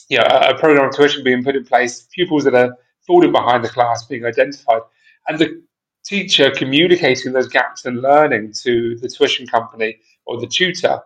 you 0.09 0.19
know, 0.19 0.25
a, 0.25 0.51
a 0.51 0.59
program 0.59 0.89
of 0.89 0.95
tuition 0.95 1.25
being 1.25 1.43
put 1.43 1.57
in 1.57 1.65
place, 1.65 2.07
pupils 2.13 2.45
that 2.45 2.55
are 2.55 2.77
falling 3.07 3.33
behind 3.33 3.65
the 3.65 3.69
class 3.69 4.05
being 4.05 4.25
identified, 4.25 4.83
and 5.29 5.39
the 5.39 5.63
teacher 6.05 6.51
communicating 6.51 7.33
those 7.33 7.49
gaps 7.49 7.87
in 7.87 8.03
learning 8.03 8.53
to 8.63 8.97
the 8.97 9.09
tuition 9.09 9.47
company 9.47 9.97
or 10.27 10.39
the 10.39 10.47
tutor 10.47 11.01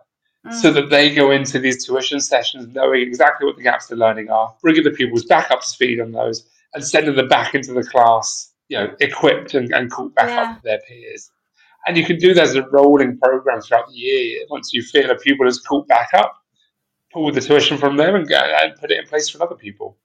so 0.51 0.71
mm. 0.71 0.73
that 0.73 0.89
they 0.89 1.13
go 1.13 1.31
into 1.31 1.59
these 1.59 1.85
tuition 1.85 2.19
sessions 2.19 2.67
knowing 2.73 3.01
exactly 3.01 3.45
what 3.45 3.57
the 3.57 3.63
gaps 3.63 3.91
in 3.91 3.97
learning 3.97 4.29
are, 4.29 4.53
bringing 4.61 4.83
the 4.83 4.91
pupils 4.91 5.25
back 5.25 5.51
up 5.51 5.61
to 5.61 5.67
speed 5.67 5.99
on 5.99 6.11
those, 6.11 6.49
and 6.73 6.83
sending 6.83 7.15
them 7.15 7.27
back 7.27 7.53
into 7.55 7.73
the 7.73 7.83
class, 7.83 8.48
you 8.69 8.77
know, 8.77 8.95
equipped 9.01 9.53
and, 9.53 9.73
and 9.73 9.91
caught 9.91 10.15
back 10.15 10.29
yeah. 10.29 10.51
up 10.51 10.57
to 10.57 10.63
their 10.63 10.79
peers. 10.87 11.31
And 11.87 11.97
you 11.97 12.05
can 12.05 12.17
do 12.17 12.33
that 12.33 12.43
as 12.43 12.55
a 12.55 12.67
rolling 12.69 13.17
program 13.17 13.61
throughout 13.61 13.87
the 13.87 13.95
year. 13.95 14.45
Once 14.49 14.73
you 14.73 14.81
feel 14.81 15.09
a 15.09 15.15
pupil 15.15 15.45
has 15.45 15.59
caught 15.59 15.87
back 15.87 16.09
up, 16.13 16.35
pull 17.11 17.31
the 17.31 17.41
tuition 17.41 17.77
from 17.77 17.97
them 17.97 18.15
and, 18.15 18.27
go, 18.27 18.37
and 18.37 18.75
put 18.79 18.91
it 18.91 18.99
in 18.99 19.05
place 19.07 19.29
for 19.29 19.41
other 19.43 19.55
people. 19.55 19.97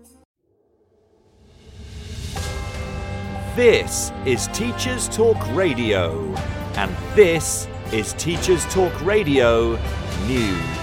This 3.55 4.13
is 4.25 4.47
Teachers 4.47 5.09
Talk 5.09 5.37
Radio, 5.53 6.33
and 6.75 6.95
this 7.15 7.67
is 7.91 8.13
Teachers 8.13 8.63
Talk 8.73 9.01
Radio 9.01 9.77
News. 10.25 10.80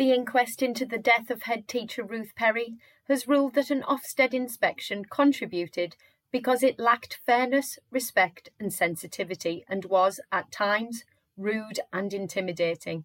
The 0.00 0.12
inquest 0.12 0.62
into 0.62 0.86
the 0.86 0.96
death 0.96 1.28
of 1.28 1.42
head 1.42 1.68
teacher 1.68 2.02
Ruth 2.02 2.34
Perry 2.34 2.78
has 3.06 3.28
ruled 3.28 3.52
that 3.52 3.70
an 3.70 3.82
Ofsted 3.82 4.32
inspection 4.32 5.04
contributed 5.04 5.94
because 6.32 6.62
it 6.62 6.78
lacked 6.78 7.20
fairness, 7.26 7.78
respect, 7.90 8.48
and 8.58 8.72
sensitivity 8.72 9.62
and 9.68 9.84
was, 9.84 10.18
at 10.32 10.50
times, 10.50 11.04
rude 11.36 11.80
and 11.92 12.14
intimidating. 12.14 13.04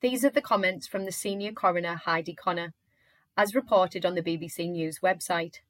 These 0.00 0.24
are 0.24 0.30
the 0.30 0.42
comments 0.42 0.88
from 0.88 1.04
the 1.04 1.12
senior 1.12 1.52
coroner 1.52 1.94
Heidi 1.94 2.34
Connor, 2.34 2.74
as 3.36 3.54
reported 3.54 4.04
on 4.04 4.16
the 4.16 4.22
BBC 4.22 4.68
News 4.68 4.98
website. 4.98 5.60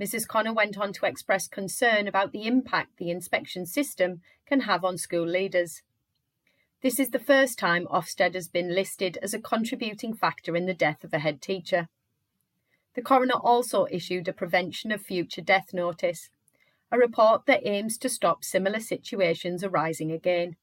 Mrs. 0.00 0.26
Connor 0.26 0.54
went 0.54 0.78
on 0.78 0.94
to 0.94 1.04
express 1.04 1.46
concern 1.46 2.08
about 2.08 2.32
the 2.32 2.46
impact 2.46 2.96
the 2.96 3.10
inspection 3.10 3.66
system 3.66 4.22
can 4.46 4.60
have 4.60 4.82
on 4.82 4.96
school 4.96 5.28
leaders. 5.28 5.82
This 6.84 7.00
is 7.00 7.08
the 7.08 7.18
first 7.18 7.58
time 7.58 7.86
Ofsted 7.86 8.34
has 8.34 8.46
been 8.46 8.74
listed 8.74 9.16
as 9.22 9.32
a 9.32 9.40
contributing 9.40 10.12
factor 10.12 10.54
in 10.54 10.66
the 10.66 10.74
death 10.74 11.02
of 11.02 11.14
a 11.14 11.18
head 11.18 11.40
teacher. 11.40 11.88
The 12.94 13.00
coroner 13.00 13.40
also 13.42 13.86
issued 13.90 14.28
a 14.28 14.34
prevention 14.34 14.92
of 14.92 15.00
future 15.00 15.40
death 15.40 15.72
notice, 15.72 16.28
a 16.92 16.98
report 16.98 17.46
that 17.46 17.66
aims 17.66 17.96
to 17.96 18.10
stop 18.10 18.44
similar 18.44 18.80
situations 18.80 19.64
arising 19.64 20.12
again. 20.12 20.56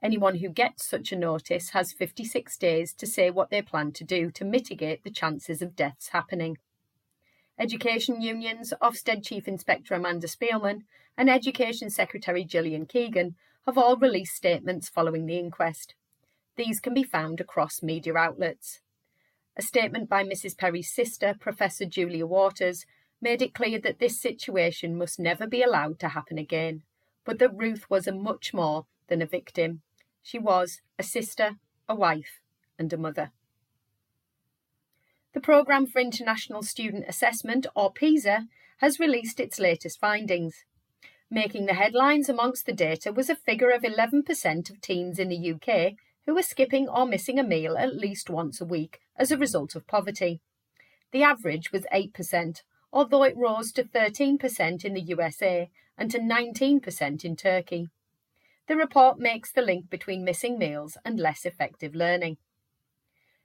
Anyone 0.00 0.36
who 0.36 0.50
gets 0.50 0.88
such 0.88 1.10
a 1.10 1.18
notice 1.18 1.70
has 1.70 1.92
56 1.92 2.56
days 2.56 2.94
to 2.94 3.04
say 3.04 3.28
what 3.28 3.50
they 3.50 3.60
plan 3.60 3.90
to 3.94 4.04
do 4.04 4.30
to 4.30 4.44
mitigate 4.44 5.02
the 5.02 5.10
chances 5.10 5.60
of 5.60 5.74
deaths 5.74 6.10
happening. 6.10 6.58
Education 7.58 8.22
unions, 8.22 8.72
Ofsted 8.80 9.24
Chief 9.24 9.48
Inspector 9.48 9.92
Amanda 9.92 10.28
Spielman, 10.28 10.82
and 11.18 11.28
Education 11.28 11.90
Secretary 11.90 12.44
Gillian 12.44 12.86
Keegan 12.86 13.34
have 13.66 13.78
all 13.78 13.96
released 13.96 14.34
statements 14.34 14.88
following 14.88 15.26
the 15.26 15.38
inquest. 15.38 15.94
These 16.56 16.80
can 16.80 16.94
be 16.94 17.02
found 17.02 17.40
across 17.40 17.82
media 17.82 18.14
outlets. 18.16 18.80
A 19.56 19.62
statement 19.62 20.08
by 20.08 20.24
Mrs. 20.24 20.56
Perry's 20.56 20.92
sister, 20.92 21.34
Professor 21.38 21.84
Julia 21.84 22.26
Waters, 22.26 22.86
made 23.20 23.42
it 23.42 23.54
clear 23.54 23.78
that 23.80 23.98
this 23.98 24.20
situation 24.20 24.96
must 24.96 25.18
never 25.18 25.46
be 25.46 25.62
allowed 25.62 25.98
to 26.00 26.08
happen 26.08 26.38
again, 26.38 26.82
but 27.24 27.38
that 27.38 27.54
Ruth 27.56 27.88
was 27.90 28.06
a 28.06 28.12
much 28.12 28.54
more 28.54 28.86
than 29.08 29.20
a 29.20 29.26
victim. 29.26 29.82
She 30.22 30.38
was 30.38 30.80
a 30.98 31.02
sister, 31.02 31.56
a 31.88 31.94
wife, 31.94 32.40
and 32.78 32.92
a 32.92 32.96
mother. 32.96 33.32
The 35.32 35.40
Programme 35.40 35.86
for 35.86 36.00
International 36.00 36.62
Student 36.62 37.04
Assessment, 37.06 37.66
or 37.76 37.92
PISA, 37.92 38.48
has 38.78 38.98
released 38.98 39.38
its 39.38 39.60
latest 39.60 40.00
findings. 40.00 40.64
Making 41.32 41.66
the 41.66 41.74
headlines 41.74 42.28
amongst 42.28 42.66
the 42.66 42.72
data 42.72 43.12
was 43.12 43.30
a 43.30 43.36
figure 43.36 43.70
of 43.70 43.82
11% 43.82 44.70
of 44.70 44.80
teens 44.80 45.18
in 45.20 45.28
the 45.28 45.52
UK 45.52 45.94
who 46.26 46.34
were 46.34 46.42
skipping 46.42 46.88
or 46.88 47.06
missing 47.06 47.38
a 47.38 47.44
meal 47.44 47.76
at 47.78 47.94
least 47.94 48.28
once 48.28 48.60
a 48.60 48.64
week 48.64 48.98
as 49.16 49.30
a 49.30 49.38
result 49.38 49.76
of 49.76 49.86
poverty. 49.86 50.40
The 51.12 51.22
average 51.22 51.70
was 51.70 51.86
8%, 51.92 52.62
although 52.92 53.22
it 53.22 53.36
rose 53.36 53.70
to 53.72 53.84
13% 53.84 54.84
in 54.84 54.94
the 54.94 55.00
USA 55.02 55.70
and 55.96 56.10
to 56.10 56.18
19% 56.18 57.24
in 57.24 57.36
Turkey. 57.36 57.88
The 58.66 58.76
report 58.76 59.20
makes 59.20 59.52
the 59.52 59.62
link 59.62 59.88
between 59.88 60.24
missing 60.24 60.58
meals 60.58 60.96
and 61.04 61.20
less 61.20 61.44
effective 61.44 61.94
learning. 61.94 62.38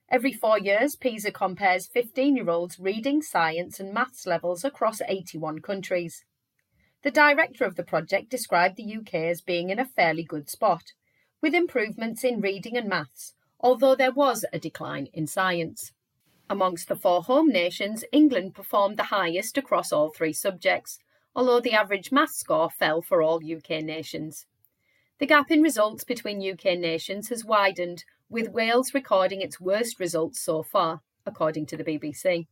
Every 0.09 0.33
four 0.33 0.57
years, 0.57 0.95
PISA 0.95 1.31
compares 1.31 1.85
15 1.87 2.35
year 2.35 2.49
olds' 2.49 2.79
reading, 2.79 3.21
science, 3.21 3.79
and 3.79 3.93
maths 3.93 4.25
levels 4.25 4.63
across 4.63 5.01
81 5.07 5.59
countries. 5.59 6.23
The 7.05 7.11
director 7.11 7.65
of 7.65 7.75
the 7.75 7.83
project 7.83 8.31
described 8.31 8.77
the 8.77 8.97
UK 8.97 9.13
as 9.13 9.39
being 9.39 9.69
in 9.69 9.77
a 9.77 9.85
fairly 9.85 10.23
good 10.23 10.49
spot, 10.49 10.93
with 11.39 11.53
improvements 11.53 12.23
in 12.23 12.41
reading 12.41 12.75
and 12.75 12.89
maths, 12.89 13.35
although 13.59 13.93
there 13.93 14.11
was 14.11 14.43
a 14.51 14.57
decline 14.57 15.09
in 15.13 15.27
science. 15.27 15.91
Amongst 16.49 16.87
the 16.87 16.95
four 16.95 17.21
home 17.21 17.49
nations, 17.49 18.03
England 18.11 18.55
performed 18.55 18.97
the 18.97 19.13
highest 19.13 19.55
across 19.55 19.91
all 19.91 20.09
three 20.09 20.33
subjects, 20.33 20.97
although 21.35 21.59
the 21.59 21.73
average 21.73 22.11
maths 22.11 22.39
score 22.39 22.71
fell 22.71 23.03
for 23.03 23.21
all 23.21 23.35
UK 23.35 23.83
nations. 23.83 24.47
The 25.19 25.27
gap 25.27 25.51
in 25.51 25.61
results 25.61 26.03
between 26.03 26.41
UK 26.41 26.75
nations 26.75 27.29
has 27.29 27.45
widened, 27.45 28.03
with 28.31 28.49
Wales 28.49 28.95
recording 28.95 29.41
its 29.41 29.61
worst 29.61 29.99
results 29.99 30.41
so 30.41 30.63
far, 30.63 31.01
according 31.23 31.67
to 31.67 31.77
the 31.77 31.83
BBC. 31.83 32.47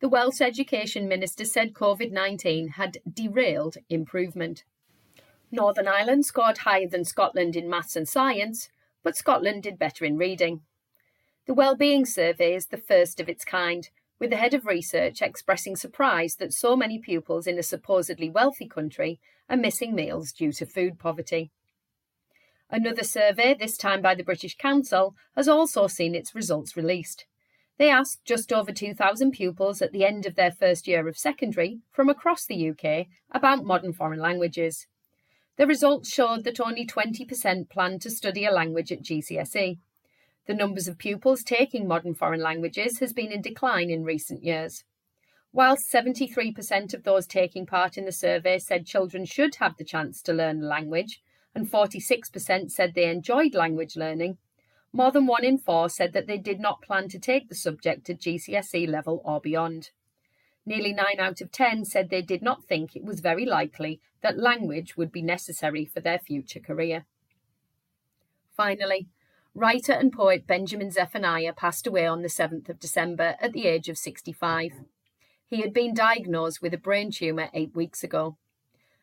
The 0.00 0.08
Welsh 0.08 0.40
Education 0.40 1.08
Minister 1.08 1.44
said 1.44 1.74
COVID 1.74 2.10
19 2.10 2.68
had 2.68 3.02
derailed 3.12 3.76
improvement. 3.90 4.64
Northern 5.52 5.86
Ireland 5.86 6.24
scored 6.24 6.58
higher 6.58 6.88
than 6.88 7.04
Scotland 7.04 7.54
in 7.54 7.68
maths 7.68 7.96
and 7.96 8.08
science, 8.08 8.70
but 9.02 9.14
Scotland 9.14 9.62
did 9.62 9.78
better 9.78 10.06
in 10.06 10.16
reading. 10.16 10.62
The 11.46 11.52
Wellbeing 11.52 12.06
Survey 12.06 12.54
is 12.54 12.68
the 12.68 12.78
first 12.78 13.20
of 13.20 13.28
its 13.28 13.44
kind, 13.44 13.90
with 14.18 14.30
the 14.30 14.36
head 14.36 14.54
of 14.54 14.64
research 14.64 15.20
expressing 15.20 15.76
surprise 15.76 16.36
that 16.36 16.54
so 16.54 16.76
many 16.76 16.98
pupils 16.98 17.46
in 17.46 17.58
a 17.58 17.62
supposedly 17.62 18.30
wealthy 18.30 18.66
country 18.66 19.20
are 19.50 19.56
missing 19.56 19.94
meals 19.94 20.32
due 20.32 20.52
to 20.52 20.64
food 20.64 20.98
poverty. 20.98 21.50
Another 22.70 23.04
survey, 23.04 23.52
this 23.52 23.76
time 23.76 24.00
by 24.00 24.14
the 24.14 24.24
British 24.24 24.56
Council, 24.56 25.14
has 25.36 25.46
also 25.46 25.86
seen 25.88 26.14
its 26.14 26.34
results 26.34 26.74
released. 26.74 27.26
They 27.80 27.88
asked 27.88 28.26
just 28.26 28.52
over 28.52 28.72
2,000 28.72 29.30
pupils 29.30 29.80
at 29.80 29.90
the 29.90 30.04
end 30.04 30.26
of 30.26 30.34
their 30.34 30.50
first 30.50 30.86
year 30.86 31.08
of 31.08 31.16
secondary 31.16 31.80
from 31.90 32.10
across 32.10 32.44
the 32.44 32.68
UK 32.68 33.06
about 33.30 33.64
modern 33.64 33.94
foreign 33.94 34.20
languages. 34.20 34.86
The 35.56 35.66
results 35.66 36.12
showed 36.12 36.44
that 36.44 36.60
only 36.60 36.86
20% 36.86 37.70
planned 37.70 38.02
to 38.02 38.10
study 38.10 38.44
a 38.44 38.50
language 38.50 38.92
at 38.92 39.02
GCSE. 39.02 39.78
The 40.46 40.52
numbers 40.52 40.88
of 40.88 40.98
pupils 40.98 41.42
taking 41.42 41.88
modern 41.88 42.14
foreign 42.14 42.42
languages 42.42 42.98
has 42.98 43.14
been 43.14 43.32
in 43.32 43.40
decline 43.40 43.88
in 43.88 44.04
recent 44.04 44.44
years. 44.44 44.84
Whilst 45.50 45.90
73% 45.90 46.92
of 46.92 47.04
those 47.04 47.26
taking 47.26 47.64
part 47.64 47.96
in 47.96 48.04
the 48.04 48.12
survey 48.12 48.58
said 48.58 48.84
children 48.84 49.24
should 49.24 49.54
have 49.54 49.78
the 49.78 49.84
chance 49.84 50.20
to 50.24 50.34
learn 50.34 50.62
a 50.62 50.66
language, 50.66 51.22
and 51.54 51.66
46% 51.66 52.70
said 52.70 52.92
they 52.92 53.08
enjoyed 53.08 53.54
language 53.54 53.96
learning, 53.96 54.36
more 54.92 55.12
than 55.12 55.26
one 55.26 55.44
in 55.44 55.58
four 55.58 55.88
said 55.88 56.12
that 56.12 56.26
they 56.26 56.38
did 56.38 56.60
not 56.60 56.82
plan 56.82 57.08
to 57.08 57.18
take 57.18 57.48
the 57.48 57.54
subject 57.54 58.10
at 58.10 58.20
GCSE 58.20 58.88
level 58.88 59.22
or 59.24 59.40
beyond. 59.40 59.90
Nearly 60.66 60.92
9 60.92 61.06
out 61.18 61.40
of 61.40 61.52
10 61.52 61.84
said 61.84 62.10
they 62.10 62.22
did 62.22 62.42
not 62.42 62.64
think 62.64 62.94
it 62.94 63.04
was 63.04 63.20
very 63.20 63.46
likely 63.46 64.00
that 64.22 64.38
language 64.38 64.96
would 64.96 65.10
be 65.10 65.22
necessary 65.22 65.84
for 65.84 66.00
their 66.00 66.18
future 66.18 66.60
career. 66.60 67.06
Finally, 68.56 69.08
writer 69.54 69.92
and 69.92 70.12
poet 70.12 70.46
Benjamin 70.46 70.90
Zephaniah 70.90 71.54
passed 71.54 71.86
away 71.86 72.06
on 72.06 72.22
the 72.22 72.28
7th 72.28 72.68
of 72.68 72.78
December 72.78 73.36
at 73.40 73.52
the 73.52 73.66
age 73.66 73.88
of 73.88 73.96
65. 73.96 74.72
He 75.46 75.62
had 75.62 75.72
been 75.72 75.94
diagnosed 75.94 76.60
with 76.60 76.74
a 76.74 76.78
brain 76.78 77.10
tumour 77.10 77.48
eight 77.54 77.74
weeks 77.74 78.04
ago. 78.04 78.36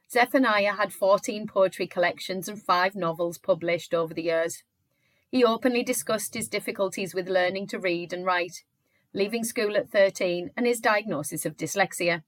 Zephaniah 0.09 0.73
had 0.73 0.93
14 0.93 1.47
poetry 1.47 1.87
collections 1.87 2.47
and 2.47 2.61
five 2.61 2.95
novels 2.95 3.37
published 3.37 3.93
over 3.93 4.13
the 4.13 4.23
years. 4.23 4.63
He 5.29 5.43
openly 5.43 5.83
discussed 5.83 6.33
his 6.33 6.47
difficulties 6.47 7.13
with 7.13 7.29
learning 7.29 7.67
to 7.67 7.79
read 7.79 8.13
and 8.13 8.25
write, 8.25 8.63
leaving 9.13 9.43
school 9.43 9.75
at 9.75 9.89
13, 9.89 10.51
and 10.55 10.65
his 10.65 10.79
diagnosis 10.79 11.45
of 11.45 11.57
dyslexia. 11.57 12.23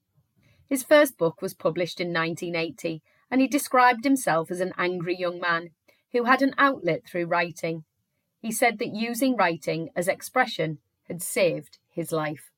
His 0.68 0.82
first 0.82 1.16
book 1.16 1.40
was 1.40 1.54
published 1.54 2.00
in 2.00 2.12
1980, 2.12 3.02
and 3.30 3.40
he 3.40 3.48
described 3.48 4.04
himself 4.04 4.50
as 4.50 4.60
an 4.60 4.74
angry 4.76 5.16
young 5.16 5.40
man 5.40 5.70
who 6.12 6.24
had 6.24 6.42
an 6.42 6.54
outlet 6.58 7.02
through 7.06 7.26
writing. 7.26 7.84
He 8.40 8.52
said 8.52 8.78
that 8.78 8.94
using 8.94 9.36
writing 9.36 9.90
as 9.96 10.08
expression 10.08 10.78
had 11.08 11.22
saved 11.22 11.78
his 11.90 12.12
life. 12.12 12.50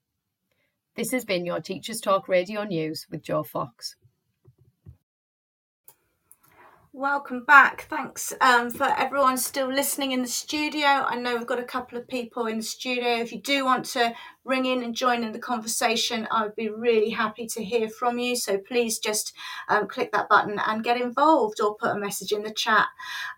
This 0.95 1.11
has 1.13 1.25
been 1.25 1.47
your 1.47 1.61
Teachers 1.61 2.01
Talk 2.01 2.29
Radio 2.29 2.65
News 2.65 3.07
with 3.11 3.23
Joe 3.23 3.43
Fox. 3.43 3.97
Welcome 6.95 7.45
back. 7.47 7.87
Thanks 7.89 8.35
um, 8.43 8.71
for 8.71 8.85
everyone 8.85 9.39
still 9.39 9.73
listening 9.73 10.13
in 10.13 10.21
the 10.21 10.29
studio. 10.29 10.87
I 10.87 11.17
know 11.17 11.35
we've 11.35 11.47
got 11.47 11.59
a 11.59 11.65
couple 11.65 11.97
of 11.97 12.07
people 12.07 12.45
in 12.49 12.59
the 12.59 12.63
studio. 12.63 13.17
If 13.17 13.33
you 13.33 13.41
do 13.41 13.65
want 13.65 13.87
to 13.87 14.13
ring 14.45 14.67
in 14.67 14.83
and 14.83 14.95
join 14.95 15.25
in 15.25 15.33
the 15.33 15.39
conversation, 15.39 16.29
I 16.31 16.43
would 16.43 16.55
be 16.55 16.69
really 16.69 17.09
happy 17.09 17.47
to 17.47 17.65
hear 17.65 17.89
from 17.89 18.19
you. 18.19 18.37
So 18.37 18.59
please 18.59 18.99
just 18.99 19.33
um, 19.71 19.89
click 19.89 20.13
that 20.13 20.29
button 20.29 20.61
and 20.67 20.85
get 20.85 21.01
involved 21.01 21.63
or 21.63 21.77
put 21.77 21.97
a 21.97 21.99
message 21.99 22.31
in 22.31 22.43
the 22.43 22.53
chat. 22.53 22.89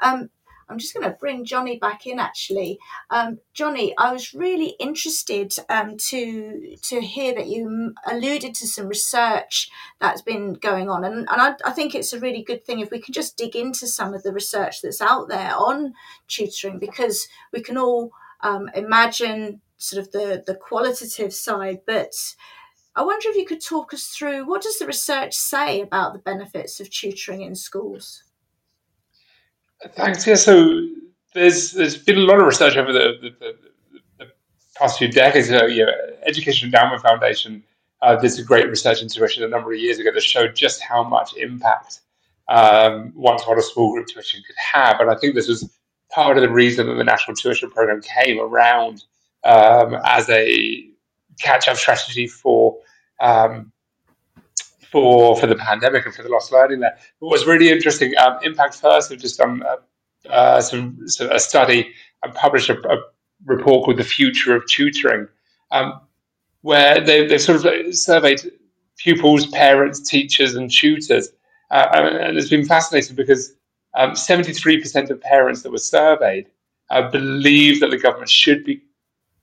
Um, 0.01 0.31
I'm 0.69 0.79
just 0.79 0.95
going 0.95 1.09
to 1.09 1.17
bring 1.19 1.45
Jonny 1.45 1.79
back 1.79 2.07
in. 2.07 2.19
Actually, 2.19 2.79
um, 3.11 3.39
Jonny, 3.53 3.95
I 3.99 4.13
was 4.13 4.35
really 4.35 4.77
interested 4.81 5.55
um, 5.69 5.97
to 6.09 6.77
to 6.83 7.01
hear 7.01 7.35
that 7.35 7.49
you 7.49 7.95
alluded 8.11 8.55
to 8.55 8.67
some 8.67 8.87
research 8.87 9.71
that's 10.01 10.23
been 10.23 10.55
going 10.55 10.89
on, 10.89 11.05
and, 11.05 11.29
and 11.29 11.29
I, 11.29 11.55
I, 11.65 11.71
think 11.73 11.95
it's 11.95 12.13
a 12.13 12.21
really 12.21 12.43
good 12.43 12.65
thing 12.65 12.81
if 12.81 12.91
we 12.91 13.01
can 13.01 13.15
just 13.15 13.37
dig 13.37 13.57
into 13.57 13.87
some 13.87 14.15
of 14.15 14.23
the 14.23 14.33
research 14.33 14.83
that's 14.83 15.01
out 15.01 15.29
there 15.29 15.53
on 15.57 15.95
tutoring, 16.29 16.79
because 16.79 17.29
we 17.53 17.61
can 17.61 17.77
all 17.77 18.11
um, 18.43 18.69
imagine 18.75 19.61
sort 19.77 20.05
of 20.05 20.13
the 20.13 20.43
the 20.47 20.55
qualitative 20.55 21.35
side, 21.35 21.81
but 21.87 22.15
I 22.97 23.03
wonder 23.03 23.29
if 23.29 23.37
you 23.37 23.45
could 23.45 23.61
talk 23.61 23.93
us 23.93 24.07
through 24.07 24.47
what 24.47 24.63
does 24.63 24.79
the 24.79 24.87
research 24.87 25.35
say 25.35 25.81
about 25.81 26.13
the 26.13 26.21
benefits 26.21 26.79
of 26.79 26.91
tutoring 26.91 27.43
in 27.43 27.57
schools? 27.57 28.23
Thanks. 29.93 30.27
Yeah. 30.27 30.35
So 30.37 30.87
there's 31.35 31.73
there's 31.73 31.97
been 31.97 32.19
a 32.19 32.21
lot 32.23 32.39
of 32.39 32.47
research 32.47 32.77
over 32.77 32.93
the, 32.93 33.19
the, 33.21 33.31
the, 33.41 33.57
the 34.19 34.33
past 34.77 34.99
few 34.99 35.09
decades. 35.09 35.51
Uh, 35.51 35.67
you 35.67 35.85
know, 35.85 35.93
Education 36.25 36.67
Endowment 36.67 37.03
Foundation 37.03 37.63
uh, 38.03 38.17
did 38.17 38.39
a 38.39 38.43
great 38.43 38.69
research 38.69 39.01
tuition 39.13 39.43
a 39.43 39.49
number 39.49 39.73
of 39.73 39.79
years 39.79 39.99
ago 39.99 40.11
that 40.13 40.23
showed 40.23 40.55
just 40.55 40.81
how 40.83 41.03
much 41.03 41.35
impact 41.37 42.01
um, 42.49 43.13
one-to-one 43.15 43.61
small 43.63 43.93
group 43.93 44.07
tuition 44.07 44.43
could 44.47 44.57
have. 44.57 45.01
And 45.01 45.11
I 45.11 45.17
think 45.17 45.35
this 45.35 45.49
was 45.49 45.71
part 46.11 46.37
of 46.37 46.43
the 46.43 46.51
reason 46.51 46.87
that 46.87 46.95
the 46.95 47.05
National 47.05 47.35
Tuition 47.35 47.71
Program 47.71 48.01
came 48.03 48.39
around 48.39 49.05
um, 49.45 49.97
as 50.05 50.29
a 50.29 50.87
catch-up 51.41 51.77
strategy 51.77 52.27
for 52.27 52.77
um, 53.21 53.73
for 54.95 55.37
for 55.37 55.49
the 55.49 55.57
pandemic 55.57 56.07
and 56.07 56.15
for 56.15 56.23
the 56.23 56.29
lost 56.29 56.53
learning 56.53 56.79
there. 56.79 56.97
What 57.19 57.33
was 57.33 57.47
really 57.47 57.69
interesting, 57.69 58.17
um, 58.17 58.39
Impact 58.45 58.77
First 58.77 59.11
have 59.11 59.19
just 59.19 59.39
done 59.39 59.61
uh, 59.65 60.31
uh, 60.31 60.61
some, 60.61 61.05
a 61.21 61.41
study 61.41 61.93
and 62.23 62.33
published 62.33 62.71
a, 62.71 62.79
a, 62.89 62.99
report 63.45 63.85
called 63.85 63.97
"The 63.97 64.05
Future 64.05 64.55
of 64.55 64.65
Tutoring," 64.69 65.27
um, 65.73 66.01
where 66.61 67.01
they, 67.01 67.27
they've 67.27 67.43
sort 67.43 67.65
of 67.65 67.97
surveyed 67.97 68.41
pupils, 68.97 69.49
parents, 69.49 69.99
teachers, 69.99 70.55
and 70.55 70.71
tutors, 70.71 71.29
uh, 71.73 71.89
and 71.93 72.39
it's 72.39 72.49
been 72.49 72.65
fascinating 72.65 73.17
because 73.17 73.53
um, 73.97 74.13
73% 74.13 75.11
of 75.11 75.21
parents 75.21 75.63
that 75.63 75.73
were 75.73 75.79
surveyed 75.79 76.47
uh, 76.91 77.11
believe 77.11 77.81
that 77.81 77.91
the 77.91 77.99
government 77.99 78.31
should 78.31 78.65
be 78.65 78.81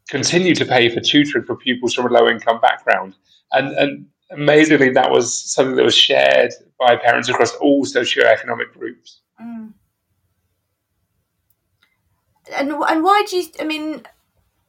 continue 0.07 0.55
to 0.55 0.65
pay 0.65 0.87
for 0.87 1.01
tutoring 1.01 1.43
for 1.43 1.57
pupils 1.57 1.93
from 1.93 2.05
a 2.05 2.09
low 2.09 2.29
income 2.29 2.61
background. 2.61 3.15
And, 3.51 3.73
and 3.77 4.05
amazingly, 4.31 4.91
that 4.91 5.11
was 5.11 5.33
something 5.33 5.75
that 5.75 5.83
was 5.83 5.95
shared 5.95 6.51
by 6.79 6.95
parents 6.95 7.29
across 7.29 7.53
all 7.55 7.85
socioeconomic 7.85 8.73
groups. 8.73 9.21
Mm. 9.41 9.73
And, 12.55 12.71
and 12.71 13.03
why 13.03 13.23
do 13.29 13.37
you, 13.37 13.45
I 13.59 13.63
mean, 13.63 14.03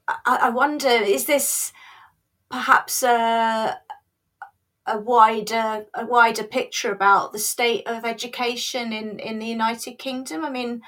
I, 0.09 0.39
I 0.43 0.51
wonder, 0.51 0.89
is 0.89 1.27
this 1.27 1.73
perhaps 2.51 3.03
a, 3.03 3.79
a 4.87 4.99
wider 4.99 5.87
a 5.95 6.05
wider 6.05 6.43
picture 6.43 6.93
about 6.93 7.33
the 7.33 7.39
state 7.39 7.87
of 7.87 8.05
education 8.05 8.93
in, 8.93 9.19
in 9.19 9.39
the 9.39 9.47
United 9.47 9.99
Kingdom? 9.99 10.45
I 10.45 10.51
mean, 10.51 10.83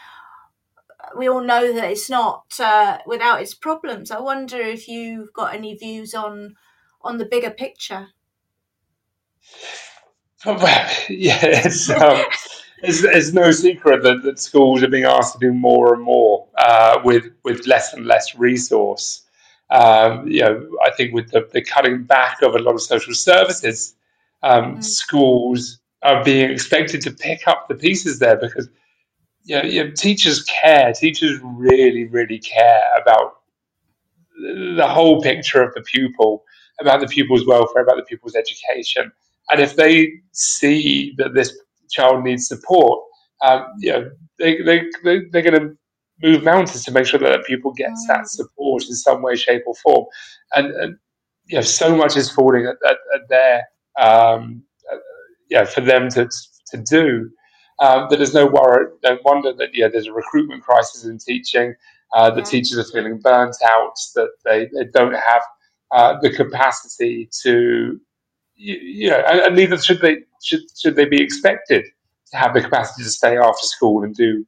we 1.16 1.28
all 1.28 1.42
know 1.42 1.72
that 1.72 1.90
it's 1.90 2.10
not 2.10 2.44
uh, 2.58 2.98
without 3.06 3.40
its 3.40 3.54
problems. 3.54 4.10
I 4.10 4.20
wonder 4.20 4.58
if 4.58 4.88
you've 4.88 5.32
got 5.32 5.54
any 5.54 5.74
views 5.74 6.14
on 6.14 6.56
on 7.02 7.18
the 7.18 7.26
bigger 7.26 7.50
picture. 7.50 8.08
Well, 10.46 10.90
yeah, 11.08 11.38
it's, 11.40 11.88
um, 11.88 12.22
it's, 12.82 13.02
it's, 13.02 13.32
no 13.32 13.50
secret 13.50 14.02
that, 14.02 14.22
that 14.24 14.38
schools 14.38 14.82
are 14.82 14.88
being 14.88 15.04
asked 15.04 15.32
to 15.32 15.38
do 15.38 15.54
more 15.54 15.94
and 15.94 16.02
more 16.02 16.46
uh, 16.58 17.00
with 17.02 17.24
with 17.44 17.66
less 17.66 17.94
and 17.94 18.04
less 18.04 18.34
resource. 18.34 19.22
Um, 19.70 20.28
you 20.28 20.42
know, 20.42 20.68
I 20.84 20.90
think 20.90 21.14
with 21.14 21.30
the, 21.30 21.48
the, 21.50 21.62
cutting 21.62 22.04
back 22.04 22.42
of 22.42 22.54
a 22.54 22.58
lot 22.58 22.74
of 22.74 22.82
social 22.82 23.14
services, 23.14 23.94
um, 24.42 24.76
mm. 24.76 24.84
schools 24.84 25.78
are 26.02 26.22
being 26.22 26.50
expected 26.50 27.00
to 27.02 27.10
pick 27.10 27.48
up 27.48 27.66
the 27.68 27.74
pieces 27.74 28.18
there 28.18 28.36
because 28.36 28.68
you 29.44 29.56
know, 29.56 29.62
you 29.62 29.84
know, 29.84 29.90
teachers 29.90 30.42
care. 30.44 30.92
Teachers 30.92 31.40
really, 31.42 32.06
really 32.06 32.38
care 32.38 32.82
about 33.00 33.36
the 34.38 34.86
whole 34.88 35.22
picture 35.22 35.62
of 35.62 35.72
the 35.74 35.82
pupil, 35.82 36.44
about 36.80 37.00
the 37.00 37.06
pupil's 37.06 37.46
welfare, 37.46 37.82
about 37.82 37.96
the 37.96 38.02
pupil's 38.02 38.34
education. 38.34 39.12
And 39.50 39.60
if 39.60 39.76
they 39.76 40.12
see 40.32 41.14
that 41.18 41.34
this 41.34 41.56
child 41.90 42.24
needs 42.24 42.48
support, 42.48 43.02
um, 43.44 43.66
you 43.78 43.92
know, 43.92 44.10
they, 44.38 44.62
they, 44.62 44.82
they, 45.04 45.20
they're 45.30 45.42
going 45.42 45.60
to 45.60 45.76
move 46.22 46.42
mountains 46.42 46.84
to 46.84 46.92
make 46.92 47.06
sure 47.06 47.20
that 47.20 47.28
that 47.28 47.44
pupil 47.44 47.72
gets 47.72 48.06
that 48.08 48.20
mm. 48.20 48.26
support 48.26 48.84
in 48.84 48.94
some 48.94 49.22
way, 49.22 49.36
shape, 49.36 49.62
or 49.66 49.74
form. 49.76 50.06
And, 50.54 50.68
and 50.74 50.96
you 51.46 51.56
know, 51.56 51.62
so 51.62 51.96
much 51.96 52.16
is 52.16 52.30
falling 52.30 52.66
at, 52.66 52.76
at, 52.88 52.96
at 53.14 53.28
their, 53.28 53.64
um, 54.00 54.62
uh, 54.92 54.96
yeah, 55.50 55.64
for 55.64 55.82
them 55.82 56.08
to, 56.10 56.28
to 56.70 56.76
do 56.78 57.30
um, 57.80 58.06
that 58.08 58.16
there's 58.16 58.34
no 58.34 58.46
worry, 58.46 58.86
no 59.02 59.18
wonder 59.24 59.52
that 59.52 59.70
yeah, 59.74 59.88
there's 59.88 60.06
a 60.06 60.12
recruitment 60.12 60.62
crisis 60.62 61.04
in 61.04 61.18
teaching. 61.18 61.74
Uh, 62.14 62.30
the 62.30 62.38
yeah. 62.38 62.44
teachers 62.44 62.78
are 62.78 62.92
feeling 62.92 63.18
burnt 63.18 63.56
out, 63.64 63.94
that 64.14 64.30
they, 64.44 64.66
they 64.66 64.84
don't 64.92 65.14
have 65.14 65.42
uh, 65.92 66.16
the 66.22 66.30
capacity 66.30 67.28
to, 67.42 68.00
you, 68.64 69.10
know, 69.10 69.22
and, 69.28 69.40
and, 69.40 69.56
neither 69.56 69.76
should 69.76 70.00
they 70.00 70.18
should 70.42 70.62
should 70.76 70.96
they 70.96 71.04
be 71.04 71.22
expected 71.22 71.84
to 72.30 72.36
have 72.36 72.54
the 72.54 72.60
capacity 72.62 73.02
to 73.02 73.10
stay 73.10 73.36
after 73.36 73.66
school 73.66 74.02
and 74.02 74.14
do 74.14 74.44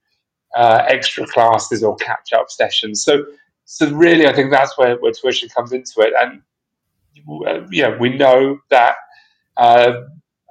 uh, 0.57 0.83
extra 0.87 1.27
classes 1.27 1.83
or 1.83 1.97
catch 1.97 2.33
up 2.33 2.51
sessions. 2.51 3.03
So, 3.03 3.25
so 3.65 3.91
really, 3.91 4.27
I 4.27 4.33
think 4.33 4.51
that's 4.51 4.77
where, 4.79 4.97
where 4.97 5.13
tuition 5.13 5.49
comes 5.51 5.73
into 5.73 6.01
it. 6.01 6.13
And 6.19 6.41
uh, 7.47 7.67
yeah, 7.71 7.97
we 7.99 8.11
know 8.17 8.59
that 8.71 8.97
uh, 9.59 9.93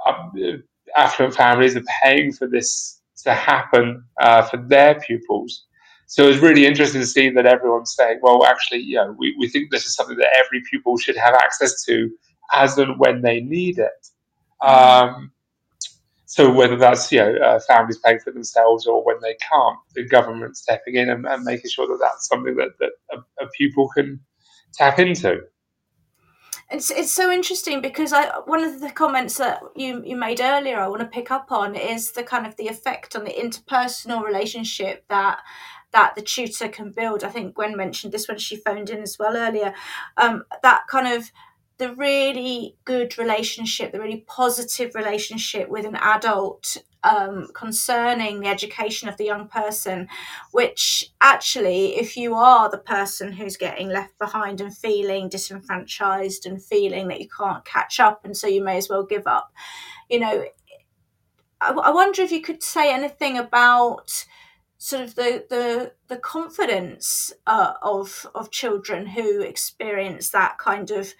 um, 0.05 0.63
affluent 0.95 1.35
families 1.35 1.75
are 1.75 1.83
paying 2.03 2.33
for 2.33 2.47
this 2.47 3.01
to 3.23 3.33
happen 3.33 4.03
uh, 4.21 4.43
for 4.43 4.57
their 4.57 4.99
pupils. 4.99 5.65
So 6.07 6.27
it's 6.27 6.41
really 6.41 6.67
interesting 6.67 7.01
to 7.01 7.07
see 7.07 7.31
that 7.31 7.47
everyone's 7.47 7.95
saying, 7.95 8.19
well, 8.21 8.45
actually, 8.45 8.81
you 8.81 8.97
know, 8.97 9.15
we, 9.17 9.35
we 9.39 9.49
think 9.49 9.71
this 9.71 9.87
is 9.87 9.95
something 9.95 10.17
that 10.17 10.29
every 10.37 10.61
pupil 10.69 10.97
should 10.97 11.17
have 11.17 11.33
access 11.33 11.83
to 11.85 12.11
as 12.53 12.77
and 12.77 12.99
when 12.99 13.21
they 13.21 13.41
need 13.41 13.79
it. 13.79 14.07
Um, 14.65 15.31
so 16.25 16.51
whether 16.51 16.75
that's 16.75 17.11
you 17.11 17.19
know 17.19 17.35
uh, 17.35 17.59
families 17.67 17.99
paying 17.99 18.19
for 18.19 18.31
themselves 18.31 18.85
or 18.85 19.05
when 19.05 19.17
they 19.21 19.35
can't, 19.35 19.77
the 19.93 20.05
government 20.07 20.57
stepping 20.57 20.95
in 20.95 21.09
and, 21.09 21.25
and 21.25 21.43
making 21.43 21.69
sure 21.69 21.87
that 21.87 21.99
that's 22.01 22.27
something 22.27 22.55
that, 22.55 22.71
that 22.79 22.91
a, 23.11 23.43
a 23.43 23.47
pupil 23.55 23.89
can 23.95 24.19
tap 24.73 24.99
into. 24.99 25.41
It's 26.71 26.89
it's 26.89 27.11
so 27.11 27.31
interesting 27.31 27.79
because 27.79 28.11
I 28.11 28.39
one 28.45 28.63
of 28.63 28.81
the 28.81 28.89
comments 28.89 29.37
that 29.37 29.61
you 29.75 30.01
you 30.03 30.15
made 30.15 30.41
earlier 30.41 30.79
I 30.79 30.87
want 30.87 31.01
to 31.01 31.07
pick 31.07 31.29
up 31.29 31.51
on 31.51 31.75
is 31.75 32.13
the 32.13 32.23
kind 32.23 32.47
of 32.47 32.55
the 32.57 32.67
effect 32.67 33.15
on 33.15 33.23
the 33.23 33.31
interpersonal 33.31 34.23
relationship 34.23 35.05
that 35.09 35.39
that 35.93 36.15
the 36.15 36.21
tutor 36.21 36.67
can 36.67 36.91
build. 36.91 37.23
I 37.23 37.29
think 37.29 37.53
Gwen 37.53 37.77
mentioned 37.77 38.13
this 38.13 38.27
when 38.27 38.39
she 38.39 38.57
phoned 38.57 38.89
in 38.89 39.01
as 39.01 39.17
well 39.17 39.37
earlier. 39.37 39.73
Um, 40.17 40.43
that 40.63 40.87
kind 40.89 41.07
of 41.07 41.31
the 41.77 41.93
really 41.95 42.77
good 42.85 43.17
relationship, 43.17 43.91
the 43.91 43.99
really 43.99 44.23
positive 44.27 44.95
relationship 44.95 45.69
with 45.69 45.85
an 45.85 45.95
adult 45.97 46.77
um, 47.03 47.47
concerning 47.53 48.39
the 48.39 48.47
education 48.47 49.09
of 49.09 49.17
the 49.17 49.25
young 49.25 49.47
person, 49.47 50.07
which 50.51 51.11
actually, 51.21 51.97
if 51.97 52.17
you 52.17 52.33
are 52.33 52.69
the 52.69 52.77
person 52.77 53.31
who's 53.33 53.57
getting 53.57 53.89
left 53.89 54.17
behind 54.17 54.61
and 54.61 54.75
feeling 54.75 55.29
disenfranchised 55.29 56.45
and 56.45 56.63
feeling 56.63 57.07
that 57.09 57.19
you 57.21 57.27
can't 57.27 57.65
catch 57.65 57.99
up, 57.99 58.25
and 58.25 58.35
so 58.35 58.47
you 58.47 58.63
may 58.63 58.77
as 58.77 58.89
well 58.89 59.03
give 59.03 59.27
up, 59.27 59.51
you 60.09 60.19
know, 60.19 60.45
I, 61.61 61.71
I 61.71 61.91
wonder 61.91 62.21
if 62.21 62.31
you 62.31 62.41
could 62.41 62.63
say 62.63 62.91
anything 62.91 63.37
about 63.37 64.25
sort 64.77 65.03
of 65.03 65.15
the 65.15 65.45
the 65.49 65.93
the 66.07 66.17
confidence 66.17 67.33
uh, 67.47 67.73
of 67.81 68.25
of 68.33 68.51
children 68.51 69.07
who 69.07 69.41
experience 69.41 70.29
that 70.29 70.57
kind 70.57 70.91
of 70.91 71.13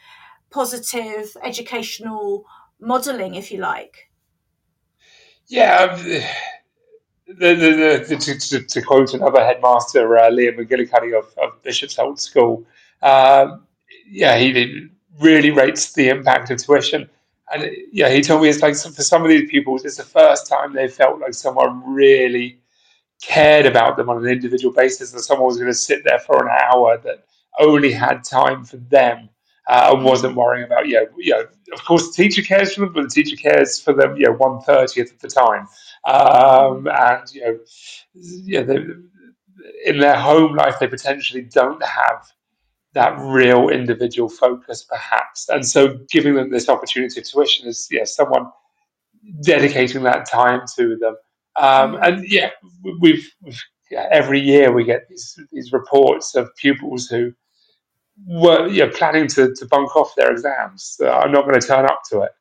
positive 0.50 1.36
educational 1.44 2.46
modelling, 2.80 3.36
if 3.36 3.52
you 3.52 3.60
like. 3.60 4.10
Yeah, 5.48 5.76
um, 5.76 6.04
the, 7.28 7.56
the, 7.56 8.06
the, 8.08 8.18
to, 8.18 8.40
to, 8.40 8.66
to, 8.66 8.82
quote 8.82 9.14
another 9.14 9.44
headmaster, 9.44 10.18
uh, 10.18 10.30
Liam 10.30 10.58
McGillicuddy 10.58 11.18
of, 11.18 11.26
of 11.38 11.62
Bishop's 11.62 12.00
Old 12.00 12.20
School, 12.20 12.66
um, 13.02 13.66
yeah, 14.08 14.38
he 14.38 14.88
really 15.20 15.52
rates 15.52 15.94
the 15.94 16.10
impact 16.10 16.52
of 16.52 16.64
tuition. 16.64 17.10
And 17.54 17.70
yeah, 17.92 18.10
he 18.10 18.22
told 18.22 18.42
me 18.42 18.50
it's 18.50 18.62
like 18.62 18.76
for 18.76 19.04
some 19.04 19.24
of 19.24 19.30
these 19.30 19.50
pupils, 19.50 19.86
it's 19.86 19.98
the 19.98 20.04
first 20.04 20.48
time 20.48 20.74
they 20.74 20.88
felt 20.88 21.20
like 21.20 21.34
someone 21.34 21.84
really 21.94 22.60
cared 23.22 23.66
about 23.66 23.98
them 23.98 24.10
on 24.10 24.18
an 24.18 24.30
individual 24.30 24.74
basis, 24.74 25.14
and 25.14 25.22
someone 25.22 25.48
was 25.48 25.58
going 25.58 25.70
to 25.70 25.74
sit 25.74 26.04
there 26.04 26.20
for 26.20 26.44
an 26.44 26.50
hour 26.50 26.98
that 27.04 27.26
only 27.60 27.92
had 27.92 28.24
time 28.24 28.66
for 28.66 28.78
them 28.78 29.30
uh, 29.68 29.92
and 29.94 30.04
wasn't 30.04 30.36
worrying 30.36 30.66
about, 30.66 30.88
you 30.88 30.96
know, 30.96 31.08
you 31.18 31.32
know, 31.32 31.46
of 31.74 31.84
course, 31.86 32.08
the 32.08 32.24
teacher 32.24 32.42
cares 32.42 32.74
for 32.74 32.82
them, 32.82 32.94
but 32.94 33.04
the 33.04 33.10
teacher 33.10 33.36
cares 33.36 33.80
for 33.80 33.94
them, 33.94 34.16
you 34.18 34.26
know, 34.26 34.34
one 34.34 34.62
thirtieth 34.62 35.12
of 35.12 35.20
the 35.20 35.28
time. 35.28 35.68
Um, 36.06 36.88
and, 36.88 37.34
you 37.34 37.42
know, 37.42 37.60
yeah, 38.14 38.62
they, 38.62 38.78
in 39.86 40.00
their 40.00 40.16
home 40.16 40.56
life 40.56 40.78
they 40.80 40.88
potentially 40.88 41.42
don't 41.42 41.84
have 41.84 42.32
that 42.94 43.18
real 43.20 43.70
individual 43.70 44.30
focus, 44.30 44.84
perhaps. 44.84 45.50
And 45.50 45.68
so, 45.68 45.98
giving 46.10 46.36
them 46.36 46.52
this 46.52 46.70
opportunity 46.70 47.20
of 47.20 47.28
tuition 47.28 47.68
is 47.68 47.88
yeah, 47.92 48.06
someone 48.06 48.52
dedicating 49.42 50.04
that 50.04 50.30
time 50.30 50.62
to 50.76 50.96
them. 50.98 51.16
Um, 51.58 51.96
mm. 51.96 52.08
and 52.08 52.30
yeah, 52.30 52.52
we've, 52.84 53.32
we've 53.42 53.64
yeah, 53.92 54.08
every 54.12 54.40
year 54.40 54.72
we 54.72 54.84
get 54.84 55.08
these 55.10 55.40
these 55.52 55.72
reports 55.72 56.36
of 56.36 56.50
pupils 56.56 57.08
who 57.08 57.34
were 58.26 58.68
you 58.68 58.86
know, 58.86 58.92
planning 58.92 59.28
to, 59.28 59.54
to 59.56 59.66
bunk 59.66 59.96
off 59.96 60.16
their 60.16 60.32
exams. 60.32 60.98
Uh, 61.02 61.12
I'm 61.12 61.32
not 61.32 61.46
going 61.46 61.60
to 61.60 61.66
turn 61.66 61.86
up 61.86 62.02
to 62.10 62.22
it. 62.22 62.32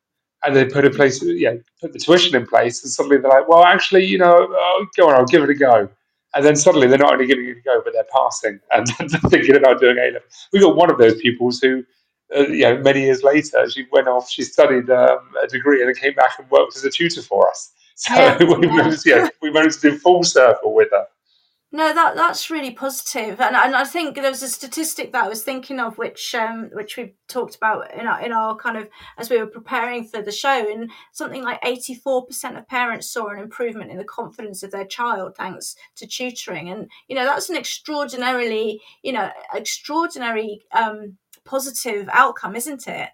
And 0.43 0.55
they 0.55 0.65
put 0.65 0.85
in 0.85 0.93
place, 0.93 1.23
yeah, 1.23 1.55
put 1.81 1.93
the 1.93 1.99
tuition 1.99 2.35
in 2.35 2.45
place, 2.45 2.83
and 2.83 2.91
suddenly 2.91 3.17
they're 3.17 3.31
like, 3.31 3.47
well, 3.47 3.63
actually, 3.63 4.05
you 4.05 4.19
know, 4.19 4.47
oh, 4.49 4.85
go 4.95 5.09
on, 5.09 5.15
I'll 5.15 5.25
give 5.25 5.43
it 5.43 5.49
a 5.49 5.55
go. 5.55 5.89
And 6.35 6.45
then 6.45 6.55
suddenly 6.55 6.87
they're 6.87 6.99
not 6.99 7.13
only 7.13 7.25
giving 7.25 7.45
it 7.45 7.57
a 7.57 7.61
go, 7.61 7.81
but 7.83 7.93
they're 7.93 8.05
passing 8.13 8.59
and 8.71 8.87
thinking 9.29 9.55
about 9.55 9.79
doing 9.79 9.97
A 9.97 10.11
level. 10.11 10.21
We 10.53 10.59
got 10.59 10.75
one 10.75 10.91
of 10.91 10.97
those 10.97 11.15
pupils 11.19 11.59
who, 11.61 11.83
uh, 12.35 12.41
you 12.41 12.61
know, 12.61 12.77
many 12.79 13.01
years 13.01 13.23
later, 13.23 13.67
she 13.69 13.85
went 13.91 14.07
off, 14.07 14.29
she 14.29 14.43
studied 14.43 14.89
um, 14.89 15.19
a 15.41 15.47
degree, 15.47 15.79
and 15.79 15.87
then 15.87 15.95
came 15.95 16.13
back 16.13 16.37
and 16.37 16.49
worked 16.51 16.75
as 16.75 16.83
a 16.83 16.91
tutor 16.91 17.21
for 17.21 17.49
us. 17.49 17.71
So 17.95 18.13
yeah, 18.13 18.37
we. 18.39 18.67
Managed, 18.67 19.07
we 19.41 19.51
managed 19.51 19.81
to 19.81 19.91
do 19.91 19.97
full 19.97 20.23
circle 20.23 20.73
with 20.75 20.89
her. 20.91 21.07
No, 21.75 21.93
that 21.93 22.15
that's 22.15 22.49
really 22.49 22.71
positive, 22.71 23.41
and 23.41 23.53
and 23.53 23.75
I 23.75 23.83
think 23.83 24.15
there 24.15 24.29
was 24.29 24.41
a 24.41 24.47
statistic 24.47 25.11
that 25.11 25.25
I 25.25 25.27
was 25.27 25.43
thinking 25.43 25.81
of, 25.81 25.97
which 25.97 26.33
um 26.33 26.69
which 26.71 26.95
we 26.95 27.15
talked 27.27 27.57
about 27.57 27.93
in 27.93 28.07
our 28.07 28.21
in 28.21 28.31
our 28.31 28.55
kind 28.55 28.77
of 28.77 28.87
as 29.17 29.29
we 29.29 29.39
were 29.39 29.45
preparing 29.45 30.05
for 30.05 30.21
the 30.21 30.31
show, 30.31 30.71
and 30.71 30.89
something 31.11 31.43
like 31.43 31.59
eighty 31.65 31.93
four 31.93 32.25
percent 32.25 32.55
of 32.55 32.65
parents 32.69 33.11
saw 33.11 33.27
an 33.27 33.39
improvement 33.39 33.91
in 33.91 33.97
the 33.97 34.05
confidence 34.05 34.63
of 34.63 34.71
their 34.71 34.85
child 34.85 35.35
thanks 35.35 35.75
to 35.97 36.07
tutoring, 36.07 36.69
and 36.69 36.89
you 37.09 37.15
know 37.17 37.25
that's 37.25 37.49
an 37.49 37.57
extraordinarily 37.57 38.79
you 39.03 39.11
know 39.11 39.29
extraordinary 39.53 40.61
um 40.71 41.17
positive 41.43 42.07
outcome, 42.13 42.55
isn't 42.55 42.87
it? 42.87 43.09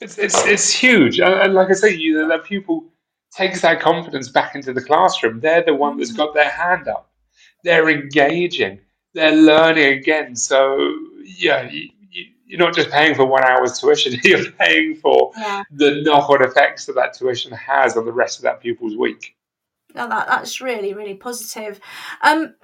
It's 0.00 0.18
it's 0.18 0.46
it's 0.46 0.70
huge, 0.70 1.18
and, 1.18 1.34
and 1.34 1.54
like 1.54 1.70
I 1.70 1.72
say, 1.72 1.96
you 1.96 2.14
know, 2.16 2.28
that 2.28 2.44
pupil 2.44 2.84
takes 3.32 3.62
that 3.62 3.80
confidence 3.80 4.28
back 4.28 4.54
into 4.54 4.72
the 4.72 4.82
classroom. 4.82 5.40
They're 5.40 5.64
the 5.64 5.74
one 5.74 5.96
that's 5.96 6.12
got 6.12 6.32
their 6.32 6.48
hand 6.48 6.86
up 6.86 7.05
they're 7.64 7.88
engaging, 7.88 8.80
they're 9.14 9.34
learning 9.34 9.98
again. 9.98 10.36
So 10.36 10.96
yeah, 11.24 11.68
you, 11.70 11.90
you're 12.46 12.60
not 12.60 12.74
just 12.74 12.90
paying 12.90 13.14
for 13.14 13.26
one 13.26 13.44
hour's 13.44 13.78
tuition; 13.78 14.18
you're 14.24 14.50
paying 14.52 14.96
for 14.96 15.32
yeah. 15.36 15.62
the 15.70 16.02
knock-on 16.02 16.42
effects 16.42 16.86
that 16.86 16.94
that 16.94 17.14
tuition 17.14 17.52
has 17.52 17.96
on 17.96 18.04
the 18.04 18.12
rest 18.12 18.38
of 18.38 18.42
that 18.44 18.60
pupil's 18.60 18.96
week. 18.96 19.36
No, 19.94 20.08
that 20.08 20.28
that's 20.28 20.60
really 20.60 20.94
really 20.94 21.14
positive. 21.14 21.80
Um, 22.22 22.54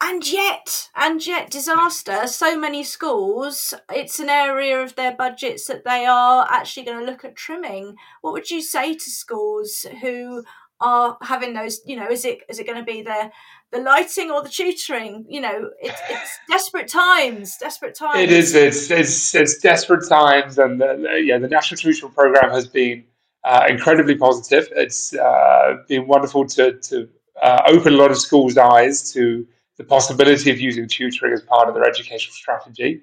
and 0.00 0.30
yet, 0.30 0.90
and 0.94 1.24
yet, 1.26 1.50
disaster. 1.50 2.28
So 2.28 2.56
many 2.56 2.84
schools, 2.84 3.74
it's 3.92 4.20
an 4.20 4.28
area 4.28 4.80
of 4.80 4.94
their 4.94 5.12
budgets 5.12 5.66
that 5.66 5.84
they 5.84 6.06
are 6.06 6.46
actually 6.48 6.84
going 6.84 7.00
to 7.00 7.04
look 7.04 7.24
at 7.24 7.34
trimming. 7.34 7.96
What 8.20 8.32
would 8.32 8.48
you 8.48 8.62
say 8.62 8.94
to 8.94 9.10
schools 9.10 9.84
who 10.00 10.44
are 10.80 11.18
having 11.22 11.54
those? 11.54 11.80
You 11.84 11.96
know, 11.96 12.08
is 12.08 12.24
it 12.24 12.42
is 12.48 12.60
it 12.60 12.66
going 12.66 12.78
to 12.78 12.84
be 12.84 13.02
their 13.02 13.32
the 13.72 13.78
lighting 13.80 14.30
or 14.30 14.42
the 14.42 14.48
tutoring. 14.48 15.26
You 15.28 15.40
know, 15.40 15.70
it's, 15.80 16.00
it's 16.10 16.38
desperate 16.48 16.88
times. 16.88 17.56
Desperate 17.58 17.94
times. 17.94 18.20
It 18.20 18.30
is. 18.30 18.54
It's 18.54 18.90
it's, 18.90 19.34
it's 19.34 19.58
desperate 19.58 20.08
times, 20.08 20.58
and 20.58 20.80
the, 20.80 21.22
yeah, 21.24 21.38
the 21.38 21.48
national 21.48 21.78
tutoring 21.78 22.12
program 22.12 22.50
has 22.50 22.66
been 22.66 23.04
uh, 23.44 23.64
incredibly 23.68 24.16
positive. 24.16 24.68
It's 24.76 25.14
uh, 25.14 25.76
been 25.88 26.06
wonderful 26.06 26.46
to 26.46 26.78
to 26.78 27.08
uh, 27.40 27.62
open 27.66 27.94
a 27.94 27.96
lot 27.96 28.10
of 28.10 28.18
schools' 28.18 28.56
eyes 28.56 29.12
to 29.12 29.46
the 29.76 29.84
possibility 29.84 30.50
of 30.50 30.60
using 30.60 30.88
tutoring 30.88 31.32
as 31.32 31.42
part 31.42 31.68
of 31.68 31.74
their 31.74 31.84
educational 31.84 32.34
strategy. 32.34 33.00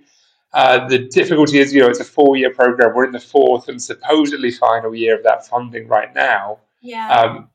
Uh, 0.54 0.88
the 0.88 1.00
difficulty 1.00 1.60
is, 1.60 1.74
you 1.74 1.82
know, 1.82 1.88
it's 1.88 2.00
a 2.00 2.06
four-year 2.06 2.54
program. 2.54 2.94
We're 2.96 3.06
in 3.06 3.12
the 3.12 3.20
fourth 3.20 3.68
and 3.68 3.82
supposedly 3.82 4.52
final 4.52 4.96
year 4.96 5.18
of 5.18 5.24
that 5.24 5.46
funding 5.46 5.88
right 5.88 6.14
now. 6.16 6.60
Yeah. 6.82 7.10
Um, 7.10 7.50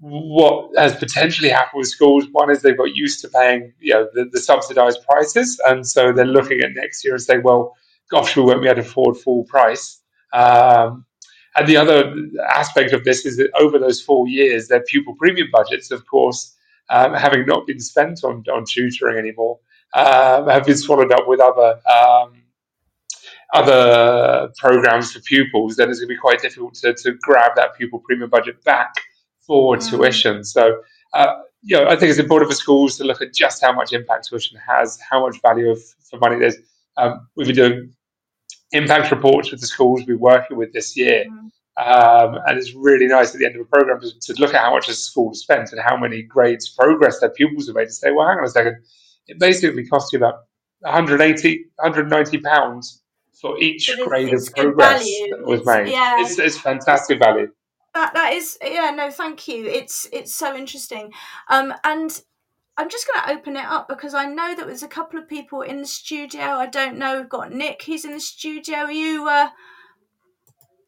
what 0.00 0.76
has 0.76 0.94
potentially 0.96 1.48
happened 1.48 1.78
with 1.78 1.88
schools, 1.88 2.26
one 2.32 2.50
is 2.50 2.62
they've 2.62 2.76
got 2.76 2.94
used 2.94 3.20
to 3.20 3.28
paying 3.28 3.72
you 3.80 3.94
know 3.94 4.08
the, 4.14 4.26
the 4.32 4.40
subsidised 4.40 5.00
prices, 5.08 5.60
and 5.66 5.86
so 5.86 6.12
they're 6.12 6.24
looking 6.24 6.60
at 6.60 6.72
next 6.74 7.04
year 7.04 7.14
and 7.14 7.22
saying, 7.22 7.42
well, 7.42 7.74
gosh, 8.10 8.36
we 8.36 8.42
won't 8.42 8.62
be 8.62 8.68
able 8.68 8.82
to 8.82 8.88
afford 8.88 9.16
full 9.16 9.44
price. 9.44 10.00
Um, 10.32 11.04
and 11.56 11.68
the 11.68 11.76
other 11.76 12.14
aspect 12.50 12.92
of 12.92 13.04
this 13.04 13.24
is 13.24 13.36
that 13.36 13.50
over 13.58 13.78
those 13.78 14.00
four 14.00 14.26
years, 14.26 14.66
their 14.66 14.82
pupil 14.82 15.14
premium 15.14 15.48
budgets, 15.52 15.92
of 15.92 16.04
course, 16.06 16.54
um, 16.90 17.14
having 17.14 17.46
not 17.46 17.66
been 17.66 17.78
spent 17.78 18.24
on, 18.24 18.44
on 18.52 18.64
tutoring 18.68 19.16
anymore, 19.16 19.60
um, 19.94 20.48
have 20.48 20.66
been 20.66 20.76
swallowed 20.76 21.12
up 21.12 21.28
with 21.28 21.40
other 21.40 21.80
um, 21.88 22.42
other 23.52 24.50
programs 24.58 25.12
for 25.12 25.20
pupils. 25.20 25.76
Then 25.76 25.88
it's 25.88 26.00
going 26.00 26.08
to 26.08 26.14
be 26.14 26.18
quite 26.18 26.42
difficult 26.42 26.74
to, 26.74 26.92
to 26.92 27.12
grab 27.22 27.52
that 27.54 27.76
pupil 27.76 28.00
premium 28.00 28.28
budget 28.28 28.62
back 28.64 28.92
for 29.46 29.76
mm. 29.76 29.90
tuition. 29.90 30.44
So, 30.44 30.82
uh, 31.12 31.34
you 31.62 31.76
know, 31.76 31.86
I 31.86 31.96
think 31.96 32.10
it's 32.10 32.18
important 32.18 32.50
for 32.50 32.56
schools 32.56 32.96
to 32.98 33.04
look 33.04 33.22
at 33.22 33.32
just 33.34 33.62
how 33.62 33.72
much 33.72 33.92
impact 33.92 34.28
tuition 34.28 34.58
has, 34.58 34.98
how 35.00 35.26
much 35.26 35.40
value 35.40 35.70
of, 35.70 35.82
for 36.08 36.18
money 36.18 36.38
there's. 36.38 36.56
Um, 36.96 37.26
we've 37.34 37.46
been 37.46 37.56
doing 37.56 37.94
impact 38.72 39.10
reports 39.10 39.50
with 39.50 39.60
the 39.60 39.66
schools 39.66 40.02
we're 40.06 40.18
working 40.18 40.56
with 40.56 40.72
this 40.72 40.96
year. 40.96 41.24
Mm. 41.28 41.50
Um, 41.76 42.40
and 42.46 42.56
it's 42.56 42.72
really 42.74 43.08
nice 43.08 43.34
at 43.34 43.40
the 43.40 43.46
end 43.46 43.56
of 43.56 43.62
a 43.62 43.64
program 43.64 44.00
to, 44.00 44.10
to 44.20 44.40
look 44.40 44.54
at 44.54 44.60
how 44.60 44.72
much 44.72 44.88
a 44.88 44.94
school 44.94 45.30
has 45.30 45.40
spent 45.40 45.72
and 45.72 45.80
how 45.80 45.96
many 45.96 46.22
grades 46.22 46.68
progress 46.68 47.18
their 47.18 47.30
pupils 47.30 47.66
have 47.66 47.74
made 47.74 47.86
to 47.86 47.92
say, 47.92 48.12
well, 48.12 48.28
hang 48.28 48.38
on 48.38 48.44
a 48.44 48.48
second, 48.48 48.76
it 49.26 49.40
basically 49.40 49.84
costs 49.86 50.12
you 50.12 50.18
about 50.18 50.44
180, 50.80 51.64
190 51.76 52.38
pounds 52.38 53.02
for 53.40 53.58
each 53.58 53.90
grade 54.04 54.32
of 54.32 54.46
progress 54.54 55.04
that 55.30 55.44
was 55.44 55.66
made. 55.66 55.88
Yeah. 55.88 56.20
It's, 56.20 56.38
it's 56.38 56.56
fantastic 56.56 57.18
value 57.18 57.48
that 57.94 58.12
that 58.14 58.32
is 58.32 58.58
yeah 58.62 58.90
no 58.90 59.10
thank 59.10 59.48
you 59.48 59.66
it's 59.66 60.06
it's 60.12 60.34
so 60.34 60.56
interesting 60.56 61.12
um 61.48 61.72
and 61.84 62.22
i'm 62.76 62.90
just 62.90 63.06
going 63.06 63.20
to 63.24 63.32
open 63.32 63.56
it 63.56 63.64
up 63.64 63.88
because 63.88 64.14
i 64.14 64.26
know 64.26 64.54
that 64.54 64.66
there's 64.66 64.82
a 64.82 64.88
couple 64.88 65.18
of 65.18 65.28
people 65.28 65.62
in 65.62 65.78
the 65.80 65.86
studio 65.86 66.42
i 66.42 66.66
don't 66.66 66.98
know 66.98 67.18
we've 67.18 67.28
got 67.28 67.52
nick 67.52 67.82
he's 67.82 68.04
in 68.04 68.12
the 68.12 68.20
studio 68.20 68.78
Are 68.78 68.92
you 68.92 69.28
uh 69.28 69.48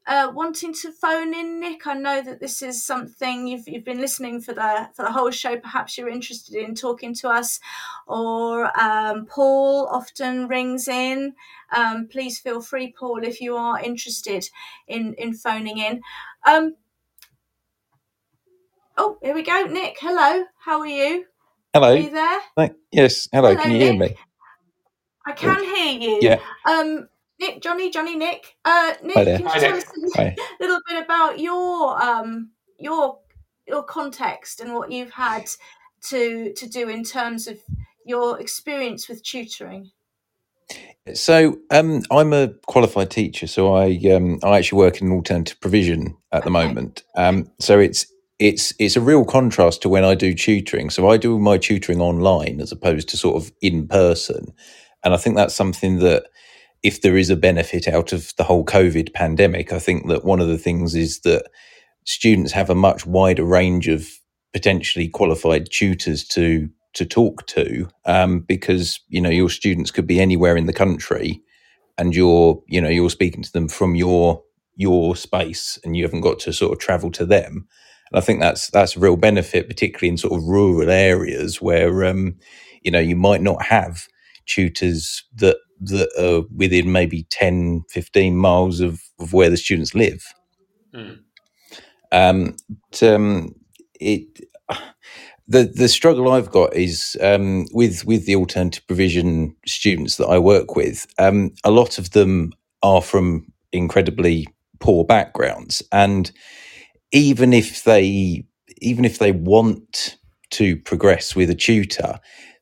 uh, 0.06 0.30
wanting 0.32 0.72
to 0.72 0.92
phone 0.92 1.34
in, 1.34 1.58
Nick? 1.60 1.86
I 1.86 1.94
know 1.94 2.22
that 2.22 2.38
this 2.38 2.62
is 2.62 2.84
something 2.84 3.48
you've 3.48 3.66
you've 3.66 3.84
been 3.84 4.00
listening 4.00 4.40
for 4.40 4.54
the 4.54 4.88
for 4.94 5.04
the 5.04 5.10
whole 5.10 5.30
show. 5.30 5.58
Perhaps 5.58 5.98
you're 5.98 6.08
interested 6.08 6.54
in 6.54 6.74
talking 6.74 7.12
to 7.16 7.28
us, 7.28 7.58
or 8.06 8.70
um, 8.80 9.26
Paul 9.26 9.88
often 9.90 10.46
rings 10.46 10.86
in. 10.86 11.34
Um, 11.76 12.06
please 12.06 12.38
feel 12.38 12.60
free, 12.60 12.94
Paul, 12.96 13.24
if 13.24 13.40
you 13.40 13.56
are 13.56 13.80
interested 13.80 14.48
in 14.86 15.14
in 15.14 15.34
phoning 15.34 15.78
in. 15.78 16.02
Um, 16.46 16.76
Oh, 18.96 19.18
here 19.22 19.34
we 19.34 19.42
go. 19.42 19.64
Nick, 19.64 19.96
hello. 20.00 20.44
How 20.58 20.80
are 20.80 20.86
you? 20.86 21.26
Hello. 21.74 21.92
Are 21.92 21.96
you 21.96 22.10
there? 22.10 22.70
yes. 22.92 23.28
Hello. 23.32 23.50
hello 23.50 23.62
can 23.62 23.72
you 23.72 23.78
Nick. 23.78 23.88
hear 23.88 23.98
me? 23.98 24.16
I 25.26 25.32
can 25.32 25.64
hear 25.64 26.00
you. 26.00 26.18
Yeah. 26.22 26.38
Um, 26.66 27.08
Nick, 27.38 27.60
Jonny, 27.60 27.90
Jonny, 27.90 28.16
Nick. 28.16 28.56
Uh, 28.64 28.94
Nick, 29.02 29.14
can 29.14 29.40
you 29.40 29.48
Hi, 29.48 29.58
tell 29.58 29.76
Nick. 29.76 29.86
us 29.86 30.16
a 30.16 30.34
little 30.60 30.80
bit 30.88 31.04
about 31.04 31.38
your 31.38 32.02
um 32.02 32.50
your 32.78 33.18
your 33.66 33.82
context 33.82 34.60
and 34.60 34.72
what 34.72 34.90
you've 34.90 35.10
had 35.10 35.44
to 36.04 36.54
to 36.54 36.66
do 36.66 36.88
in 36.88 37.04
terms 37.04 37.46
of 37.48 37.58
your 38.06 38.40
experience 38.40 39.08
with 39.08 39.22
tutoring? 39.22 39.90
So 41.14 41.58
um, 41.70 42.02
I'm 42.10 42.32
a 42.32 42.48
qualified 42.66 43.10
teacher, 43.10 43.46
so 43.46 43.74
I 43.74 44.00
um, 44.10 44.40
I 44.42 44.56
actually 44.56 44.78
work 44.78 45.02
in 45.02 45.12
alternative 45.12 45.60
provision 45.60 46.16
at 46.32 46.44
the 46.44 46.50
okay. 46.50 46.66
moment. 46.66 47.02
Um, 47.14 47.50
so 47.60 47.78
it's 47.78 48.06
it's 48.38 48.72
it's 48.78 48.96
a 48.96 49.00
real 49.00 49.24
contrast 49.24 49.82
to 49.82 49.88
when 49.88 50.04
I 50.04 50.14
do 50.14 50.34
tutoring. 50.34 50.90
So 50.90 51.08
I 51.08 51.16
do 51.16 51.38
my 51.38 51.58
tutoring 51.58 52.00
online 52.00 52.60
as 52.60 52.72
opposed 52.72 53.08
to 53.10 53.16
sort 53.16 53.36
of 53.36 53.52
in 53.62 53.88
person, 53.88 54.52
and 55.04 55.14
I 55.14 55.16
think 55.16 55.36
that's 55.36 55.54
something 55.54 55.98
that 56.00 56.26
if 56.82 57.00
there 57.00 57.16
is 57.16 57.30
a 57.30 57.36
benefit 57.36 57.88
out 57.88 58.12
of 58.12 58.32
the 58.36 58.44
whole 58.44 58.64
COVID 58.64 59.14
pandemic, 59.14 59.72
I 59.72 59.78
think 59.78 60.08
that 60.08 60.24
one 60.24 60.40
of 60.40 60.48
the 60.48 60.58
things 60.58 60.94
is 60.94 61.20
that 61.20 61.46
students 62.04 62.52
have 62.52 62.70
a 62.70 62.74
much 62.74 63.06
wider 63.06 63.44
range 63.44 63.88
of 63.88 64.08
potentially 64.52 65.08
qualified 65.08 65.68
tutors 65.70 66.24
to 66.28 66.68
to 66.94 67.04
talk 67.04 67.46
to 67.46 67.88
um, 68.06 68.40
because 68.40 69.00
you 69.08 69.20
know 69.20 69.30
your 69.30 69.50
students 69.50 69.90
could 69.90 70.06
be 70.06 70.20
anywhere 70.20 70.56
in 70.56 70.66
the 70.66 70.72
country 70.72 71.42
and 71.98 72.14
you're 72.14 72.62
you 72.68 72.80
know 72.80 72.88
you're 72.88 73.10
speaking 73.10 73.42
to 73.42 73.52
them 73.52 73.68
from 73.68 73.94
your 73.94 74.42
your 74.76 75.16
space 75.16 75.78
and 75.84 75.96
you 75.96 76.04
haven't 76.04 76.20
got 76.20 76.38
to 76.38 76.52
sort 76.52 76.72
of 76.72 76.78
travel 76.78 77.10
to 77.10 77.26
them 77.26 77.66
and 78.10 78.18
I 78.18 78.20
think 78.20 78.40
that's 78.40 78.70
that's 78.70 78.96
a 78.96 79.00
real 79.00 79.16
benefit, 79.16 79.68
particularly 79.68 80.08
in 80.08 80.16
sort 80.16 80.34
of 80.34 80.46
rural 80.46 80.90
areas 80.90 81.60
where 81.60 82.04
um, 82.04 82.36
you 82.82 82.90
know 82.90 83.00
you 83.00 83.16
might 83.16 83.42
not 83.42 83.62
have 83.62 84.06
tutors 84.46 85.24
that 85.34 85.56
that 85.80 86.08
are 86.18 86.46
within 86.54 86.90
maybe 86.90 87.24
10, 87.30 87.82
15 87.90 88.36
miles 88.36 88.80
of, 88.80 89.02
of 89.20 89.34
where 89.34 89.50
the 89.50 89.58
students 89.58 89.94
live. 89.94 90.24
Mm. 90.94 91.18
Um, 92.12 92.56
but, 92.90 93.02
um, 93.02 93.54
it 94.00 94.40
the 95.48 95.64
the 95.64 95.88
struggle 95.88 96.32
I've 96.32 96.50
got 96.50 96.74
is 96.74 97.16
um, 97.20 97.66
with 97.72 98.04
with 98.04 98.26
the 98.26 98.36
alternative 98.36 98.86
provision 98.86 99.54
students 99.66 100.16
that 100.16 100.26
I 100.26 100.38
work 100.38 100.76
with. 100.76 101.06
Um, 101.18 101.52
a 101.64 101.70
lot 101.70 101.98
of 101.98 102.10
them 102.10 102.52
are 102.82 103.02
from 103.02 103.46
incredibly 103.72 104.46
poor 104.80 105.04
backgrounds, 105.04 105.82
and 105.92 106.30
even 107.12 107.52
if 107.52 107.84
they 107.84 108.44
even 108.78 109.04
if 109.04 109.18
they 109.18 109.32
want 109.32 110.16
to 110.50 110.76
progress 110.76 111.34
with 111.34 111.50
a 111.50 111.54
tutor, 111.54 112.20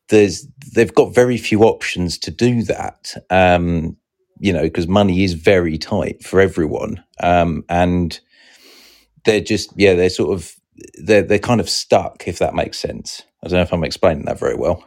there's 0.08 0.46
they've 0.74 0.94
got 0.94 1.14
very 1.14 1.36
few 1.36 1.62
options 1.62 2.18
to 2.18 2.30
do 2.30 2.62
that. 2.64 3.14
Um, 3.30 3.96
you 4.38 4.52
know, 4.52 4.62
because 4.62 4.88
money 4.88 5.24
is 5.24 5.34
very 5.34 5.78
tight 5.78 6.22
for 6.22 6.40
everyone, 6.40 7.02
um, 7.22 7.64
and 7.68 8.18
they're 9.24 9.40
just 9.40 9.70
yeah 9.76 9.94
they're 9.94 10.10
sort 10.10 10.34
of 10.34 10.54
they're 11.02 11.22
they're 11.22 11.38
kind 11.38 11.60
of 11.60 11.70
stuck 11.70 12.26
if 12.26 12.38
that 12.38 12.54
makes 12.54 12.78
sense. 12.78 13.22
I 13.42 13.48
don't 13.48 13.56
know 13.56 13.62
if 13.62 13.72
I'm 13.72 13.84
explaining 13.84 14.24
that 14.26 14.38
very 14.38 14.56
well. 14.56 14.84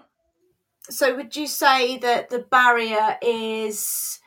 So 0.90 1.16
would 1.16 1.36
you 1.36 1.48
say 1.48 1.98
that 1.98 2.30
the 2.30 2.40
barrier 2.40 3.18
is 3.22 4.20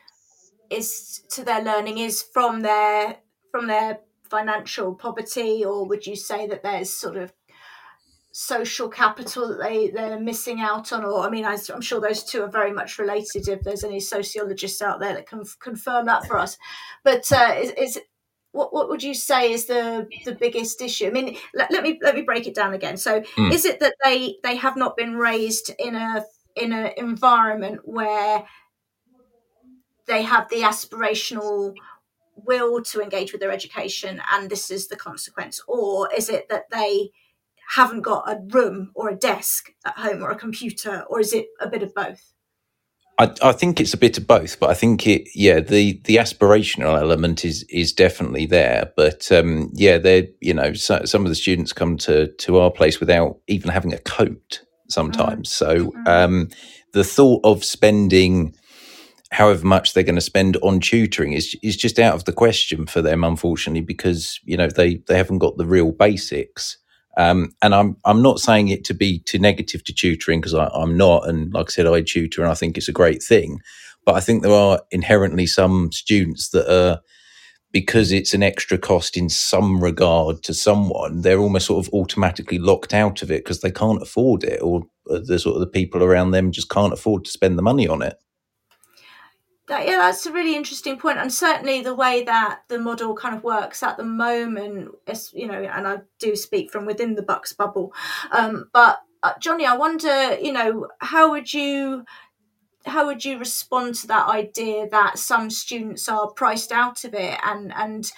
is 0.69 1.23
to 1.31 1.43
their 1.43 1.61
learning 1.61 1.97
is 1.97 2.21
from 2.21 2.61
their 2.61 3.17
from 3.51 3.67
their 3.67 3.99
financial 4.31 4.95
poverty 4.95 5.63
or 5.63 5.85
would 5.85 6.07
you 6.07 6.15
say 6.15 6.47
that 6.47 6.63
there's 6.63 6.89
sort 6.89 7.17
of 7.17 7.33
social 8.31 8.87
capital 8.87 9.49
that 9.49 9.61
they 9.61 9.89
they're 9.89 10.17
missing 10.17 10.61
out 10.61 10.93
on 10.93 11.03
or 11.03 11.19
i 11.19 11.29
mean 11.29 11.43
i'm 11.43 11.81
sure 11.81 11.99
those 11.99 12.23
two 12.23 12.41
are 12.41 12.49
very 12.49 12.71
much 12.71 12.97
related 12.97 13.45
if 13.49 13.61
there's 13.61 13.83
any 13.83 13.99
sociologists 13.99 14.81
out 14.81 15.01
there 15.01 15.13
that 15.13 15.27
can 15.27 15.43
confirm 15.59 16.05
that 16.05 16.25
for 16.25 16.39
us 16.39 16.57
but 17.03 17.29
uh, 17.33 17.53
is, 17.57 17.71
is 17.71 17.99
what 18.53 18.73
what 18.73 18.89
would 18.89 19.03
you 19.03 19.13
say 19.13 19.51
is 19.51 19.65
the 19.65 20.07
the 20.25 20.35
biggest 20.35 20.81
issue? 20.81 21.07
I 21.07 21.11
mean, 21.11 21.37
let, 21.53 21.71
let 21.71 21.83
me 21.83 21.99
let 22.01 22.15
me 22.15 22.21
break 22.21 22.47
it 22.47 22.53
down 22.53 22.73
again. 22.73 22.97
So, 22.97 23.21
mm. 23.21 23.49
is 23.49 23.63
it 23.63 23.79
that 23.79 23.95
they 24.03 24.35
they 24.43 24.57
have 24.57 24.75
not 24.75 24.97
been 24.97 25.15
raised 25.15 25.71
in 25.79 25.95
a 25.95 26.25
in 26.57 26.73
an 26.73 26.91
environment 26.97 27.79
where 27.85 28.43
they 30.07 30.23
have 30.23 30.49
the 30.49 30.63
aspirational 30.63 31.73
will 32.45 32.81
to 32.83 33.01
engage 33.01 33.31
with 33.31 33.41
their 33.41 33.51
education, 33.51 34.21
and 34.31 34.49
this 34.49 34.71
is 34.71 34.87
the 34.87 34.95
consequence, 34.95 35.61
or 35.67 36.09
is 36.13 36.29
it 36.29 36.49
that 36.49 36.69
they 36.71 37.11
haven't 37.75 38.01
got 38.01 38.29
a 38.29 38.39
room 38.49 38.91
or 38.95 39.09
a 39.09 39.15
desk 39.15 39.71
at 39.85 39.97
home 39.97 40.21
or 40.21 40.29
a 40.29 40.35
computer, 40.35 41.05
or 41.09 41.19
is 41.19 41.33
it 41.33 41.47
a 41.59 41.69
bit 41.69 41.83
of 41.83 41.93
both? 41.93 42.33
I, 43.17 43.31
I, 43.43 43.51
think 43.51 43.79
it's 43.79 43.93
a 43.93 43.97
bit 43.97 44.17
of 44.17 44.25
both, 44.25 44.59
but 44.59 44.69
I 44.69 44.73
think 44.73 45.05
it, 45.05 45.27
yeah, 45.35 45.59
the 45.59 46.01
the 46.05 46.15
aspirational 46.15 46.99
element 46.99 47.45
is 47.45 47.63
is 47.69 47.93
definitely 47.93 48.45
there. 48.45 48.91
But 48.95 49.31
um, 49.31 49.69
yeah, 49.73 49.97
they 49.97 50.29
you 50.41 50.53
know, 50.53 50.73
so, 50.73 51.05
some 51.05 51.23
of 51.23 51.29
the 51.29 51.35
students 51.35 51.71
come 51.71 51.97
to 51.97 52.27
to 52.27 52.57
our 52.57 52.71
place 52.71 52.99
without 52.99 53.37
even 53.47 53.69
having 53.69 53.93
a 53.93 53.99
coat 53.99 54.61
sometimes. 54.89 55.49
Mm. 55.49 55.53
So 55.53 55.77
mm-hmm. 55.77 56.07
um, 56.07 56.49
the 56.93 57.03
thought 57.03 57.41
of 57.43 57.63
spending 57.63 58.55
however 59.31 59.65
much 59.65 59.93
they're 59.93 60.03
going 60.03 60.15
to 60.15 60.21
spend 60.21 60.57
on 60.57 60.79
tutoring 60.79 61.33
is 61.33 61.57
is 61.63 61.77
just 61.77 61.99
out 61.99 62.15
of 62.15 62.25
the 62.25 62.33
question 62.33 62.85
for 62.85 63.01
them, 63.01 63.23
unfortunately, 63.23 63.81
because 63.81 64.39
you 64.43 64.57
know 64.57 64.67
they 64.67 64.95
they 65.07 65.17
haven't 65.17 65.39
got 65.39 65.57
the 65.57 65.65
real 65.65 65.91
basics. 65.91 66.77
Um, 67.17 67.51
and 67.61 67.75
I'm 67.75 67.97
I'm 68.05 68.21
not 68.21 68.39
saying 68.39 68.69
it 68.69 68.85
to 68.85 68.93
be 68.93 69.19
too 69.19 69.39
negative 69.39 69.83
to 69.85 69.93
tutoring 69.93 70.41
because 70.41 70.53
I'm 70.53 70.97
not. 70.97 71.27
And 71.27 71.53
like 71.53 71.69
I 71.69 71.71
said, 71.71 71.87
I 71.87 72.01
tutor 72.01 72.41
and 72.41 72.51
I 72.51 72.55
think 72.55 72.77
it's 72.77 72.89
a 72.89 72.93
great 72.93 73.23
thing. 73.23 73.59
But 74.05 74.15
I 74.15 74.19
think 74.19 74.41
there 74.41 74.53
are 74.53 74.81
inherently 74.91 75.45
some 75.45 75.91
students 75.91 76.49
that 76.49 76.71
are 76.71 77.01
because 77.71 78.11
it's 78.11 78.33
an 78.33 78.43
extra 78.43 78.77
cost 78.77 79.15
in 79.15 79.29
some 79.29 79.81
regard 79.81 80.43
to 80.43 80.53
someone, 80.53 81.21
they're 81.21 81.39
almost 81.39 81.67
sort 81.67 81.85
of 81.85 81.93
automatically 81.93 82.59
locked 82.59 82.93
out 82.93 83.21
of 83.21 83.31
it 83.31 83.43
because 83.43 83.61
they 83.61 83.71
can't 83.71 84.01
afford 84.01 84.43
it, 84.43 84.61
or 84.61 84.83
the 85.05 85.39
sort 85.39 85.55
of 85.55 85.61
the 85.61 85.67
people 85.67 86.03
around 86.03 86.31
them 86.31 86.51
just 86.51 86.69
can't 86.69 86.93
afford 86.93 87.23
to 87.23 87.31
spend 87.31 87.57
the 87.57 87.63
money 87.63 87.87
on 87.87 88.01
it. 88.01 88.17
That, 89.71 89.87
yeah, 89.87 89.99
that's 89.99 90.25
a 90.25 90.33
really 90.33 90.57
interesting 90.57 90.97
point, 90.97 91.17
and 91.17 91.33
certainly 91.33 91.81
the 91.81 91.95
way 91.95 92.25
that 92.25 92.59
the 92.67 92.77
model 92.77 93.15
kind 93.15 93.33
of 93.33 93.41
works 93.41 93.81
at 93.81 93.95
the 93.95 94.03
moment 94.03 94.89
is, 95.07 95.31
you 95.33 95.47
know, 95.47 95.63
and 95.63 95.87
I 95.87 95.99
do 96.19 96.35
speak 96.35 96.69
from 96.69 96.85
within 96.85 97.15
the 97.15 97.21
bucks 97.21 97.53
bubble, 97.53 97.93
um, 98.33 98.69
but 98.73 98.99
uh, 99.23 99.31
Jonny, 99.39 99.65
I 99.65 99.77
wonder, 99.77 100.37
you 100.41 100.51
know, 100.51 100.89
how 100.99 101.31
would 101.31 101.53
you 101.53 102.03
how 102.85 103.05
would 103.05 103.23
you 103.23 103.39
respond 103.39 103.95
to 103.95 104.07
that 104.07 104.27
idea 104.27 104.89
that 104.89 105.17
some 105.17 105.49
students 105.49 106.09
are 106.09 106.31
priced 106.31 106.73
out 106.73 107.05
of 107.05 107.13
it, 107.13 107.39
and 107.41 107.71
and 107.73 108.11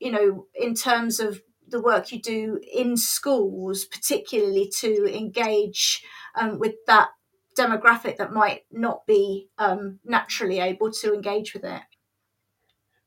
you 0.00 0.10
know, 0.10 0.46
in 0.56 0.74
terms 0.74 1.20
of 1.20 1.40
the 1.68 1.80
work 1.80 2.10
you 2.10 2.20
do 2.20 2.58
in 2.72 2.96
schools, 2.96 3.84
particularly 3.84 4.72
to 4.80 5.06
engage 5.06 6.02
um, 6.34 6.58
with 6.58 6.74
that 6.88 7.10
demographic 7.58 8.16
that 8.16 8.32
might 8.32 8.64
not 8.70 9.06
be 9.06 9.48
um, 9.58 9.98
naturally 10.04 10.60
able 10.60 10.90
to 10.90 11.14
engage 11.14 11.54
with 11.54 11.64
it. 11.64 11.82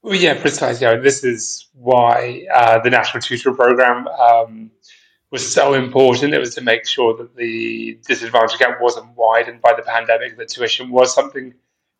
Well, 0.01 0.15
yeah, 0.15 0.39
precisely. 0.39 0.87
This 1.01 1.23
is 1.23 1.67
why 1.73 2.45
uh, 2.53 2.79
the 2.79 2.89
National 2.89 3.21
Tutor 3.21 3.53
Program 3.53 4.07
um, 4.07 4.71
was 5.31 5.51
so 5.51 5.73
important. 5.73 6.33
It 6.33 6.39
was 6.39 6.55
to 6.55 6.61
make 6.61 6.85
sure 6.87 7.15
that 7.17 7.35
the 7.35 7.99
disadvantage 8.07 8.57
gap 8.59 8.79
wasn't 8.79 9.15
widened 9.15 9.61
by 9.61 9.73
the 9.75 9.81
pandemic, 9.81 10.37
that 10.37 10.49
tuition 10.49 10.89
was 10.89 11.13
something 11.13 11.53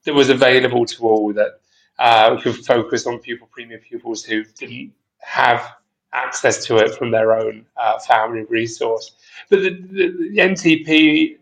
that 0.06 0.14
was 0.14 0.30
available 0.30 0.86
to 0.86 1.04
all, 1.04 1.34
that 1.34 1.60
uh, 2.00 2.40
could 2.40 2.56
focus 2.66 3.08
on 3.08 3.20
pupil 3.20 3.50
premium 3.52 3.82
pupils 3.82 4.24
who 4.24 4.44
didn't 4.58 4.94
have 5.20 5.74
access 6.14 6.66
to 6.66 6.78
it 6.78 6.96
from 6.96 7.12
their 7.12 7.34
own 7.34 7.66
uh, 7.76 8.00
family 8.00 8.46
resource. 8.46 9.16
But 9.50 9.64
the, 9.64 9.70
the, 9.72 10.30
the 10.32 10.38
NTP 10.38 11.38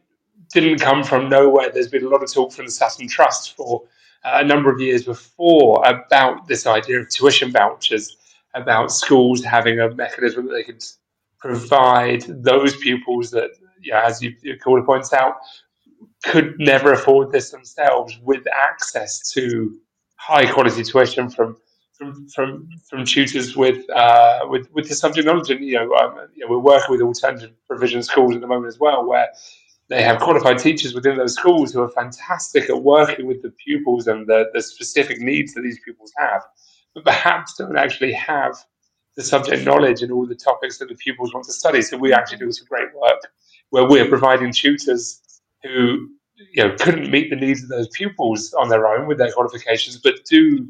didn't 0.55 0.79
come 0.79 1.03
from 1.03 1.29
nowhere. 1.29 1.69
There's 1.71 1.89
been 1.89 2.05
a 2.05 2.09
lot 2.09 2.23
of 2.23 2.33
talk 2.33 2.53
from 2.53 2.65
the 2.65 2.71
Sutton 2.71 3.07
Trust 3.09 3.55
for 3.57 3.83
uh, 4.23 4.39
a 4.41 4.43
number 4.43 4.71
of 4.71 4.79
years 4.79 5.03
before 5.03 5.85
about 5.85 6.47
this 6.47 6.65
idea 6.65 7.01
of 7.01 7.09
tuition 7.09 7.51
vouchers, 7.51 8.17
about 8.55 8.91
schools 8.91 9.43
having 9.43 9.81
a 9.81 9.93
mechanism 9.93 10.47
that 10.47 10.53
they 10.53 10.63
could 10.63 10.83
provide 11.39 12.21
those 12.43 12.75
pupils 12.77 13.31
that, 13.31 13.51
as 13.93 14.21
you, 14.21 14.33
your 14.41 14.57
caller 14.57 14.81
points 14.81 15.11
out, 15.11 15.35
could 16.23 16.55
never 16.57 16.93
afford 16.93 17.33
this 17.33 17.51
themselves 17.51 18.17
with 18.23 18.43
access 18.55 19.31
to 19.33 19.77
high 20.15 20.49
quality 20.51 20.83
tuition 20.83 21.29
from 21.29 21.57
from 21.97 22.27
from, 22.29 22.67
from 22.89 23.05
tutors 23.05 23.57
with 23.57 23.89
uh, 23.89 24.39
with 24.49 24.71
with 24.73 24.87
the 24.87 24.95
subject 24.95 25.25
knowledge. 25.27 25.49
And 25.49 25.63
you 25.63 25.75
know, 25.75 25.93
um, 25.95 26.27
you 26.33 26.45
know, 26.45 26.51
we're 26.51 26.59
working 26.59 26.91
with 26.91 27.01
alternative 27.01 27.51
provision 27.67 28.01
schools 28.03 28.35
at 28.35 28.41
the 28.41 28.47
moment 28.47 28.67
as 28.67 28.79
well, 28.79 29.05
where 29.05 29.27
they 29.89 30.01
have 30.01 30.19
qualified 30.19 30.57
teachers 30.57 30.93
within 30.93 31.17
those 31.17 31.35
schools 31.35 31.71
who 31.71 31.81
are 31.81 31.89
fantastic 31.89 32.69
at 32.69 32.81
working 32.81 33.27
with 33.27 33.41
the 33.41 33.51
pupils 33.51 34.07
and 34.07 34.25
the, 34.27 34.45
the 34.53 34.61
specific 34.61 35.19
needs 35.19 35.53
that 35.53 35.61
these 35.61 35.79
pupils 35.83 36.11
have, 36.17 36.41
but 36.93 37.05
perhaps 37.05 37.55
don't 37.55 37.77
actually 37.77 38.13
have 38.13 38.55
the 39.15 39.23
subject 39.23 39.65
knowledge 39.65 40.01
and 40.01 40.11
all 40.11 40.25
the 40.25 40.35
topics 40.35 40.77
that 40.79 40.89
the 40.89 40.95
pupils 40.95 41.33
want 41.33 41.45
to 41.45 41.53
study. 41.53 41.81
So 41.81 41.97
we 41.97 42.13
actually 42.13 42.39
do 42.39 42.51
some 42.51 42.67
great 42.67 42.93
work 42.95 43.21
where 43.69 43.87
we're 43.87 44.09
providing 44.09 44.51
tutors 44.51 45.21
who 45.63 46.09
you 46.51 46.63
know 46.63 46.75
couldn't 46.77 47.09
meet 47.09 47.29
the 47.29 47.35
needs 47.35 47.63
of 47.63 47.69
those 47.69 47.87
pupils 47.89 48.53
on 48.53 48.69
their 48.69 48.87
own 48.87 49.07
with 49.07 49.17
their 49.17 49.31
qualifications, 49.31 49.97
but 49.97 50.15
do 50.29 50.67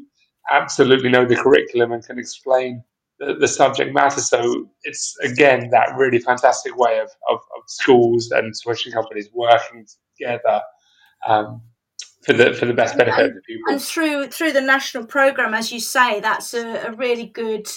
absolutely 0.50 1.08
know 1.08 1.24
the 1.24 1.36
curriculum 1.36 1.92
and 1.92 2.06
can 2.06 2.18
explain 2.18 2.82
the, 3.18 3.34
the 3.34 3.48
subject 3.48 3.94
matter. 3.94 4.20
So 4.20 4.68
it's 4.82 5.16
again 5.22 5.70
that 5.70 5.96
really 5.96 6.18
fantastic 6.18 6.76
way 6.76 6.98
of, 6.98 7.10
of, 7.30 7.38
of 7.56 7.62
schools 7.66 8.30
and 8.30 8.54
tuition 8.62 8.92
companies 8.92 9.28
working 9.32 9.86
together 10.16 10.62
um, 11.26 11.62
for 12.24 12.32
the 12.32 12.52
for 12.54 12.66
the 12.66 12.74
best 12.74 12.96
benefit 12.98 13.18
and, 13.18 13.28
of 13.28 13.34
the 13.34 13.40
people. 13.42 13.72
And 13.72 13.80
through 13.80 14.28
through 14.28 14.52
the 14.52 14.60
national 14.60 15.06
program, 15.06 15.54
as 15.54 15.72
you 15.72 15.80
say, 15.80 16.20
that's 16.20 16.54
a, 16.54 16.88
a 16.88 16.92
really 16.92 17.26
good 17.26 17.68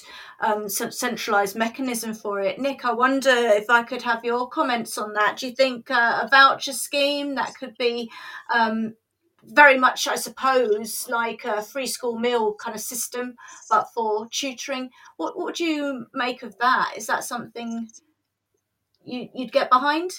um, 0.41 0.67
centralized 0.69 1.55
mechanism 1.55 2.13
for 2.13 2.39
it. 2.41 2.59
Nick, 2.59 2.83
I 2.83 2.93
wonder 2.93 3.29
if 3.29 3.69
I 3.69 3.83
could 3.83 4.01
have 4.01 4.25
your 4.25 4.49
comments 4.49 4.97
on 4.97 5.13
that. 5.13 5.37
Do 5.37 5.47
you 5.47 5.55
think 5.55 5.91
uh, 5.91 6.21
a 6.23 6.27
voucher 6.29 6.73
scheme 6.73 7.35
that 7.35 7.55
could 7.55 7.75
be 7.77 8.09
um, 8.53 8.95
very 9.43 9.77
much, 9.77 10.07
I 10.07 10.15
suppose, 10.15 11.07
like 11.09 11.45
a 11.45 11.61
free 11.61 11.87
school 11.87 12.17
meal 12.17 12.55
kind 12.55 12.75
of 12.75 12.81
system, 12.81 13.35
but 13.69 13.87
for 13.93 14.27
tutoring. 14.29 14.89
What, 15.17 15.37
what 15.37 15.55
do 15.55 15.65
you 15.65 16.05
make 16.13 16.43
of 16.43 16.57
that? 16.59 16.93
Is 16.97 17.07
that 17.07 17.23
something 17.23 17.89
you, 19.03 19.29
you'd 19.33 19.51
get 19.51 19.69
behind? 19.69 20.11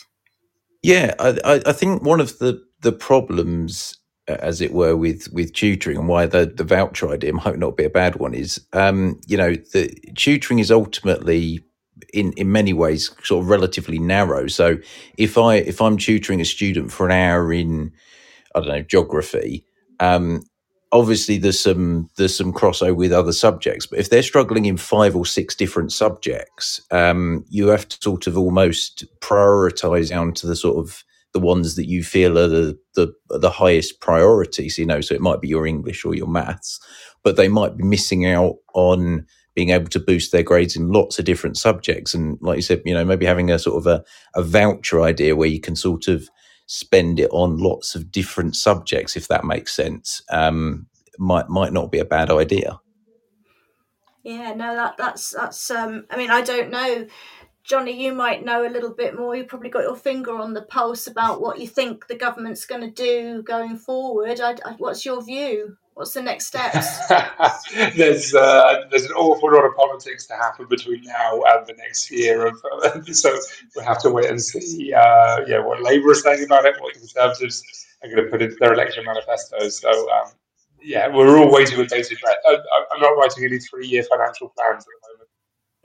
Yeah, 0.83 1.15
I, 1.19 1.63
I 1.67 1.73
think 1.73 2.03
one 2.03 2.21
of 2.21 2.39
the, 2.39 2.63
the 2.81 2.93
problems, 2.93 3.99
as 4.27 4.61
it 4.61 4.73
were, 4.73 4.97
with, 4.97 5.29
with 5.33 5.53
tutoring 5.53 5.99
and 5.99 6.09
why 6.09 6.27
the, 6.27 6.47
the 6.47 6.65
voucher 6.65 7.11
idea 7.11 7.33
might 7.45 7.59
not 7.59 7.77
be 7.77 7.85
a 7.85 7.91
bad 7.91 8.17
one 8.17 8.35
is, 8.35 8.65
um, 8.73 9.21
you 9.27 9.37
know, 9.37 9.55
the 9.55 9.89
tutoring 10.15 10.59
is 10.59 10.71
ultimately 10.71 11.61
in 12.13 12.33
in 12.33 12.51
many 12.51 12.73
ways 12.73 13.11
sort 13.23 13.45
of 13.45 13.51
relatively 13.51 13.99
narrow. 13.99 14.47
So 14.47 14.79
if 15.17 15.37
I 15.37 15.57
if 15.57 15.81
I'm 15.81 15.97
tutoring 15.97 16.41
a 16.41 16.45
student 16.45 16.93
for 16.93 17.07
an 17.07 17.13
hour 17.13 17.53
in 17.53 17.93
I 18.55 18.61
don't 18.61 18.69
know, 18.69 18.83
geography, 18.83 19.65
um, 20.01 20.43
obviously 20.93 21.39
there's 21.39 21.61
some 21.61 22.09
there's 22.17 22.37
some 22.37 22.53
crossover 22.53 22.97
with 22.97 23.13
other 23.13 23.33
subjects, 23.33 23.87
but 23.87 23.99
if 23.99 24.11
they're 24.11 24.23
struggling 24.23 24.65
in 24.65 24.77
five 24.77 25.15
or 25.15 25.27
six 25.27 25.55
different 25.55 25.93
subjects, 25.93 26.81
um, 26.91 27.45
you 27.49 27.69
have 27.69 27.89
to 27.89 27.99
sort 28.01 28.27
of 28.27 28.37
almost 28.37 29.05
prioritize 29.21 30.11
down 30.11 30.33
to 30.35 30.47
the 30.47 30.57
sort 30.57 30.77
of 30.77 31.05
the 31.33 31.41
ones 31.41 31.77
that 31.77 31.87
you 31.87 32.03
feel 32.03 32.39
are 32.39 32.49
the, 32.49 32.79
the 32.95 33.13
the 33.29 33.51
highest 33.51 34.01
priorities. 34.01 34.79
You 34.79 34.87
know, 34.87 35.01
so 35.01 35.15
it 35.15 35.21
might 35.21 35.41
be 35.41 35.49
your 35.49 35.67
English 35.67 36.05
or 36.05 36.15
your 36.15 36.29
maths, 36.29 36.81
but 37.23 37.37
they 37.37 37.49
might 37.49 37.77
be 37.77 37.85
missing 37.85 38.27
out 38.27 38.57
on 38.75 39.27
being 39.55 39.71
able 39.71 39.89
to 39.89 40.01
boost 40.01 40.33
their 40.33 40.45
grades 40.45 40.77
in 40.77 40.93
lots 40.93 41.19
of 41.19 41.25
different 41.25 41.57
subjects. 41.57 42.15
And 42.15 42.39
like 42.41 42.57
you 42.57 42.63
said, 42.63 42.83
you 42.85 42.95
know, 42.95 43.05
maybe 43.05 43.27
having 43.27 43.51
a 43.51 43.59
sort 43.59 43.77
of 43.77 43.87
a, 43.87 44.05
a 44.37 44.43
voucher 44.43 45.01
idea 45.03 45.35
where 45.35 45.49
you 45.49 45.61
can 45.61 45.75
sort 45.75 46.07
of 46.07 46.29
spend 46.73 47.19
it 47.19 47.29
on 47.33 47.59
lots 47.59 47.97
of 47.97 48.13
different 48.13 48.55
subjects, 48.55 49.17
if 49.17 49.27
that 49.27 49.45
makes 49.45 49.75
sense, 49.75 50.23
um, 50.31 50.87
might 51.19 51.49
might 51.49 51.73
not 51.73 51.91
be 51.91 51.99
a 51.99 52.05
bad 52.05 52.31
idea. 52.31 52.81
Yeah, 54.23 54.55
no, 54.55 54.77
that 54.77 54.97
that's 54.97 55.31
that's. 55.31 55.69
Um, 55.73 56.07
I 56.11 56.17
mean, 56.17 56.31
I 56.31 56.43
don't 56.43 56.71
know, 56.71 57.09
Jonny. 57.65 58.01
You 58.01 58.15
might 58.15 58.45
know 58.45 58.65
a 58.65 58.71
little 58.71 58.95
bit 58.95 59.19
more. 59.19 59.35
You 59.35 59.45
probably 59.45 59.71
got 59.71 59.83
your 59.83 59.97
finger 59.97 60.37
on 60.37 60.55
the 60.55 60.63
pulse 60.63 61.09
about 61.09 61.41
what 61.41 61.59
you 61.59 61.67
think 61.67 62.07
the 62.07 62.15
government's 62.15 62.67
going 62.67 62.83
to 62.83 62.91
do 62.91 63.43
going 63.43 63.77
forward. 63.77 64.41
I, 64.41 64.53
I, 64.65 64.75
what's 64.79 65.05
your 65.05 65.25
view? 65.25 65.77
What's 66.01 66.15
the 66.15 66.23
next 66.23 66.47
steps? 66.47 66.97
there's 67.95 68.35
uh, 68.35 68.87
there's 68.91 69.05
an 69.05 69.13
awful 69.13 69.53
lot 69.53 69.67
of 69.67 69.77
politics 69.77 70.27
to 70.29 70.33
happen 70.35 70.65
between 70.71 71.03
now 71.03 71.43
and 71.43 71.67
the 71.67 71.75
next 71.75 72.11
year, 72.11 72.47
of, 72.47 72.55
uh, 72.83 73.03
so 73.13 73.39
we'll 73.77 73.85
have 73.85 74.01
to 74.01 74.11
wait 74.11 74.25
and 74.31 74.41
see. 74.41 74.95
Uh, 74.95 75.41
yeah, 75.47 75.59
what 75.59 75.83
Labour 75.83 76.13
is 76.13 76.23
saying 76.23 76.43
about 76.43 76.65
it, 76.65 76.75
what 76.81 76.95
the 76.95 77.01
Conservatives 77.01 77.63
are 78.03 78.09
going 78.09 78.25
to 78.25 78.31
put 78.31 78.41
into 78.41 78.57
their 78.59 78.73
election 78.73 79.05
manifestos. 79.05 79.79
So 79.79 79.91
um, 79.91 80.31
yeah, 80.81 81.07
we're 81.15 81.37
all 81.37 81.53
waiting 81.53 81.77
with 81.77 81.91
bated 81.91 82.17
breath. 82.23 82.39
I, 82.47 82.57
I'm 82.95 83.01
not 83.03 83.11
writing 83.11 83.45
any 83.45 83.59
three-year 83.59 84.05
financial 84.05 84.55
plans 84.57 84.87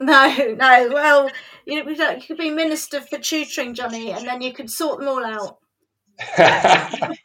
the 0.00 0.06
moment. 0.08 0.56
No, 0.58 0.66
no. 0.66 0.94
Well, 0.94 1.30
you, 1.66 1.84
know, 1.84 2.10
you 2.12 2.22
could 2.22 2.38
be 2.38 2.48
minister 2.48 3.02
for 3.02 3.18
tutoring, 3.18 3.74
Jonny, 3.74 4.12
and 4.12 4.26
then 4.26 4.40
you 4.40 4.54
could 4.54 4.70
sort 4.70 4.98
them 4.98 5.08
all 5.08 5.22
out. 5.22 5.58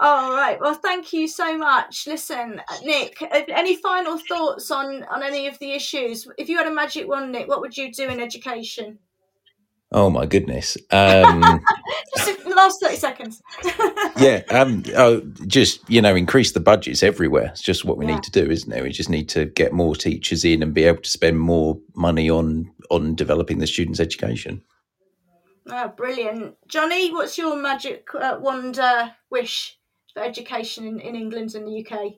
All 0.00 0.32
right. 0.32 0.60
Well, 0.60 0.74
thank 0.74 1.12
you 1.12 1.26
so 1.26 1.58
much. 1.58 2.06
Listen, 2.06 2.60
Nick, 2.84 3.20
any 3.32 3.76
final 3.76 4.18
thoughts 4.18 4.70
on 4.70 5.04
on 5.04 5.22
any 5.22 5.48
of 5.48 5.58
the 5.58 5.72
issues? 5.72 6.28
If 6.38 6.48
you 6.48 6.56
had 6.56 6.68
a 6.68 6.74
magic 6.74 7.08
wand, 7.08 7.32
Nick, 7.32 7.48
what 7.48 7.60
would 7.60 7.76
you 7.76 7.92
do 7.92 8.08
in 8.08 8.20
education? 8.20 8.98
Oh 9.90 10.10
my 10.10 10.26
goodness! 10.26 10.76
Um, 10.90 11.40
just 12.16 12.44
the 12.44 12.54
last 12.54 12.78
thirty 12.80 12.96
seconds. 12.96 13.42
yeah, 14.18 14.42
um, 14.50 14.84
oh, 14.94 15.20
just 15.46 15.80
you 15.88 16.02
know, 16.02 16.14
increase 16.14 16.52
the 16.52 16.60
budgets 16.60 17.02
everywhere. 17.02 17.46
It's 17.46 17.62
just 17.62 17.86
what 17.86 17.96
we 17.96 18.06
yeah. 18.06 18.16
need 18.16 18.22
to 18.24 18.30
do, 18.30 18.50
isn't 18.50 18.70
it? 18.70 18.82
We 18.82 18.90
just 18.90 19.08
need 19.08 19.30
to 19.30 19.46
get 19.46 19.72
more 19.72 19.96
teachers 19.96 20.44
in 20.44 20.62
and 20.62 20.74
be 20.74 20.84
able 20.84 21.00
to 21.00 21.10
spend 21.10 21.40
more 21.40 21.78
money 21.94 22.28
on 22.28 22.70
on 22.90 23.14
developing 23.14 23.58
the 23.58 23.66
students' 23.66 23.98
education. 23.98 24.62
Oh, 25.70 25.88
brilliant. 25.88 26.56
Jonny, 26.66 27.12
what's 27.12 27.36
your 27.36 27.56
magic 27.56 28.08
uh, 28.14 28.38
wand 28.40 28.78
uh, 28.78 29.10
wish 29.30 29.78
for 30.14 30.22
education 30.22 30.86
in, 30.86 31.00
in 31.00 31.14
England 31.14 31.54
and 31.54 31.66
the 31.66 31.84
UK? 31.86 32.14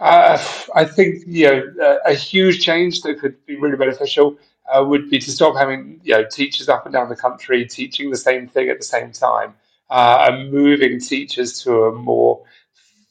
Uh, 0.00 0.42
I 0.74 0.84
think 0.84 1.22
you 1.26 1.46
know 1.46 1.98
a 2.06 2.14
huge 2.14 2.64
change 2.64 3.02
that 3.02 3.18
could 3.20 3.44
be 3.46 3.56
really 3.56 3.76
beneficial 3.76 4.38
uh, 4.72 4.82
would 4.84 5.10
be 5.10 5.18
to 5.18 5.30
stop 5.30 5.54
having 5.56 6.00
you 6.02 6.14
know 6.14 6.24
teachers 6.24 6.68
up 6.68 6.86
and 6.86 6.92
down 6.92 7.08
the 7.08 7.16
country 7.16 7.66
teaching 7.66 8.10
the 8.10 8.16
same 8.16 8.48
thing 8.48 8.70
at 8.70 8.78
the 8.78 8.84
same 8.84 9.12
time 9.12 9.54
uh, 9.90 10.26
and 10.28 10.50
moving 10.50 10.98
teachers 10.98 11.62
to 11.64 11.84
a 11.84 11.92
more 11.92 12.42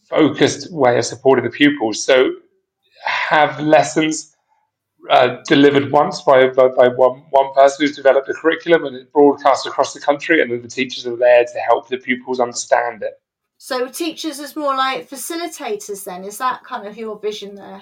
focused 0.09 0.71
way 0.71 0.97
of 0.97 1.05
supporting 1.05 1.45
the 1.45 1.51
pupils. 1.51 2.03
So 2.03 2.31
have 3.05 3.59
lessons 3.59 4.30
uh, 5.09 5.37
delivered 5.47 5.91
once 5.91 6.21
by, 6.21 6.47
by, 6.47 6.67
by, 6.69 6.87
one, 6.87 7.23
one 7.31 7.53
person 7.53 7.85
who's 7.85 7.95
developed 7.95 8.29
a 8.29 8.33
curriculum 8.33 8.85
and 8.85 8.95
it's 8.95 9.09
broadcast 9.11 9.65
across 9.65 9.93
the 9.93 9.99
country, 9.99 10.41
and 10.41 10.51
then 10.51 10.61
the 10.61 10.67
teachers 10.67 11.07
are 11.07 11.17
there 11.17 11.43
to 11.43 11.59
help 11.59 11.87
the 11.87 11.97
pupils 11.97 12.39
understand 12.39 13.01
it. 13.01 13.19
So, 13.57 13.87
teachers 13.87 14.39
as 14.39 14.55
more 14.55 14.75
like 14.75 15.09
facilitators, 15.09 16.03
then 16.03 16.23
is 16.23 16.37
that 16.39 16.63
kind 16.63 16.87
of 16.87 16.97
your 16.97 17.19
vision 17.19 17.55
there? 17.55 17.81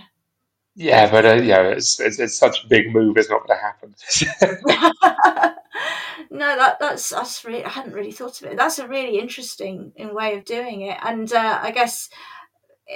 Yeah, 0.76 1.10
but 1.10 1.26
uh, 1.26 1.36
yeah, 1.36 1.62
it's, 1.64 2.00
it's, 2.00 2.20
it's 2.20 2.38
such 2.38 2.64
a 2.64 2.68
big 2.68 2.94
move; 2.94 3.18
it's 3.18 3.30
not 3.30 3.46
going 3.48 3.58
to 3.58 3.64
happen. 3.64 3.96
no, 6.30 6.56
that 6.56 6.80
that's 6.80 7.10
that's 7.10 7.44
really 7.44 7.64
I 7.64 7.70
hadn't 7.70 7.94
really 7.94 8.12
thought 8.12 8.42
of 8.42 8.48
it. 8.48 8.58
That's 8.58 8.80
a 8.80 8.88
really 8.88 9.20
interesting 9.20 9.92
way 9.98 10.38
of 10.38 10.46
doing 10.46 10.82
it, 10.82 10.98
and 11.04 11.32
uh, 11.34 11.60
I 11.62 11.72
guess 11.72 12.10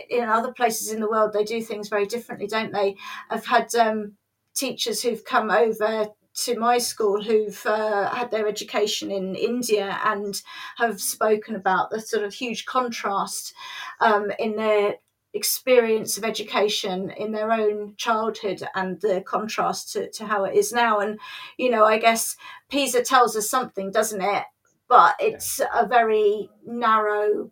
in 0.10 0.24
other 0.24 0.52
places 0.52 0.92
in 0.92 1.00
the 1.00 1.10
world 1.10 1.34
they 1.34 1.44
do 1.44 1.62
things 1.62 1.90
very 1.90 2.06
differently, 2.06 2.48
don't 2.48 2.74
they? 2.74 2.96
I've 3.30 3.46
had 3.46 3.74
um, 3.76 4.14
teachers 4.56 5.02
who've 5.02 5.24
come 5.24 5.52
over 5.52 6.08
to 6.36 6.60
my 6.60 6.80
school 6.80 7.22
who've 7.22 7.66
uh, 7.66 8.10
had 8.10 8.32
their 8.32 8.48
education 8.48 9.12
in 9.12 9.36
India 9.36 10.00
and 10.04 10.42
have 10.78 11.00
spoken 11.00 11.56
about 11.56 11.92
the 11.92 12.02
sort 12.02 12.24
of 12.24 12.34
huge 12.34 12.66
contrast 12.66 13.54
um, 14.00 14.32
in 14.40 14.56
their 14.56 14.96
experience 15.36 16.18
of 16.18 16.24
education 16.24 17.10
in 17.12 17.32
their 17.32 17.52
own 17.52 17.94
childhood 17.98 18.62
and 18.76 19.02
the 19.02 19.22
contrast 19.22 19.92
to, 19.94 20.10
to 20.12 20.26
how 20.26 20.44
it 20.44 20.56
is 20.56 20.72
now. 20.72 21.00
And, 21.00 21.20
you 21.58 21.70
know, 21.70 21.86
I 21.86 21.98
guess 21.98 22.36
PISA 22.70 23.04
tells 23.04 23.36
us 23.36 23.50
something, 23.50 23.92
doesn't 23.92 24.22
it? 24.22 24.44
But 24.88 25.16
it's 25.20 25.60
a 25.60 25.88
very 25.88 26.50
narrow 26.66 27.52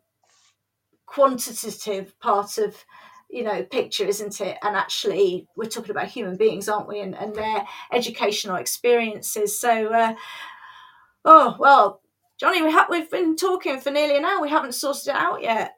quantitative 1.12 2.18
part 2.22 2.58
of 2.58 2.86
you 3.30 3.44
know 3.44 3.64
picture 3.64 4.06
isn't 4.06 4.40
it? 4.40 4.58
And 4.64 4.76
actually 4.76 5.48
we're 5.58 5.66
talking 5.66 5.92
about 5.92 6.08
human 6.08 6.38
beings 6.38 6.70
aren't 6.70 6.88
we? 6.88 7.02
And, 7.02 7.16
and 7.16 7.36
their 7.36 7.66
educational 7.92 8.56
experiences. 8.56 9.60
So 9.60 9.88
uh, 9.88 10.16
oh 11.26 11.56
well 11.60 12.02
jonny 12.40 12.62
we 12.62 12.72
have 12.72 12.88
we've 12.90 13.12
been 13.12 13.36
talking 13.36 13.82
for 13.82 13.92
nearly 13.92 14.18
an 14.18 14.26
hour. 14.26 14.42
We 14.42 14.50
haven't 14.50 14.74
sorted 14.74 15.10
it 15.10 15.16
out 15.16 15.42
yet. 15.42 15.74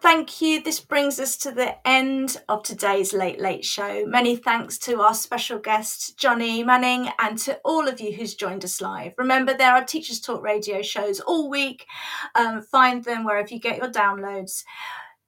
Thank 0.01 0.41
you. 0.41 0.61
This 0.61 0.79
brings 0.79 1.19
us 1.19 1.35
to 1.37 1.51
the 1.51 1.75
end 1.85 2.41
of 2.47 2.63
today's 2.63 3.11
Late 3.13 3.41
Late 3.41 3.65
Show. 3.65 4.05
Many 4.05 4.37
thanks 4.37 4.77
to 4.79 5.01
our 5.01 5.13
special 5.13 5.59
guest, 5.59 6.17
Jonny 6.17 6.63
Manning, 6.63 7.09
and 7.19 7.37
to 7.39 7.57
all 7.65 7.85
of 7.87 7.99
you 7.99 8.13
who's 8.13 8.33
joined 8.33 8.63
us 8.63 8.79
live. 8.79 9.11
Remember, 9.17 9.53
there 9.53 9.73
are 9.73 9.83
Teachers 9.83 10.21
Talk 10.21 10.41
radio 10.41 10.81
shows 10.81 11.19
all 11.19 11.49
week. 11.49 11.85
Um, 12.33 12.61
find 12.61 13.03
them 13.03 13.25
wherever 13.25 13.49
you 13.49 13.59
get 13.59 13.77
your 13.77 13.91
downloads. 13.91 14.63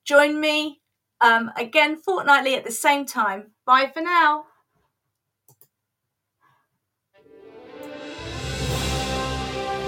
Join 0.05 0.39
me 0.39 0.79
um, 1.19 1.51
again 1.57 1.97
fortnightly 1.97 2.55
at 2.55 2.63
the 2.63 2.71
same 2.71 3.05
time. 3.05 3.51
Bye 3.65 3.91
for 3.93 4.01
now. 4.01 4.45